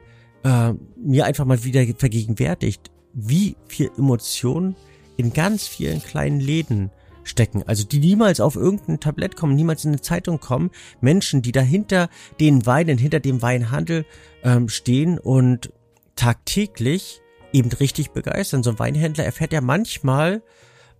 äh, 0.43 0.73
mir 0.97 1.25
einfach 1.25 1.45
mal 1.45 1.63
wieder 1.63 1.85
vergegenwärtigt, 1.97 2.91
wie 3.13 3.55
viel 3.67 3.91
Emotionen 3.97 4.75
in 5.17 5.33
ganz 5.33 5.67
vielen 5.67 6.01
kleinen 6.01 6.39
Läden 6.39 6.91
stecken. 7.23 7.63
Also 7.65 7.85
die 7.85 7.99
niemals 7.99 8.39
auf 8.39 8.55
irgendein 8.55 8.99
Tablett 8.99 9.35
kommen, 9.35 9.55
niemals 9.55 9.85
in 9.85 9.91
eine 9.91 10.01
Zeitung 10.01 10.39
kommen. 10.39 10.71
Menschen, 11.01 11.41
die 11.41 11.51
dahinter 11.51 12.09
den 12.39 12.65
Weinen, 12.65 12.97
hinter 12.97 13.19
dem 13.19 13.41
Weinhandel 13.41 14.05
ähm, 14.43 14.69
stehen 14.69 15.19
und 15.19 15.71
tagtäglich 16.15 17.21
eben 17.53 17.71
richtig 17.71 18.11
begeistern. 18.11 18.63
So 18.63 18.71
ein 18.71 18.79
Weinhändler 18.79 19.25
erfährt 19.25 19.53
ja 19.53 19.61
manchmal, 19.61 20.41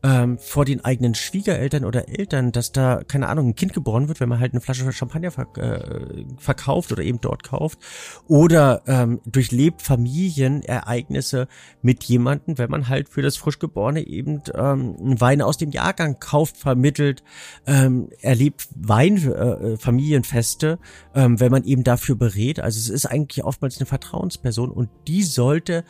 ähm, 0.01 0.37
vor 0.37 0.65
den 0.65 0.83
eigenen 0.85 1.13
Schwiegereltern 1.13 1.83
oder 1.83 2.07
Eltern, 2.07 2.51
dass 2.51 2.71
da, 2.71 3.01
keine 3.05 3.27
Ahnung, 3.27 3.49
ein 3.49 3.55
Kind 3.55 3.73
geboren 3.73 4.07
wird, 4.07 4.19
wenn 4.19 4.29
man 4.29 4.39
halt 4.39 4.53
eine 4.53 4.61
Flasche 4.61 4.89
Champagner 4.91 5.31
verk 5.31 5.57
äh, 5.57 6.25
verkauft 6.37 6.91
oder 6.91 7.03
eben 7.03 7.19
dort 7.19 7.43
kauft. 7.43 7.79
Oder 8.27 8.83
ähm, 8.87 9.19
durchlebt 9.25 9.81
Familienereignisse 9.81 11.47
mit 11.81 12.03
jemandem, 12.05 12.57
wenn 12.57 12.69
man 12.69 12.87
halt 12.87 13.09
für 13.09 13.21
das 13.21 13.35
Frischgeborene 13.35 14.07
eben 14.07 14.41
ähm, 14.55 14.95
Wein 15.19 15.41
aus 15.41 15.57
dem 15.57 15.71
Jahrgang 15.71 16.19
kauft, 16.19 16.57
vermittelt, 16.57 17.23
ähm, 17.67 18.09
erlebt 18.21 18.69
Weinfamilienfeste, 18.75 20.79
äh, 21.13 21.25
ähm, 21.25 21.39
wenn 21.39 21.51
man 21.51 21.65
eben 21.65 21.83
dafür 21.83 22.15
berät. 22.15 22.61
Also 22.61 22.79
es 22.79 22.89
ist 22.89 23.05
eigentlich 23.05 23.43
oftmals 23.43 23.77
eine 23.77 23.85
Vertrauensperson 23.85 24.71
und 24.71 24.89
die 25.07 25.23
sollte 25.23 25.83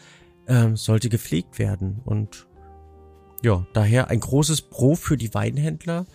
ähm, 0.50 0.76
sollte 0.76 1.10
gepflegt 1.10 1.60
werden 1.60 2.02
und 2.04 2.48
ja, 3.44 3.66
daher 3.74 4.10
ein 4.10 4.20
großes 4.20 4.64
Pro 4.64 4.96
für 4.96 5.18
die 5.18 5.34
Weinhändler. 5.34 6.06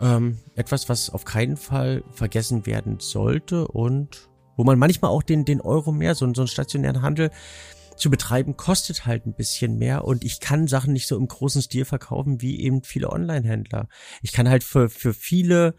Ähm, 0.00 0.38
etwas, 0.56 0.88
was 0.88 1.10
auf 1.10 1.24
keinen 1.24 1.56
Fall 1.56 2.02
vergessen 2.12 2.64
werden 2.64 3.00
sollte 3.00 3.68
und 3.68 4.28
wo 4.56 4.64
man 4.64 4.78
manchmal 4.78 5.10
auch 5.10 5.22
den, 5.22 5.44
den 5.44 5.60
Euro 5.60 5.92
mehr, 5.92 6.14
so, 6.14 6.32
so 6.34 6.42
einen 6.42 6.48
stationären 6.48 7.02
Handel 7.02 7.30
zu 7.96 8.10
betreiben, 8.10 8.56
kostet 8.56 9.04
halt 9.04 9.26
ein 9.26 9.34
bisschen 9.34 9.78
mehr 9.78 10.04
und 10.04 10.24
ich 10.24 10.40
kann 10.40 10.68
Sachen 10.68 10.94
nicht 10.94 11.06
so 11.06 11.16
im 11.16 11.28
großen 11.28 11.60
Stil 11.60 11.84
verkaufen 11.84 12.40
wie 12.40 12.60
eben 12.60 12.82
viele 12.82 13.10
Online-Händler. 13.10 13.88
Ich 14.22 14.32
kann 14.32 14.48
halt 14.48 14.64
für, 14.64 14.88
für 14.88 15.12
viele 15.12 15.74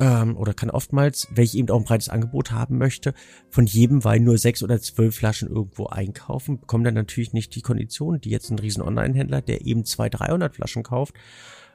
ähm, 0.00 0.36
oder 0.36 0.54
kann 0.54 0.70
oftmals, 0.70 1.28
wenn 1.34 1.44
ich 1.44 1.56
eben 1.56 1.70
auch 1.70 1.78
ein 1.78 1.84
breites 1.84 2.08
Angebot 2.08 2.50
haben 2.50 2.78
möchte, 2.78 3.14
von 3.50 3.66
jedem 3.66 4.04
Wein 4.04 4.24
nur 4.24 4.38
sechs 4.38 4.62
oder 4.62 4.80
zwölf 4.80 5.16
Flaschen 5.16 5.48
irgendwo 5.48 5.86
einkaufen, 5.86 6.60
bekomme 6.60 6.84
dann 6.84 6.94
natürlich 6.94 7.32
nicht 7.32 7.54
die 7.54 7.62
Konditionen, 7.62 8.20
die 8.20 8.30
jetzt 8.30 8.50
ein 8.50 8.58
riesen 8.58 8.82
Online-Händler, 8.82 9.42
der 9.42 9.66
eben 9.66 9.84
zwei, 9.84 10.08
300 10.08 10.54
Flaschen 10.54 10.82
kauft, 10.82 11.14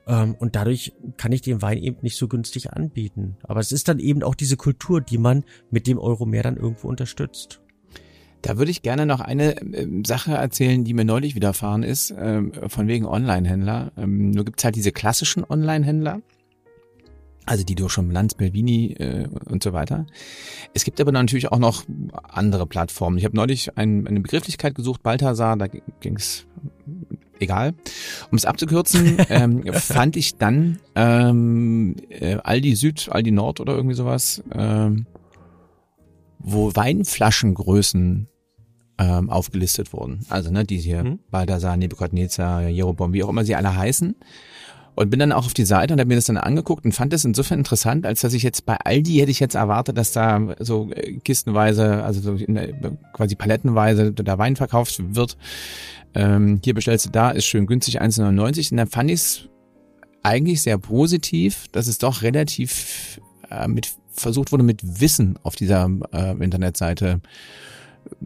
ähm, 0.07 0.35
und 0.39 0.55
dadurch 0.55 0.93
kann 1.17 1.31
ich 1.31 1.41
den 1.41 1.61
Wein 1.61 1.77
eben 1.77 1.97
nicht 2.01 2.17
so 2.17 2.27
günstig 2.27 2.73
anbieten. 2.73 3.37
Aber 3.43 3.59
es 3.59 3.71
ist 3.71 3.87
dann 3.87 3.99
eben 3.99 4.23
auch 4.23 4.35
diese 4.35 4.57
Kultur, 4.57 5.01
die 5.01 5.17
man 5.17 5.43
mit 5.69 5.87
dem 5.87 5.99
Euro 5.99 6.25
mehr 6.25 6.43
dann 6.43 6.57
irgendwo 6.57 6.87
unterstützt. 6.87 7.61
Da 8.41 8.57
würde 8.57 8.71
ich 8.71 8.81
gerne 8.81 9.05
noch 9.05 9.19
eine 9.19 9.61
äh, 9.61 9.87
Sache 10.05 10.33
erzählen, 10.33 10.83
die 10.83 10.93
mir 10.93 11.05
neulich 11.05 11.35
widerfahren 11.35 11.83
ist, 11.83 12.11
äh, 12.11 12.41
von 12.69 12.87
wegen 12.87 13.05
Online-Händler. 13.05 13.91
Ähm, 13.97 14.31
nur 14.31 14.45
gibt's 14.45 14.63
halt 14.63 14.75
diese 14.75 14.91
klassischen 14.91 15.43
Online-Händler, 15.43 16.21
also 17.49 17.63
die 17.63 17.73
du 17.73 17.89
schon 17.89 18.11
Lanz, 18.11 18.35
Belvini 18.35 18.93
äh, 18.93 19.27
und 19.45 19.63
so 19.63 19.73
weiter. 19.73 20.05
Es 20.75 20.83
gibt 20.83 21.01
aber 21.01 21.11
natürlich 21.11 21.51
auch 21.51 21.57
noch 21.57 21.83
andere 22.23 22.67
Plattformen. 22.67 23.17
Ich 23.17 23.25
habe 23.25 23.35
neulich 23.35 23.75
ein, 23.75 24.07
eine 24.07 24.19
Begrifflichkeit 24.19 24.75
gesucht, 24.75 25.01
Balthasar, 25.01 25.57
da 25.57 25.65
ging 25.67 26.15
es 26.15 26.45
egal. 27.39 27.73
Um 28.29 28.37
es 28.37 28.45
abzukürzen, 28.45 29.17
ähm, 29.29 29.63
fand 29.73 30.15
ich 30.15 30.37
dann 30.37 30.77
ähm, 30.93 31.95
äh, 32.09 32.35
Aldi 32.35 32.75
Süd, 32.75 33.09
Aldi 33.11 33.31
Nord 33.31 33.59
oder 33.59 33.73
irgendwie 33.73 33.95
sowas, 33.95 34.43
ähm, 34.53 35.07
wo 36.37 36.75
Weinflaschengrößen 36.75 38.27
ähm, 38.99 39.29
aufgelistet 39.31 39.91
wurden. 39.91 40.19
Also 40.29 40.51
ne, 40.51 40.65
die 40.65 40.77
hier 40.77 41.03
mhm. 41.03 41.19
Balthasar, 41.31 41.77
Nebuchadnezzar, 41.77 42.67
Jeroboam, 42.67 43.13
wie 43.13 43.23
auch 43.23 43.29
immer 43.29 43.43
sie 43.43 43.55
alle 43.55 43.75
heißen. 43.75 44.15
Und 44.99 45.09
bin 45.11 45.19
dann 45.21 45.31
auch 45.31 45.45
auf 45.45 45.53
die 45.53 45.63
Seite 45.63 45.93
und 45.93 45.99
habe 46.01 46.09
mir 46.09 46.15
das 46.15 46.25
dann 46.25 46.35
angeguckt 46.35 46.83
und 46.83 46.91
fand 46.91 47.13
das 47.13 47.23
insofern 47.23 47.59
interessant, 47.59 48.05
als 48.05 48.19
dass 48.19 48.33
ich 48.33 48.43
jetzt 48.43 48.65
bei 48.65 48.75
Aldi 48.75 49.13
hätte 49.13 49.31
ich 49.31 49.39
jetzt 49.39 49.55
erwartet, 49.55 49.97
dass 49.97 50.11
da 50.11 50.53
so 50.59 50.89
äh, 50.91 51.13
kistenweise, 51.19 52.03
also 52.03 52.19
so 52.19 52.45
quasi 53.13 53.35
palettenweise 53.35 54.11
der 54.11 54.37
Wein 54.37 54.57
verkauft 54.57 55.01
wird. 55.15 55.37
Ähm, 56.13 56.59
hier 56.65 56.73
bestellst 56.73 57.05
du 57.05 57.11
da, 57.11 57.29
ist 57.29 57.45
schön 57.45 57.65
günstig, 57.65 58.01
1,99. 58.01 58.71
Und 58.71 58.77
dann 58.77 58.89
fand 58.89 59.09
ich 59.09 59.21
es 59.21 59.49
eigentlich 60.21 60.63
sehr 60.63 60.77
positiv, 60.77 61.69
dass 61.71 61.87
es 61.87 61.97
doch 61.97 62.21
relativ 62.21 63.21
äh, 63.49 63.69
mit 63.69 63.95
versucht 64.09 64.51
wurde, 64.51 64.63
mit 64.63 64.81
Wissen 64.99 65.39
auf 65.43 65.55
dieser 65.55 65.89
äh, 66.11 66.31
Internetseite 66.43 67.21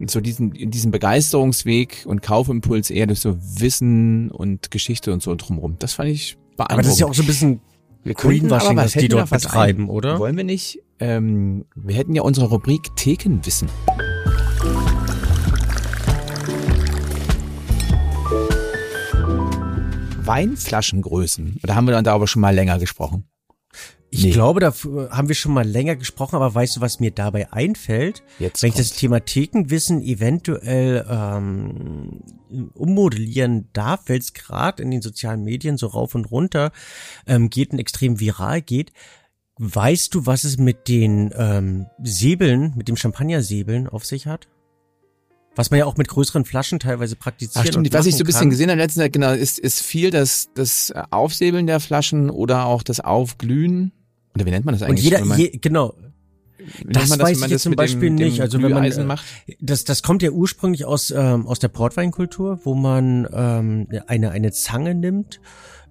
so 0.06 0.20
diesen, 0.20 0.50
diesen 0.50 0.90
Begeisterungsweg 0.90 2.02
und 2.04 2.20
Kaufimpuls 2.20 2.90
eher 2.90 3.06
durch 3.06 3.20
so 3.20 3.36
Wissen 3.60 4.32
und 4.32 4.72
Geschichte 4.72 5.12
und 5.12 5.22
so 5.22 5.36
drumherum. 5.36 5.76
Das 5.78 5.92
fand 5.92 6.10
ich 6.10 6.36
aber 6.56 6.82
das 6.82 6.92
ist 6.92 7.00
ja 7.00 7.06
auch 7.06 7.14
so 7.14 7.22
ein 7.22 7.26
bisschen 7.26 7.60
Greenwashing, 8.04 8.76
was 8.76 8.92
die 8.92 9.08
dort 9.08 9.30
betreiben, 9.30 9.88
oder? 9.88 10.18
Wollen 10.18 10.36
wir 10.36 10.44
nicht? 10.44 10.80
Ähm, 11.00 11.64
wir 11.74 11.96
hätten 11.96 12.14
ja 12.14 12.22
unsere 12.22 12.46
Rubrik 12.46 12.94
Thekenwissen. 12.96 13.68
Weinflaschengrößen. 20.26 21.58
Da 21.62 21.74
haben 21.74 21.86
wir 21.86 21.92
dann 21.92 22.04
darüber 22.04 22.26
schon 22.26 22.40
mal 22.40 22.54
länger 22.54 22.78
gesprochen. 22.78 23.24
Ich 24.14 24.22
nee. 24.22 24.30
glaube, 24.30 24.60
da 24.60 24.72
haben 25.10 25.26
wir 25.26 25.34
schon 25.34 25.52
mal 25.52 25.66
länger 25.66 25.96
gesprochen, 25.96 26.36
aber 26.36 26.54
weißt 26.54 26.76
du, 26.76 26.80
was 26.80 27.00
mir 27.00 27.10
dabei 27.10 27.52
einfällt? 27.52 28.22
Jetzt 28.38 28.62
Wenn 28.62 28.70
kommt's. 28.70 28.86
ich 28.86 28.90
das 28.90 28.96
Thema 28.96 29.24
Thekenwissen 29.24 30.02
eventuell 30.02 31.04
ähm, 31.10 32.20
ummodellieren 32.74 33.70
darf, 33.72 34.02
weil 34.06 34.20
es 34.20 34.32
gerade 34.32 34.84
in 34.84 34.92
den 34.92 35.02
sozialen 35.02 35.42
Medien 35.42 35.76
so 35.78 35.88
rauf 35.88 36.14
und 36.14 36.26
runter 36.26 36.70
ähm, 37.26 37.50
geht 37.50 37.72
und 37.72 37.80
extrem 37.80 38.20
viral 38.20 38.62
geht. 38.62 38.92
Weißt 39.58 40.14
du, 40.14 40.26
was 40.26 40.44
es 40.44 40.58
mit 40.58 40.86
den 40.86 41.34
ähm, 41.36 41.86
Säbeln, 42.00 42.72
mit 42.76 42.86
dem 42.86 42.96
Champagnersäbeln 42.96 43.88
auf 43.88 44.04
sich 44.04 44.28
hat? 44.28 44.46
Was 45.56 45.72
man 45.72 45.78
ja 45.78 45.86
auch 45.86 45.96
mit 45.96 46.06
größeren 46.06 46.44
Flaschen 46.44 46.78
teilweise 46.78 47.16
praktiziert. 47.16 47.64
Ach 47.64 47.66
stimmt, 47.66 47.92
was 47.92 48.06
ich 48.06 48.14
so 48.14 48.22
ein 48.22 48.26
bisschen 48.26 48.50
gesehen 48.50 48.70
habe 48.70 48.80
letzten 48.80 49.00
Zeit, 49.00 49.12
genau, 49.12 49.32
ist, 49.32 49.58
ist 49.58 49.82
viel 49.82 50.12
das, 50.12 50.50
das 50.54 50.92
Aufsäbeln 51.10 51.66
der 51.66 51.80
Flaschen 51.80 52.30
oder 52.30 52.66
auch 52.66 52.84
das 52.84 53.00
Aufglühen 53.00 53.90
oder 54.34 54.46
wie 54.46 54.50
nennt 54.50 54.64
man 54.64 54.74
das 54.74 54.82
eigentlich? 54.82 55.12
Und 55.12 55.20
jeder, 55.20 55.36
je, 55.36 55.58
genau. 55.58 55.94
Das, 56.84 57.10
das 57.10 57.18
weiß 57.18 57.42
ich 57.42 57.48
jetzt 57.48 57.62
zum 57.62 57.74
Beispiel 57.74 58.08
dem, 58.10 58.14
nicht. 58.14 58.40
Also 58.40 58.62
wenn 58.62 58.72
man 58.72 58.84
äh, 58.84 59.04
macht? 59.04 59.24
das 59.60 59.84
das 59.84 60.02
kommt 60.02 60.22
ja 60.22 60.30
ursprünglich 60.30 60.84
aus 60.84 61.10
ähm, 61.10 61.46
aus 61.46 61.58
der 61.58 61.68
Portweinkultur, 61.68 62.60
wo 62.64 62.74
man 62.74 63.28
ähm, 63.32 63.88
eine 64.06 64.30
eine 64.30 64.52
Zange 64.52 64.94
nimmt, 64.94 65.40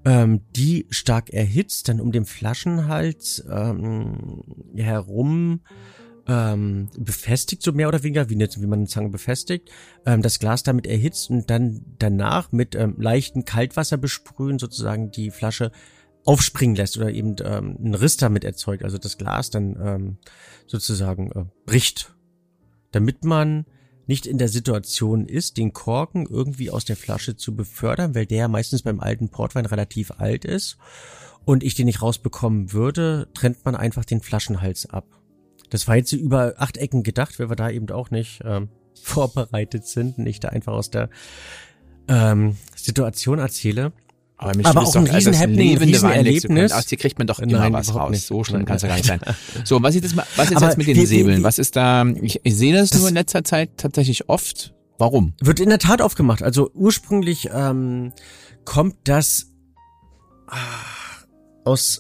ähm, 0.06 0.42
die 0.56 0.88
stark 0.90 1.30
erhitzt, 1.32 1.90
dann 1.90 2.00
um 2.00 2.12
den 2.12 2.26
Flaschenhals 2.26 3.44
ähm, 3.50 4.44
herum 4.76 5.62
ähm, 6.28 6.90
befestigt, 6.98 7.62
so 7.64 7.74
mehr 7.74 7.88
oder 7.88 8.04
weniger, 8.04 8.30
wie, 8.30 8.36
eine, 8.36 8.48
wie 8.58 8.68
man 8.68 8.80
eine 8.80 8.88
Zange 8.88 9.10
befestigt, 9.10 9.70
ähm, 10.06 10.22
das 10.22 10.40
Glas 10.40 10.64
damit 10.64 10.88
erhitzt 10.88 11.30
und 11.30 11.50
dann 11.50 11.82
danach 12.00 12.52
mit 12.52 12.76
ähm, 12.76 12.96
leichten 12.98 13.46
Kaltwasser 13.46 13.98
besprühen, 13.98 14.60
sozusagen 14.60 15.12
die 15.12 15.32
Flasche 15.32 15.72
aufspringen 16.26 16.76
lässt 16.76 16.98
oder 16.98 17.12
eben 17.12 17.36
ähm, 17.44 17.78
einen 17.78 17.96
Riss 17.96 18.18
damit 18.18 18.44
erzeugt, 18.44 18.84
also 18.84 18.98
das 18.98 19.18
Glas 19.18 19.50
dann 19.50 19.78
ähm, 19.82 20.18
sozusagen 20.68 21.32
äh, 21.32 21.46
bricht, 21.66 22.14
damit 22.92 23.26
man 23.26 23.66
nicht 24.06 24.26
in 24.26 24.38
der 24.38 24.50
Situation 24.50 25.26
ist, 25.26 25.58
den 25.58 25.74
Korken 25.74 26.26
irgendwie 26.26 26.72
aus 26.72 26.86
der 26.86 26.98
Flasche 26.98 27.36
zu 27.36 27.56
befördern, 27.56 28.16
weil 28.16 28.26
der 28.26 28.48
meistens 28.48 28.82
beim 28.82 29.00
alten 29.00 29.30
Portwein 29.30 29.66
relativ 29.66 30.12
alt 30.12 30.46
ist 30.46 30.78
und 31.46 31.64
ich 31.64 31.76
den 31.76 31.86
nicht 31.86 32.02
rausbekommen 32.02 32.74
würde, 32.74 33.30
trennt 33.34 33.64
man 33.66 33.76
einfach 33.76 34.06
den 34.06 34.22
Flaschenhals 34.22 34.90
ab. 34.90 35.06
Das 35.70 35.88
war 35.88 35.96
jetzt 35.96 36.12
über 36.14 36.56
acht 36.58 36.78
Ecken 36.78 37.04
gedacht, 37.04 37.40
weil 37.40 37.50
wir 37.50 37.56
da 37.56 37.70
eben 37.70 37.90
auch 37.90 38.12
nicht 38.12 38.42
ähm, 38.46 38.70
vorbereitet 39.02 39.86
sind 39.86 40.18
und 40.18 40.28
ich 40.28 40.40
da 40.40 40.50
einfach 40.50 40.74
aus 40.74 40.90
der 40.90 41.10
ähm, 42.08 42.58
Situation 42.76 43.40
erzähle. 43.40 43.94
Aber, 44.44 44.58
mich 44.58 44.66
aber 44.66 44.82
auch 44.82 44.96
ein 44.96 45.08
riesen 45.08 45.38
Happening, 45.38 45.78
ein 45.78 45.84
riesen 45.84 46.10
Erlebnis. 46.10 46.72
Aus 46.72 46.88
hier 46.88 46.98
kriegt 46.98 47.18
man 47.18 47.28
doch 47.28 47.40
immer 47.40 47.60
Nein, 47.60 47.74
was 47.74 47.96
raus. 47.96 48.12
Nicht. 48.12 48.26
So 48.26 48.44
schlimm 48.44 48.66
kann 48.66 48.76
es 48.76 48.82
ja 48.82 48.90
gar 48.90 48.96
nicht 48.96 49.08
sein. 49.08 49.20
So, 49.64 49.82
was 49.82 49.96
ist, 49.96 50.04
das, 50.04 50.16
was 50.36 50.52
ist 50.52 50.62
jetzt 50.62 50.78
mit 50.78 50.88
den 50.88 50.98
wie, 50.98 51.06
Säbeln? 51.06 51.40
Wie, 51.40 51.44
was 51.44 51.60
ist 51.60 51.76
da, 51.76 52.06
ich, 52.06 52.42
ich 52.44 52.56
sehe 52.56 52.74
das, 52.74 52.90
das 52.90 53.00
nur 53.00 53.10
in 53.10 53.16
letzter 53.16 53.44
Zeit 53.44 53.78
tatsächlich 53.78 54.30
oft. 54.30 54.74
Warum? 54.98 55.34
Wird 55.42 55.60
in 55.60 55.70
der 55.70 55.80
Tat 55.80 56.02
aufgemacht. 56.02 56.44
Also 56.44 56.70
ursprünglich 56.74 57.50
ähm, 57.54 58.12
kommt 58.66 58.96
das 59.06 59.48
ah, 60.48 60.58
aus 61.64 62.00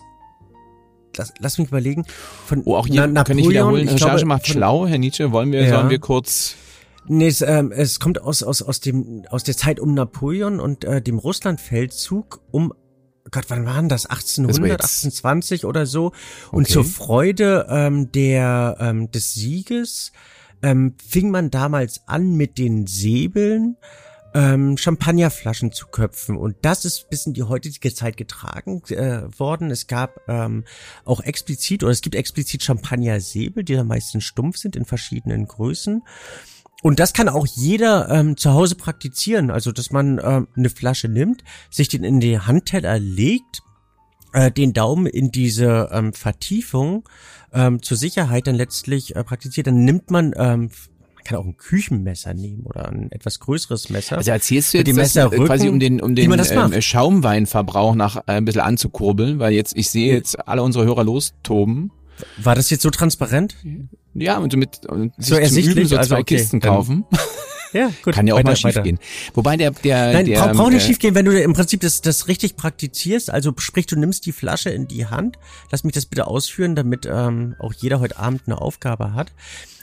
Lass, 1.16 1.32
lass 1.38 1.58
mich 1.60 1.68
überlegen. 1.68 2.06
Von 2.48 2.64
oh, 2.66 2.76
auch 2.76 2.88
hier 2.88 3.06
Na, 3.06 3.24
kann 3.24 3.38
ich 3.38 3.48
wiederholen. 3.48 3.84
Ich 3.84 3.94
Recherche 3.94 4.16
glaube, 4.16 4.26
macht 4.26 4.48
schlau, 4.48 4.88
Herr 4.88 4.98
Nietzsche. 4.98 5.32
Wollen 5.32 5.52
wir, 5.52 5.62
ja. 5.62 5.70
sollen 5.70 5.92
wir 5.92 6.00
kurz 6.00 6.56
Nee, 7.08 7.28
es, 7.28 7.42
ähm, 7.42 7.72
es 7.72 8.00
kommt 8.00 8.22
aus, 8.22 8.44
aus, 8.44 8.62
aus, 8.62 8.80
dem, 8.80 9.26
aus 9.30 9.44
der 9.44 9.58
Zeit 9.58 9.80
um 9.80 9.94
Napoleon 9.94 10.60
und 10.60 10.86
äh, 10.86 11.02
dem 11.02 11.18
Russlandfeldzug 11.20 12.42
um 12.52 12.74
Gott, 13.32 13.46
wann 13.48 13.66
waren 13.66 13.90
das? 13.90 14.06
1800, 14.06 14.82
1820 14.82 15.66
oder 15.66 15.86
so. 15.86 16.12
Und 16.52 16.66
okay. 16.66 16.74
zur 16.74 16.86
Freude 16.86 17.66
ähm, 17.70 18.12
der 18.12 18.78
ähm, 18.80 19.12
des 19.12 19.34
Sieges 19.34 20.12
ähm, 20.62 20.96
fing 21.04 21.32
man 21.32 21.50
damals 21.50 22.02
an 22.08 22.36
mit 22.36 22.58
den 22.58 22.86
Säbeln 22.86 23.78
ähm, 24.34 24.78
Champagnerflaschen 24.78 25.72
zu 25.72 25.88
köpfen. 25.88 26.38
Und 26.38 26.58
das 26.64 26.86
ist 26.86 27.10
bis 27.10 27.26
in 27.26 27.34
die 27.34 27.44
heutige 27.44 27.94
Zeit 27.94 28.18
getragen 28.18 28.82
äh, 28.90 29.24
worden. 29.38 29.72
Es 29.72 29.88
gab 29.88 30.20
ähm, 30.28 30.64
auch 31.06 31.22
explizit, 31.22 31.84
oder 31.84 31.92
es 31.92 32.02
gibt 32.02 32.16
explizit 32.16 32.64
Champagnersäbel, 32.64 33.64
die 33.64 33.78
am 33.78 33.88
meisten 33.88 34.22
stumpf 34.22 34.58
sind 34.58 34.76
in 34.76 34.86
verschiedenen 34.86 35.48
Größen. 35.48 36.04
Und 36.84 37.00
das 37.00 37.14
kann 37.14 37.30
auch 37.30 37.48
jeder 37.48 38.10
ähm, 38.10 38.36
zu 38.36 38.54
Hause 38.54 38.76
praktizieren. 38.76 39.50
Also, 39.50 39.72
dass 39.72 39.90
man 39.90 40.20
ähm, 40.22 40.48
eine 40.56 40.70
Flasche 40.70 41.08
nimmt, 41.08 41.44
sich 41.72 41.88
den 41.88 42.04
in 42.04 42.20
die 42.20 42.38
Handteller 42.38 43.00
legt, 43.00 43.62
äh, 44.34 44.52
den 44.52 44.74
Daumen 44.74 45.06
in 45.06 45.32
diese 45.32 45.90
ähm, 45.94 46.12
Vertiefung 46.12 47.08
ähm, 47.54 47.82
zur 47.82 47.96
Sicherheit 47.96 48.48
dann 48.48 48.56
letztlich 48.56 49.16
äh, 49.16 49.24
praktiziert, 49.24 49.68
dann 49.68 49.86
nimmt 49.86 50.12
man 50.12 50.34
ähm, 50.36 50.70
man 51.16 51.24
kann 51.24 51.38
auch 51.38 51.46
ein 51.46 51.56
Küchenmesser 51.56 52.34
nehmen 52.34 52.64
oder 52.66 52.90
ein 52.90 53.10
etwas 53.14 53.40
größeres 53.40 53.90
Messer. 53.90 54.18
Also 54.18 54.32
erzählst 54.32 54.74
du 54.74 54.80
jetzt 54.80 54.98
das, 54.98 55.16
äh, 55.16 55.30
quasi 55.38 55.70
um 55.70 55.80
den, 55.80 56.02
um 56.02 56.16
den 56.16 56.30
ähm, 56.30 56.82
Schaumweinverbrauch 56.82 57.96
nach 57.96 58.18
äh, 58.18 58.34
ein 58.34 58.44
bisschen 58.44 58.60
anzukurbeln, 58.60 59.40
weil 59.40 59.54
jetzt, 59.54 59.74
ich 59.78 59.90
sehe 59.90 60.14
jetzt 60.14 60.48
alle 60.50 60.62
unsere 60.64 60.84
Hörer 60.84 61.06
lostoben. 61.06 61.92
War 62.38 62.56
das 62.56 62.70
jetzt 62.70 62.84
so 62.84 62.90
transparent? 62.90 63.56
Ja, 64.14 64.38
und 64.38 64.56
mit 64.56 64.86
und 64.86 65.14
so 65.18 65.36
ersichtlich, 65.36 65.76
Üben 65.76 65.88
so 65.88 65.98
also 65.98 66.10
zwei 66.10 66.20
okay, 66.22 66.36
Kisten 66.36 66.60
kaufen. 66.60 67.06
Ja, 67.74 67.92
gut. 68.04 68.14
Kann 68.14 68.28
ja 68.28 68.36
auch 68.36 68.38
weiter, 68.38 68.50
mal 68.50 68.56
schief 68.56 68.66
weiter. 68.66 68.82
gehen. 68.84 69.00
Wobei 69.34 69.58
der, 69.58 69.72
der, 69.72 70.14
Nein, 70.14 70.26
der, 70.28 70.40
braucht 70.40 70.54
brauch 70.54 70.70
nicht 70.70 70.84
äh, 70.84 70.88
schief 70.88 71.00
gehen, 71.00 71.16
wenn 71.16 71.26
du 71.26 71.42
im 71.42 71.54
Prinzip 71.54 71.82
das, 71.82 72.02
das 72.02 72.28
richtig 72.28 72.56
praktizierst. 72.56 73.32
Also 73.32 73.52
sprich, 73.58 73.88
du 73.88 73.96
nimmst 73.96 74.26
die 74.26 74.32
Flasche 74.32 74.70
in 74.70 74.88
die 74.88 75.08
Hand. 75.08 75.38
Lass 75.72 75.84
mich 75.84 75.94
das 75.94 76.06
bitte 76.06 76.28
ausführen, 76.28 76.76
damit 76.76 77.08
ähm, 77.12 77.56
auch 77.60 77.74
jeder 77.74 78.00
heute 78.00 78.18
Abend 78.20 78.44
eine 78.46 78.62
Aufgabe 78.62 79.14
hat. 79.14 79.32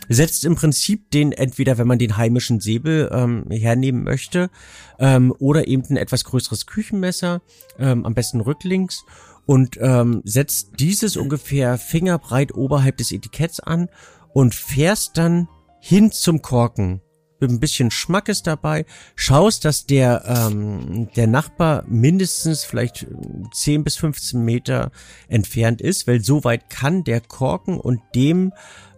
Setzt 0.09 0.45
im 0.45 0.57
Prinzip 0.57 1.11
den 1.11 1.33
entweder, 1.33 1.79
wenn 1.79 1.87
man 1.87 1.99
den 1.99 2.17
heimischen 2.17 2.61
Säbel 2.61 3.11
ähm, 3.13 3.47
hernehmen 3.51 4.05
möchte, 4.05 4.51
ähm, 4.99 5.35
oder 5.39 5.69
eben 5.69 5.85
ein 5.91 5.97
etwas 5.97 6.25
größeres 6.25 6.67
Küchenmesser, 6.67 7.43
ähm, 7.79 8.05
am 8.05 8.15
besten 8.15 8.41
rücklinks 8.41 9.05
und 9.51 9.79
ähm, 9.81 10.23
setzt 10.25 10.79
dieses 10.79 11.17
ungefähr 11.17 11.77
fingerbreit 11.77 12.55
oberhalb 12.55 12.99
des 12.99 13.11
Etiketts 13.11 13.59
an 13.59 13.89
und 14.33 14.55
fährst 14.55 15.19
dann 15.19 15.49
hin 15.81 16.13
zum 16.13 16.41
Korken 16.41 17.01
mit 17.41 17.51
ein 17.51 17.59
bisschen 17.59 17.91
Schmackes 17.91 18.45
dabei, 18.45 18.87
schaust, 19.17 19.65
dass 19.65 19.87
der, 19.87 20.23
ähm, 20.25 21.09
der 21.17 21.27
Nachbar 21.27 21.83
mindestens 21.89 22.63
vielleicht 22.63 23.09
10 23.53 23.83
bis 23.83 23.97
15 23.97 24.41
Meter 24.41 24.93
entfernt 25.27 25.81
ist, 25.81 26.07
weil 26.07 26.23
so 26.23 26.45
weit 26.45 26.71
kann 26.71 27.03
der 27.03 27.21
Korken 27.21 27.81
und 27.81 28.01
dem 28.15 28.53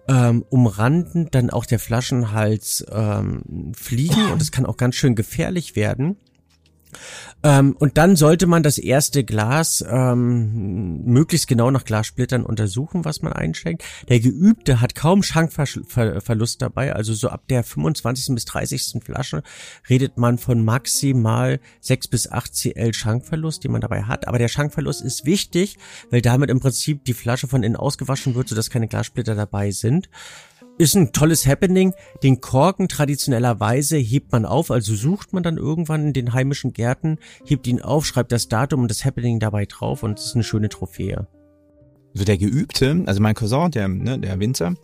ähm, 0.07 0.45
umranden 0.51 1.29
dann 1.31 1.49
auch 1.49 1.65
der 1.65 1.79
Flaschenhals 1.79 2.85
ähm, 2.93 3.73
fliegen 3.75 4.31
und 4.33 4.43
es 4.43 4.53
kann 4.53 4.67
auch 4.67 4.77
ganz 4.77 4.97
schön 4.97 5.15
gefährlich 5.15 5.77
werden. 5.77 6.19
Ähm, 7.43 7.77
und 7.79 7.99
dann 7.99 8.17
sollte 8.17 8.47
man 8.47 8.63
das 8.63 8.79
erste 8.79 9.25
Glas 9.25 9.85
ähm, 9.89 11.05
möglichst 11.05 11.49
genau 11.49 11.71
nach 11.71 11.85
Glassplittern 11.85 12.45
untersuchen, 12.45 13.05
was 13.05 13.23
man 13.23 13.33
einschenkt. 13.33 13.85
Der 14.09 14.21
Geübte 14.21 14.81
hat 14.81 14.95
kaum 14.95 15.23
Schankverlust 15.23 16.63
dabei, 16.63 16.95
also 16.95 17.15
so 17.15 17.29
ab 17.29 17.43
der 17.49 17.65
25. 17.65 18.35
bis 18.35 18.45
30. 18.45 19.03
Flasche 19.05 19.43
redet 19.89 20.19
man 20.19 20.39
von 20.39 20.65
maximal 20.65 21.61
6 21.81 22.09
bis 22.09 22.31
8 22.31 22.55
Cl 22.55 22.95
Schankverlust, 22.95 23.65
den 23.65 23.73
man 23.73 23.81
dabei 23.81 24.05
hat. 24.05 24.29
Aber 24.29 24.39
der 24.39 24.49
Schankverlust 24.49 25.03
ist 25.03 25.25
wichtig, 25.25 25.79
weil 26.11 26.23
damit 26.23 26.51
im 26.51 26.61
Prinzip 26.61 27.05
die 27.05 27.15
Flasche 27.15 27.49
von 27.49 27.63
innen 27.63 27.77
ausgewaschen 27.77 28.35
wird, 28.35 28.49
sodass 28.49 28.71
keine 28.71 28.89
Glassplitter 28.89 29.35
dabei 29.35 29.71
sind 29.71 30.09
ist 30.79 30.95
ein 30.95 31.13
tolles 31.13 31.47
Happening. 31.47 31.93
Den 32.23 32.41
Korken 32.41 32.89
traditionellerweise 32.89 33.97
hebt 33.97 34.33
man 34.33 34.45
auf, 34.45 34.71
also 34.71 34.95
sucht 34.95 35.33
man 35.33 35.43
dann 35.43 35.57
irgendwann 35.57 36.09
in 36.09 36.13
den 36.13 36.33
heimischen 36.33 36.73
Gärten, 36.73 37.19
hebt 37.45 37.67
ihn 37.67 37.81
auf, 37.81 38.07
schreibt 38.07 38.33
das 38.33 38.49
Datum 38.49 38.83
und 38.83 38.91
das 38.91 39.05
Happening 39.05 39.39
dabei 39.39 39.67
drauf 39.67 40.03
und 40.03 40.19
es 40.19 40.27
ist 40.27 40.35
eine 40.35 40.45
schöne 40.45 40.69
Trophäe. 40.69 41.27
so 42.15 42.25
der 42.25 42.39
Geübte, 42.39 43.03
also 43.07 43.21
mein 43.21 43.35
Cousin, 43.35 43.71
der, 43.71 43.89
ne, 43.89 44.19
der 44.19 44.39
Winzer, 44.41 44.75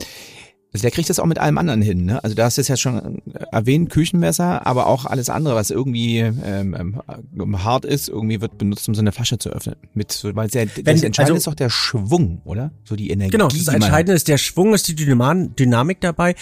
also 0.73 0.83
der 0.83 0.91
kriegt 0.91 1.09
das 1.09 1.19
auch 1.19 1.25
mit 1.27 1.39
allem 1.39 1.57
anderen 1.57 1.81
hin. 1.81 2.05
Ne? 2.05 2.23
Also 2.23 2.37
da 2.37 2.45
hast 2.45 2.59
du 2.59 2.61
es 2.61 2.69
ja 2.69 2.77
schon 2.77 3.23
erwähnt, 3.53 3.89
Küchenmesser, 3.91 4.67
aber 4.67 4.87
auch 4.87 5.07
alles 5.07 5.31
andere, 5.31 5.55
was 5.55 5.71
irgendwie 5.71 6.19
ähm, 6.19 7.01
ähm, 7.35 7.65
hart 7.65 7.85
ist, 7.87 8.09
irgendwie 8.09 8.41
wird 8.41 8.59
benutzt, 8.59 8.87
um 8.89 8.95
so 8.95 9.01
eine 9.01 9.13
Flasche 9.13 9.39
zu 9.39 9.49
öffnen. 9.51 9.77
Mit, 9.95 10.13
so, 10.13 10.35
weil 10.37 10.51
sehr, 10.51 10.67
das 10.67 10.77
Wenn- 10.77 11.03
Entscheidende 11.03 11.21
also- 11.21 11.35
ist 11.37 11.47
doch 11.47 11.55
der 11.55 11.71
Schwung, 11.71 12.43
oder? 12.45 12.71
So 12.85 12.97
die 12.97 13.11
Energie. 13.11 13.31
Genau, 13.31 13.49
das 13.49 13.69
Entscheidende 13.69 14.13
ist 14.13 14.29
der 14.29 14.39
Schwung, 14.39 14.75
ist 14.75 14.89
die 14.89 14.95
Dynama- 14.95 15.49
Dynamik 15.57 16.01
dabei. 16.03 16.35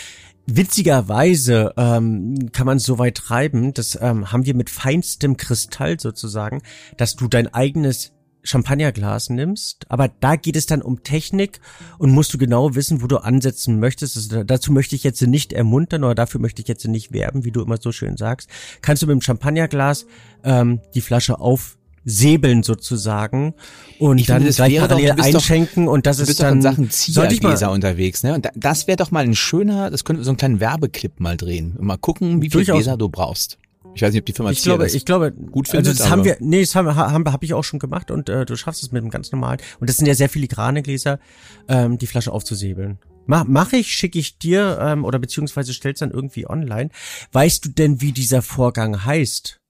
Witzigerweise 0.48 1.72
ähm, 1.76 2.50
kann 2.52 2.66
man 2.66 2.78
es 2.78 2.84
so 2.84 2.98
weit 2.98 3.16
treiben, 3.16 3.74
das 3.74 3.98
ähm, 4.00 4.32
haben 4.32 4.46
wir 4.46 4.54
mit 4.54 4.70
feinstem 4.70 5.36
Kristall 5.36 5.98
sozusagen, 6.00 6.62
dass 6.96 7.14
du 7.16 7.28
dein 7.28 7.52
eigenes 7.52 8.12
Champagnerglas 8.46 9.30
nimmst, 9.30 9.84
aber 9.90 10.08
da 10.08 10.36
geht 10.36 10.56
es 10.56 10.66
dann 10.66 10.82
um 10.82 11.02
Technik 11.02 11.60
und 11.98 12.10
musst 12.12 12.32
du 12.32 12.38
genau 12.38 12.74
wissen, 12.74 13.02
wo 13.02 13.06
du 13.06 13.18
ansetzen 13.18 13.80
möchtest. 13.80 14.16
Also 14.16 14.28
da, 14.36 14.44
dazu 14.44 14.72
möchte 14.72 14.94
ich 14.96 15.04
jetzt 15.04 15.20
nicht 15.22 15.52
ermuntern 15.52 16.04
oder 16.04 16.14
dafür 16.14 16.40
möchte 16.40 16.62
ich 16.62 16.68
jetzt 16.68 16.86
nicht 16.86 17.12
werben, 17.12 17.44
wie 17.44 17.50
du 17.52 17.62
immer 17.62 17.76
so 17.80 17.92
schön 17.92 18.16
sagst. 18.16 18.48
Kannst 18.82 19.02
du 19.02 19.06
mit 19.06 19.14
dem 19.14 19.20
Champagnerglas 19.22 20.06
ähm, 20.44 20.80
die 20.94 21.00
Flasche 21.00 21.38
aufsäbeln 21.40 22.62
sozusagen 22.62 23.54
und 23.98 24.18
Ich 24.18 24.26
dann 24.26 24.36
finde, 24.36 24.48
das 24.50 24.56
gleich 24.56 24.74
doch- 24.76 24.88
parallel 24.88 25.14
doch- 25.16 25.24
einschenken 25.24 25.88
und 25.88 26.06
das 26.06 26.18
ist 26.20 26.38
doch 26.38 26.44
dann 26.44 26.62
Sachen 26.62 26.90
Ziergläser 26.90 27.70
unterwegs, 27.72 28.22
ne? 28.22 28.34
Und 28.34 28.44
da, 28.44 28.50
das 28.54 28.86
wäre 28.86 28.96
doch 28.96 29.10
mal 29.10 29.24
ein 29.24 29.34
schöner, 29.34 29.90
das 29.90 30.04
könnte 30.04 30.22
so 30.22 30.30
einen 30.30 30.36
kleinen 30.36 30.60
Werbeclip 30.60 31.18
mal 31.20 31.36
drehen. 31.36 31.74
Und 31.76 31.86
mal 31.86 31.96
gucken, 31.98 32.42
wie 32.42 32.48
Durchaus. 32.48 32.76
Gläser 32.76 32.96
du 32.96 33.08
brauchst. 33.08 33.58
Ich 33.96 34.02
weiß 34.02 34.12
nicht, 34.12 34.20
ob 34.20 34.26
die 34.26 34.34
Firma 34.34 34.50
Ich 34.50 34.60
Zier 34.60 34.72
glaube, 34.72 34.84
das 34.84 34.94
ich 34.94 35.06
glaube, 35.06 35.32
gut 35.32 35.68
also 35.68 35.78
findet, 35.78 35.98
das 35.98 36.10
haben 36.10 36.22
wir, 36.22 36.36
nee, 36.40 36.60
das 36.60 36.74
haben, 36.74 36.94
haben, 36.94 37.32
hab 37.32 37.42
ich 37.42 37.54
auch 37.54 37.64
schon 37.64 37.78
gemacht 37.78 38.10
und 38.10 38.28
äh, 38.28 38.44
du 38.44 38.54
schaffst 38.54 38.82
es 38.82 38.92
mit 38.92 39.00
einem 39.00 39.10
ganz 39.10 39.32
normalen. 39.32 39.58
Und 39.80 39.88
das 39.88 39.96
sind 39.96 40.06
ja 40.06 40.14
sehr 40.14 40.28
filigrane 40.28 40.82
Gläser, 40.82 41.18
ähm, 41.66 41.96
die 41.96 42.06
Flasche 42.06 42.30
aufzusäbeln. 42.30 42.98
Mach, 43.24 43.44
mach 43.48 43.72
ich, 43.72 43.88
schicke 43.88 44.18
ich 44.18 44.38
dir 44.38 44.78
ähm, 44.82 45.02
oder 45.06 45.18
beziehungsweise 45.18 45.72
stellst 45.72 46.02
dann 46.02 46.10
irgendwie 46.10 46.46
online. 46.46 46.90
Weißt 47.32 47.64
du 47.64 47.70
denn, 47.70 48.02
wie 48.02 48.12
dieser 48.12 48.42
Vorgang 48.42 49.06
heißt 49.06 49.60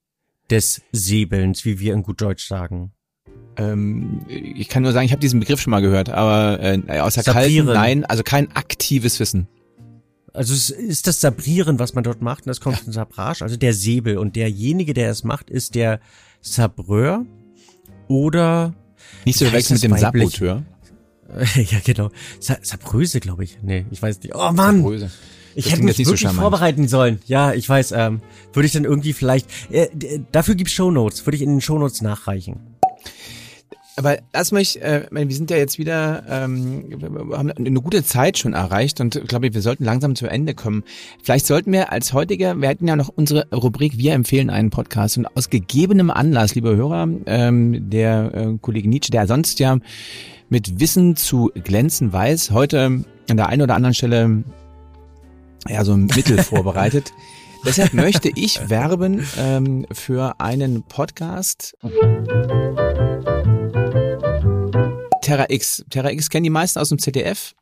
des 0.50 0.82
Säbelns, 0.90 1.64
wie 1.64 1.78
wir 1.78 1.94
in 1.94 2.02
gut 2.02 2.20
Deutsch 2.20 2.48
sagen? 2.48 2.92
Ähm, 3.56 4.22
ich 4.28 4.68
kann 4.68 4.82
nur 4.82 4.90
sagen, 4.90 5.06
ich 5.06 5.12
habe 5.12 5.20
diesen 5.20 5.38
Begriff 5.38 5.60
schon 5.60 5.70
mal 5.70 5.80
gehört, 5.80 6.08
aber 6.08 6.58
äh, 6.60 6.98
außer 6.98 7.22
kalten, 7.22 7.66
nein, 7.66 8.04
also 8.04 8.24
kein 8.24 8.50
aktives 8.56 9.20
Wissen. 9.20 9.46
Also 10.36 10.52
es 10.54 10.70
ist 10.70 11.06
das 11.06 11.20
Sabrieren, 11.20 11.78
was 11.78 11.94
man 11.94 12.04
dort 12.04 12.20
macht, 12.20 12.44
und 12.44 12.48
das 12.48 12.60
kommt 12.60 12.78
von 12.78 12.92
Sabrage, 12.92 13.42
also 13.42 13.56
der 13.56 13.72
Säbel. 13.72 14.18
Und 14.18 14.36
derjenige, 14.36 14.92
der 14.94 15.10
es 15.10 15.24
macht, 15.24 15.50
ist 15.50 15.74
der 15.74 16.00
Sabreur 16.42 17.24
oder 18.08 18.74
Nicht 19.24 19.38
so 19.38 19.46
verwechseln 19.46 19.74
mit 19.74 19.84
dem? 19.84 19.96
Saboteur. 19.96 20.62
ja, 21.56 21.78
genau. 21.84 22.10
Sa 22.38 22.56
Sabröse, 22.62 23.20
glaube 23.20 23.44
ich. 23.44 23.58
Nee, 23.62 23.86
ich 23.90 24.00
weiß 24.00 24.22
nicht. 24.22 24.34
Oh 24.34 24.52
Mann! 24.52 24.82
Bröse. 24.82 25.10
Ich 25.54 25.64
Das 25.64 25.72
hätte 25.72 25.84
mich 25.84 25.96
so 25.96 26.04
wirklich 26.04 26.20
charmant. 26.20 26.42
vorbereiten 26.42 26.86
sollen. 26.86 27.18
Ja, 27.26 27.52
ich 27.54 27.66
weiß. 27.68 27.92
Ähm, 27.92 28.20
würde 28.52 28.66
ich 28.66 28.72
dann 28.72 28.84
irgendwie 28.84 29.14
vielleicht. 29.14 29.48
Äh, 29.70 29.88
dafür 30.30 30.54
gibt's 30.54 30.74
Shownotes. 30.74 31.26
Würde 31.26 31.36
ich 31.36 31.42
in 31.42 31.48
den 31.48 31.60
Shownotes 31.62 32.02
nachreichen. 32.02 32.60
Aber 33.98 34.18
lass 34.34 34.52
mich, 34.52 34.82
äh, 34.82 35.06
wir 35.10 35.34
sind 35.34 35.50
ja 35.50 35.56
jetzt 35.56 35.78
wieder, 35.78 36.22
ähm, 36.28 36.84
wir 36.88 37.38
haben 37.38 37.50
eine 37.50 37.80
gute 37.80 38.04
Zeit 38.04 38.36
schon 38.36 38.52
erreicht 38.52 39.00
und 39.00 39.16
ich 39.16 39.26
glaube, 39.26 39.52
wir 39.54 39.62
sollten 39.62 39.84
langsam 39.84 40.14
zu 40.14 40.26
Ende 40.26 40.54
kommen. 40.54 40.84
Vielleicht 41.22 41.46
sollten 41.46 41.72
wir 41.72 41.92
als 41.92 42.12
heutiger, 42.12 42.60
wir 42.60 42.68
hatten 42.68 42.86
ja 42.86 42.94
noch 42.94 43.08
unsere 43.08 43.48
Rubrik 43.54 43.96
Wir 43.96 44.12
empfehlen 44.12 44.50
einen 44.50 44.68
Podcast 44.68 45.16
und 45.16 45.26
aus 45.34 45.48
gegebenem 45.48 46.10
Anlass, 46.10 46.54
liebe 46.54 46.76
Hörer, 46.76 47.08
ähm, 47.24 47.88
der 47.88 48.34
äh, 48.34 48.58
Kollege 48.60 48.86
Nietzsche, 48.86 49.10
der 49.10 49.26
sonst 49.26 49.58
ja 49.60 49.78
mit 50.50 50.78
Wissen 50.78 51.16
zu 51.16 51.50
glänzen 51.64 52.12
weiß, 52.12 52.50
heute 52.50 53.02
an 53.30 53.36
der 53.36 53.48
einen 53.48 53.62
oder 53.62 53.76
anderen 53.76 53.94
Stelle 53.94 54.44
ja 55.68 55.84
so 55.84 55.94
ein 55.94 56.04
Mittel 56.14 56.36
vorbereitet. 56.42 57.14
Deshalb 57.64 57.94
möchte 57.94 58.30
ich 58.34 58.68
werben 58.68 59.26
ähm, 59.38 59.86
für 59.90 60.38
einen 60.38 60.82
Podcast. 60.82 61.76
Terra 65.26 65.46
X. 65.48 65.84
Terra 65.90 66.10
X 66.12 66.30
kennen 66.30 66.44
die 66.44 66.50
meisten 66.50 66.78
aus 66.78 66.88
dem 66.88 67.00
ZDF 67.00 67.56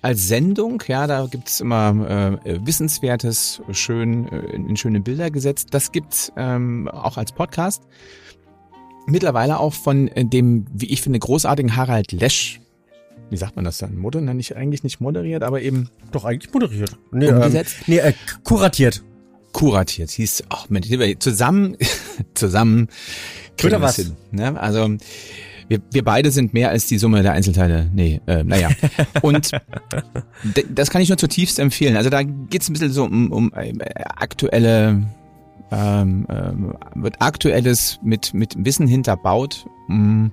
als 0.00 0.28
Sendung. 0.28 0.82
Ja, 0.88 1.06
da 1.06 1.26
gibt's 1.30 1.60
immer 1.60 2.38
äh, 2.44 2.66
Wissenswertes, 2.66 3.60
schön 3.72 4.26
äh, 4.28 4.54
in 4.54 4.74
schöne 4.78 5.00
Bilder 5.00 5.30
gesetzt. 5.30 5.68
Das 5.72 5.92
gibt's 5.92 6.32
ähm, 6.38 6.88
auch 6.88 7.18
als 7.18 7.32
Podcast. 7.32 7.82
Mittlerweile 9.06 9.60
auch 9.60 9.74
von 9.74 10.08
äh, 10.08 10.24
dem, 10.24 10.64
wie 10.72 10.86
ich 10.86 11.02
finde, 11.02 11.18
großartigen 11.18 11.76
Harald 11.76 12.12
Lesch. 12.12 12.62
Wie 13.28 13.36
sagt 13.36 13.56
man 13.56 13.66
das 13.66 13.76
dann? 13.76 13.98
Moder? 13.98 14.22
Nein, 14.22 14.38
nicht, 14.38 14.56
eigentlich 14.56 14.82
nicht 14.82 15.02
moderiert, 15.02 15.42
aber 15.42 15.60
eben 15.60 15.90
Doch, 16.12 16.24
eigentlich 16.24 16.50
moderiert. 16.50 16.96
Nee, 17.12 17.28
Umgesetzt? 17.28 17.76
nee 17.88 17.98
äh, 17.98 18.14
kuratiert. 18.42 19.02
kuratiert. 19.52 20.10
Hieß, 20.12 20.44
ach 20.48 20.70
Mensch, 20.70 20.88
zusammen, 21.18 21.76
zusammen 22.34 22.88
Oder 23.62 23.82
was? 23.82 23.96
hin. 23.96 24.16
Ne? 24.30 24.58
Also 24.58 24.96
wir, 25.70 25.80
wir 25.92 26.04
beide 26.04 26.32
sind 26.32 26.52
mehr 26.52 26.70
als 26.70 26.86
die 26.86 26.98
Summe 26.98 27.22
der 27.22 27.32
Einzelteile. 27.32 27.88
Nee, 27.94 28.20
äh, 28.26 28.42
naja. 28.42 28.70
Und 29.22 29.52
das 30.74 30.90
kann 30.90 31.00
ich 31.00 31.08
nur 31.08 31.16
zutiefst 31.16 31.60
empfehlen. 31.60 31.96
Also 31.96 32.10
da 32.10 32.24
geht's 32.24 32.68
ein 32.68 32.72
bisschen 32.72 32.90
so 32.90 33.04
um, 33.04 33.30
um 33.30 33.52
äh, 33.54 33.72
aktuelle, 34.16 35.06
ähm, 35.70 36.26
ähm, 36.28 36.74
wird 36.96 37.22
aktuelles 37.22 38.00
mit, 38.02 38.34
mit 38.34 38.56
Wissen 38.58 38.88
hinterbaut. 38.88 39.64
Mm. 39.86 40.26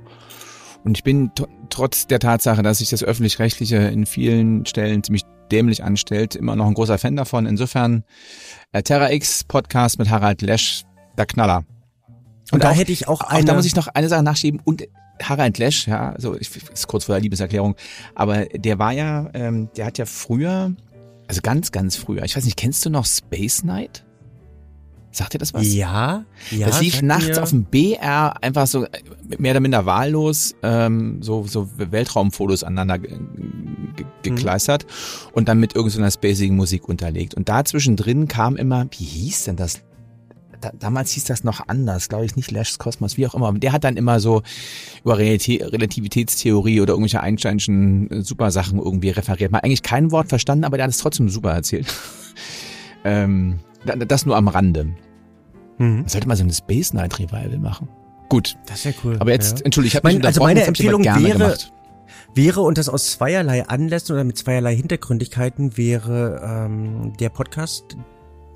Und 0.84 0.98
ich 0.98 1.04
bin 1.04 1.30
tr- 1.34 1.48
trotz 1.70 2.08
der 2.08 2.18
Tatsache, 2.18 2.64
dass 2.64 2.82
ich 2.82 2.90
das 2.90 3.04
öffentlich-rechtliche 3.04 3.78
in 3.78 4.08
vielen 4.08 4.66
Stellen 4.66 5.04
ziemlich 5.04 5.22
dämlich 5.52 5.84
anstellt. 5.84 6.36
Immer 6.36 6.56
noch 6.56 6.66
ein 6.66 6.74
großer 6.74 6.98
Fan 6.98 7.16
davon. 7.16 7.46
Insofern 7.46 8.06
äh, 8.72 8.82
Terra 8.82 9.12
X 9.12 9.44
Podcast 9.44 10.00
mit 10.00 10.10
Harald 10.10 10.42
Lesch, 10.42 10.82
der 11.16 11.28
Knaller. 11.28 11.58
Und, 11.58 12.54
und 12.54 12.64
da 12.64 12.72
auch, 12.72 12.76
hätte 12.76 12.92
ich 12.92 13.08
auch 13.08 13.22
eine. 13.22 13.42
Auch 13.42 13.46
da 13.46 13.54
muss 13.54 13.66
ich 13.66 13.76
noch 13.76 13.88
eine 13.90 14.10
Sache 14.10 14.24
nachschieben 14.24 14.62
und 14.64 14.82
Harald 15.24 15.58
Lesch, 15.58 15.88
ja, 15.88 16.12
also 16.12 16.36
ich, 16.36 16.50
ist 16.72 16.88
kurz 16.88 17.06
vor 17.06 17.16
der 17.16 17.22
Liebeserklärung, 17.22 17.76
aber 18.16 18.46
der 18.46 18.80
war 18.80 18.92
ja, 18.92 19.30
ähm, 19.34 19.70
der 19.76 19.86
hat 19.86 19.98
ja 19.98 20.06
früher, 20.06 20.74
also 21.28 21.42
ganz, 21.42 21.72
ganz 21.72 21.96
früher, 21.96 22.24
ich 22.24 22.36
weiß 22.36 22.46
nicht, 22.46 22.58
kennst 22.58 22.86
du 22.86 22.90
noch 22.90 23.06
Space 23.06 23.64
Night? 23.64 24.04
Sagt 25.18 25.34
dir 25.34 25.40
das 25.40 25.54
was? 25.54 25.74
Ja, 25.74 26.26
ja. 26.52 26.68
Das 26.68 26.80
lief 26.80 27.02
nachts 27.02 27.38
mir. 27.38 27.44
auf 27.44 27.50
dem 27.50 27.64
BR 27.64 28.36
einfach 28.44 28.68
so 28.68 28.86
mehr 29.40 29.52
oder 29.52 29.62
minder 29.62 29.86
wahllos, 29.88 30.54
ähm, 30.62 31.24
so, 31.24 31.46
so 31.48 31.70
Weltraumfotos 31.78 32.64
aneinander 32.64 33.00
gekleistert 34.22 34.86
mhm. 34.86 35.30
und 35.34 35.48
dann 35.48 35.60
mit 35.60 35.76
irgendeiner 35.76 36.12
spacigen 36.12 36.56
Musik 36.56 36.88
unterlegt. 36.88 37.34
Und 37.34 37.50
da 37.50 37.66
zwischendrin 37.66 38.28
kam 38.28 38.58
immer, 38.58 38.86
wie 38.98 39.06
hieß 39.06 39.46
denn 39.46 39.56
das? 39.56 39.82
Da, 40.62 40.72
damals 40.78 41.12
hieß 41.12 41.26
das 41.26 41.44
noch 41.44 41.68
anders, 41.68 42.10
glaube 42.10 42.26
ich, 42.26 42.36
nicht 42.36 42.52
Lash's 42.52 42.80
Kosmos, 42.80 43.18
wie 43.18 43.28
auch 43.28 43.36
immer. 43.36 43.54
Der 43.54 43.72
hat 43.72 43.84
dann 43.84 43.96
immer 43.96 44.20
so 44.20 44.42
über 45.04 45.18
Relativitätstheorie 45.18 46.82
oder 46.82 46.94
irgendwelche 46.94 47.22
Einsteinschen 47.22 48.10
äh, 48.10 48.22
Supersachen 48.22 48.80
irgendwie 48.80 49.10
referiert. 49.10 49.52
Man 49.52 49.60
hat 49.60 49.66
eigentlich 49.66 49.84
kein 49.84 50.12
Wort 50.12 50.30
verstanden, 50.30 50.64
aber 50.66 50.78
der 50.78 50.86
hat 50.86 50.92
es 50.92 50.98
trotzdem 50.98 51.30
super 51.30 51.52
erzählt. 51.52 51.88
ähm, 53.04 53.60
das 53.86 54.26
nur 54.26 54.36
am 54.36 54.48
Rande. 54.48 54.86
Mhm. 55.78 55.98
Man 55.98 56.08
sollte 56.08 56.28
mal 56.28 56.36
so 56.36 56.44
eine 56.44 56.54
Space 56.54 56.94
Night 56.94 57.20
Revival 57.20 57.60
machen. 57.60 57.88
Gut. 58.30 58.58
Das 58.66 58.84
wäre 58.86 58.96
cool. 59.04 59.18
Aber 59.20 59.32
jetzt, 59.32 59.60
ja. 59.60 59.66
entschuldige, 59.66 59.90
ich 59.92 59.96
habe 59.96 60.14
mein, 60.14 60.26
Also 60.26 60.42
meine 60.42 60.64
Empfehlung 60.64 61.04
wäre, 61.04 61.34
gemacht. 61.34 61.72
wäre, 62.34 62.62
und 62.62 62.78
das 62.78 62.90
aus 62.90 63.12
zweierlei 63.12 63.68
Anlässen 63.68 64.14
oder 64.14 64.24
mit 64.24 64.38
zweierlei 64.38 64.76
Hintergründigkeiten, 64.76 65.78
wäre 65.78 66.42
ähm, 66.44 67.14
der 67.20 67.30
Podcast, 67.30 67.96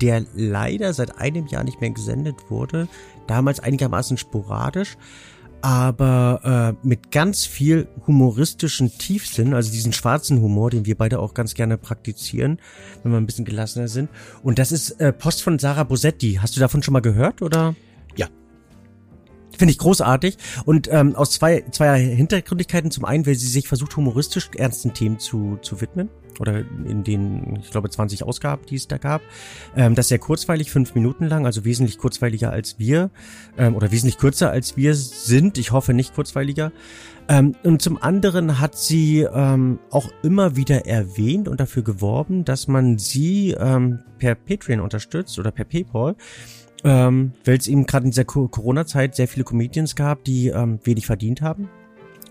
der 0.02 0.24
leider 0.34 0.92
seit 0.92 1.18
einem 1.18 1.46
Jahr 1.46 1.64
nicht 1.64 1.80
mehr 1.80 1.90
gesendet 1.90 2.50
wurde, 2.50 2.88
damals 3.28 3.60
einigermaßen 3.60 4.18
sporadisch, 4.18 4.96
aber 5.60 6.74
äh, 6.82 6.86
mit 6.86 7.12
ganz 7.12 7.46
viel 7.46 7.86
humoristischen 8.08 8.98
Tiefsinn, 8.98 9.54
also 9.54 9.70
diesen 9.70 9.92
schwarzen 9.92 10.42
Humor, 10.42 10.70
den 10.70 10.86
wir 10.86 10.96
beide 10.96 11.20
auch 11.20 11.34
ganz 11.34 11.54
gerne 11.54 11.78
praktizieren, 11.78 12.58
wenn 13.02 13.12
wir 13.12 13.18
ein 13.18 13.26
bisschen 13.26 13.44
gelassener 13.44 13.86
sind. 13.86 14.10
Und 14.42 14.58
das 14.58 14.72
ist 14.72 15.00
äh, 15.00 15.12
Post 15.12 15.42
von 15.42 15.60
Sarah 15.60 15.84
Bosetti. 15.84 16.40
Hast 16.42 16.56
du 16.56 16.60
davon 16.60 16.82
schon 16.82 16.92
mal 16.92 17.00
gehört 17.00 17.42
oder? 17.42 17.76
Finde 19.62 19.70
ich 19.70 19.78
großartig. 19.78 20.38
Und 20.64 20.88
ähm, 20.90 21.14
aus 21.14 21.30
zwei, 21.30 21.62
zwei 21.70 22.00
Hintergründigkeiten. 22.00 22.90
Zum 22.90 23.04
einen, 23.04 23.24
weil 23.26 23.36
sie 23.36 23.46
sich 23.46 23.68
versucht, 23.68 23.96
humoristisch 23.96 24.50
ernsten 24.56 24.92
Themen 24.92 25.20
zu, 25.20 25.56
zu 25.62 25.80
widmen 25.80 26.08
oder 26.40 26.64
in 26.88 27.04
den, 27.04 27.60
ich 27.62 27.70
glaube, 27.70 27.88
20 27.88 28.24
Ausgaben, 28.24 28.66
die 28.66 28.74
es 28.74 28.88
da 28.88 28.98
gab. 28.98 29.22
Ähm, 29.76 29.94
das 29.94 30.06
ist 30.06 30.08
sehr 30.08 30.18
kurzweilig, 30.18 30.72
fünf 30.72 30.96
Minuten 30.96 31.26
lang, 31.26 31.46
also 31.46 31.64
wesentlich 31.64 31.98
kurzweiliger 31.98 32.50
als 32.50 32.80
wir 32.80 33.12
ähm, 33.56 33.76
oder 33.76 33.92
wesentlich 33.92 34.18
kürzer 34.18 34.50
als 34.50 34.76
wir 34.76 34.96
sind. 34.96 35.56
Ich 35.58 35.70
hoffe 35.70 35.94
nicht 35.94 36.12
kurzweiliger. 36.12 36.72
Ähm, 37.28 37.54
und 37.62 37.82
zum 37.82 38.02
anderen 38.02 38.58
hat 38.58 38.76
sie 38.76 39.20
ähm, 39.20 39.78
auch 39.90 40.10
immer 40.24 40.56
wieder 40.56 40.86
erwähnt 40.86 41.46
und 41.46 41.60
dafür 41.60 41.84
geworben, 41.84 42.44
dass 42.44 42.66
man 42.66 42.98
sie 42.98 43.52
ähm, 43.52 44.00
per 44.18 44.34
Patreon 44.34 44.80
unterstützt 44.80 45.38
oder 45.38 45.52
per 45.52 45.66
PayPal. 45.66 46.16
Ähm, 46.84 47.32
weil 47.44 47.58
es 47.58 47.68
eben 47.68 47.86
gerade 47.86 48.06
in 48.06 48.10
dieser 48.10 48.24
Corona-Zeit 48.24 49.14
sehr 49.14 49.28
viele 49.28 49.44
Comedians 49.44 49.94
gab, 49.94 50.24
die 50.24 50.48
ähm, 50.48 50.80
wenig 50.82 51.06
verdient 51.06 51.40
haben 51.40 51.68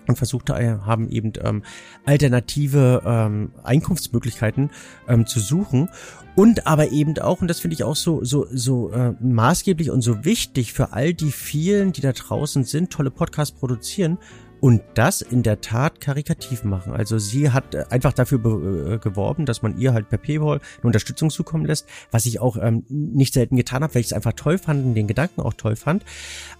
und 0.06 0.16
versucht 0.16 0.50
haben 0.50 1.08
eben 1.08 1.32
ähm, 1.42 1.62
alternative 2.04 3.02
ähm, 3.06 3.52
Einkunftsmöglichkeiten 3.62 4.70
ähm, 5.08 5.26
zu 5.26 5.40
suchen 5.40 5.88
und 6.34 6.66
aber 6.66 6.90
eben 6.90 7.18
auch 7.18 7.40
und 7.40 7.48
das 7.48 7.60
finde 7.60 7.74
ich 7.74 7.84
auch 7.84 7.96
so 7.96 8.24
so 8.24 8.46
so 8.50 8.90
äh, 8.90 9.14
maßgeblich 9.20 9.90
und 9.90 10.02
so 10.02 10.24
wichtig 10.24 10.72
für 10.72 10.92
all 10.92 11.14
die 11.14 11.30
vielen, 11.30 11.92
die 11.92 12.00
da 12.00 12.12
draußen 12.12 12.64
sind, 12.64 12.90
tolle 12.90 13.10
Podcasts 13.10 13.56
produzieren 13.56 14.18
und 14.62 14.80
das 14.94 15.22
in 15.22 15.42
der 15.42 15.60
Tat 15.60 16.00
karikativ 16.00 16.62
machen. 16.62 16.92
Also 16.92 17.18
sie 17.18 17.50
hat 17.50 17.74
äh, 17.74 17.84
einfach 17.90 18.12
dafür 18.12 18.38
äh, 18.38 18.98
geworben, 18.98 19.44
dass 19.44 19.60
man 19.60 19.76
ihr 19.76 19.92
halt 19.92 20.08
per 20.08 20.18
Paywall 20.18 20.60
eine 20.78 20.84
Unterstützung 20.84 21.30
zukommen 21.30 21.66
lässt, 21.66 21.88
was 22.12 22.26
ich 22.26 22.38
auch 22.38 22.56
ähm, 22.56 22.84
nicht 22.88 23.34
selten 23.34 23.56
getan 23.56 23.82
habe, 23.82 23.92
weil 23.96 24.02
ich 24.02 24.06
es 24.06 24.12
einfach 24.12 24.34
toll 24.34 24.58
fand 24.58 24.86
und 24.86 24.94
den 24.94 25.08
Gedanken 25.08 25.40
auch 25.40 25.54
toll 25.54 25.74
fand. 25.74 26.04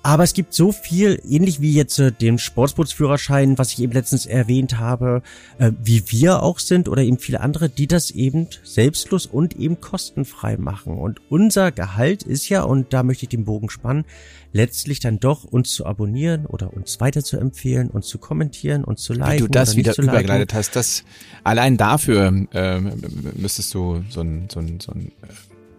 Aber 0.02 0.24
es 0.24 0.34
gibt 0.34 0.52
so 0.52 0.72
viel, 0.72 1.22
ähnlich 1.24 1.60
wie 1.60 1.74
jetzt 1.74 1.96
äh, 2.00 2.10
den 2.10 2.38
Sportsbootsführerschein, 2.40 3.56
was 3.56 3.72
ich 3.72 3.80
eben 3.80 3.92
letztens 3.92 4.26
erwähnt 4.26 4.80
habe, 4.80 5.22
äh, 5.58 5.70
wie 5.80 6.02
wir 6.10 6.42
auch 6.42 6.58
sind 6.58 6.88
oder 6.88 7.02
eben 7.02 7.18
viele 7.18 7.40
andere, 7.40 7.68
die 7.68 7.86
das 7.86 8.10
eben 8.10 8.48
selbstlos 8.64 9.26
und 9.26 9.54
eben 9.54 9.80
kostenfrei 9.80 10.56
machen. 10.56 10.98
Und 10.98 11.20
unser 11.30 11.70
Gehalt 11.70 12.24
ist 12.24 12.48
ja, 12.48 12.64
und 12.64 12.92
da 12.92 13.04
möchte 13.04 13.26
ich 13.26 13.28
den 13.28 13.44
Bogen 13.44 13.70
spannen, 13.70 14.04
letztlich 14.52 15.00
dann 15.00 15.18
doch 15.18 15.44
uns 15.44 15.72
zu 15.72 15.86
abonnieren 15.86 16.46
oder 16.46 16.72
uns 16.72 17.00
weiter 17.00 17.24
zu 17.24 17.38
empfehlen, 17.38 17.88
uns 17.88 18.06
zu 18.06 18.18
kommentieren, 18.18 18.84
uns 18.84 19.02
zu 19.02 19.12
liken. 19.12 19.32
Wie 19.32 19.38
du 19.38 19.48
das 19.48 19.76
wieder 19.76 19.98
übergeleitet 19.98 20.54
hast, 20.54 20.76
das 20.76 21.04
allein 21.44 21.76
dafür 21.76 22.46
äh, 22.52 22.80
müsstest 22.80 23.74
du 23.74 24.04
so 24.08 24.20
ein, 24.20 24.48
so 24.50 24.60
ein, 24.60 24.80
so 24.80 24.92
ein 24.92 25.12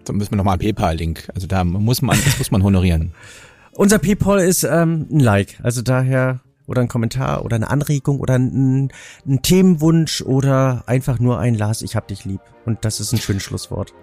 da 0.05 0.13
müssen 0.13 0.32
wir 0.32 0.38
nochmal 0.38 0.53
einen 0.53 0.61
PayPal-Link. 0.61 1.30
Also 1.34 1.47
da 1.47 1.63
muss 1.63 2.01
man, 2.01 2.17
das 2.24 2.38
muss 2.38 2.51
man 2.51 2.63
honorieren. 2.63 3.13
Unser 3.76 3.99
PayPal 3.99 4.39
ist 4.39 4.63
ähm, 4.63 5.07
ein 5.11 5.19
Like, 5.19 5.59
also 5.63 5.82
daher 5.82 6.41
oder 6.67 6.82
ein 6.82 6.88
Kommentar 6.88 7.43
oder 7.43 7.55
eine 7.55 7.69
Anregung 7.69 8.19
oder 8.19 8.36
ein, 8.36 8.91
ein 9.26 9.41
Themenwunsch 9.41 10.21
oder 10.21 10.84
einfach 10.88 11.19
nur 11.19 11.39
ein 11.39 11.55
Lars, 11.55 11.82
ich 11.82 11.95
hab 11.95 12.07
dich 12.07 12.26
lieb. 12.26 12.41
Und 12.65 12.86
das 12.86 12.99
ist 12.99 13.13
ein 13.13 13.19
schönes 13.19 13.43
Schlusswort. 13.43 13.93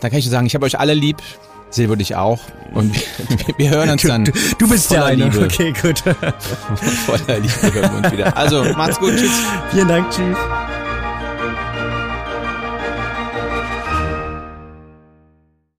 Da 0.00 0.10
kann 0.10 0.18
ich 0.18 0.28
sagen, 0.28 0.46
ich 0.46 0.54
habe 0.54 0.66
euch 0.66 0.78
alle 0.78 0.94
lieb. 0.94 1.22
Silber 1.70 1.96
dich 1.96 2.14
auch. 2.14 2.40
Und 2.72 2.94
wir, 2.94 3.54
wir 3.58 3.70
hören 3.70 3.90
uns 3.90 4.02
dann. 4.02 4.24
Du, 4.24 4.32
du 4.58 4.68
bist 4.68 4.90
der 4.90 5.04
eine. 5.04 5.24
Liebe. 5.24 5.44
Okay, 5.44 5.72
gut. 5.72 5.98
Voller 7.06 7.38
Liebe 7.40 7.74
hören 7.74 7.90
wir 7.92 7.98
uns 7.98 8.12
wieder. 8.12 8.36
Also, 8.36 8.64
macht's 8.76 8.98
gut. 8.98 9.10
Tschüss. 9.16 9.30
Vielen 9.70 9.88
Dank. 9.88 10.10
Tschüss. 10.10 10.36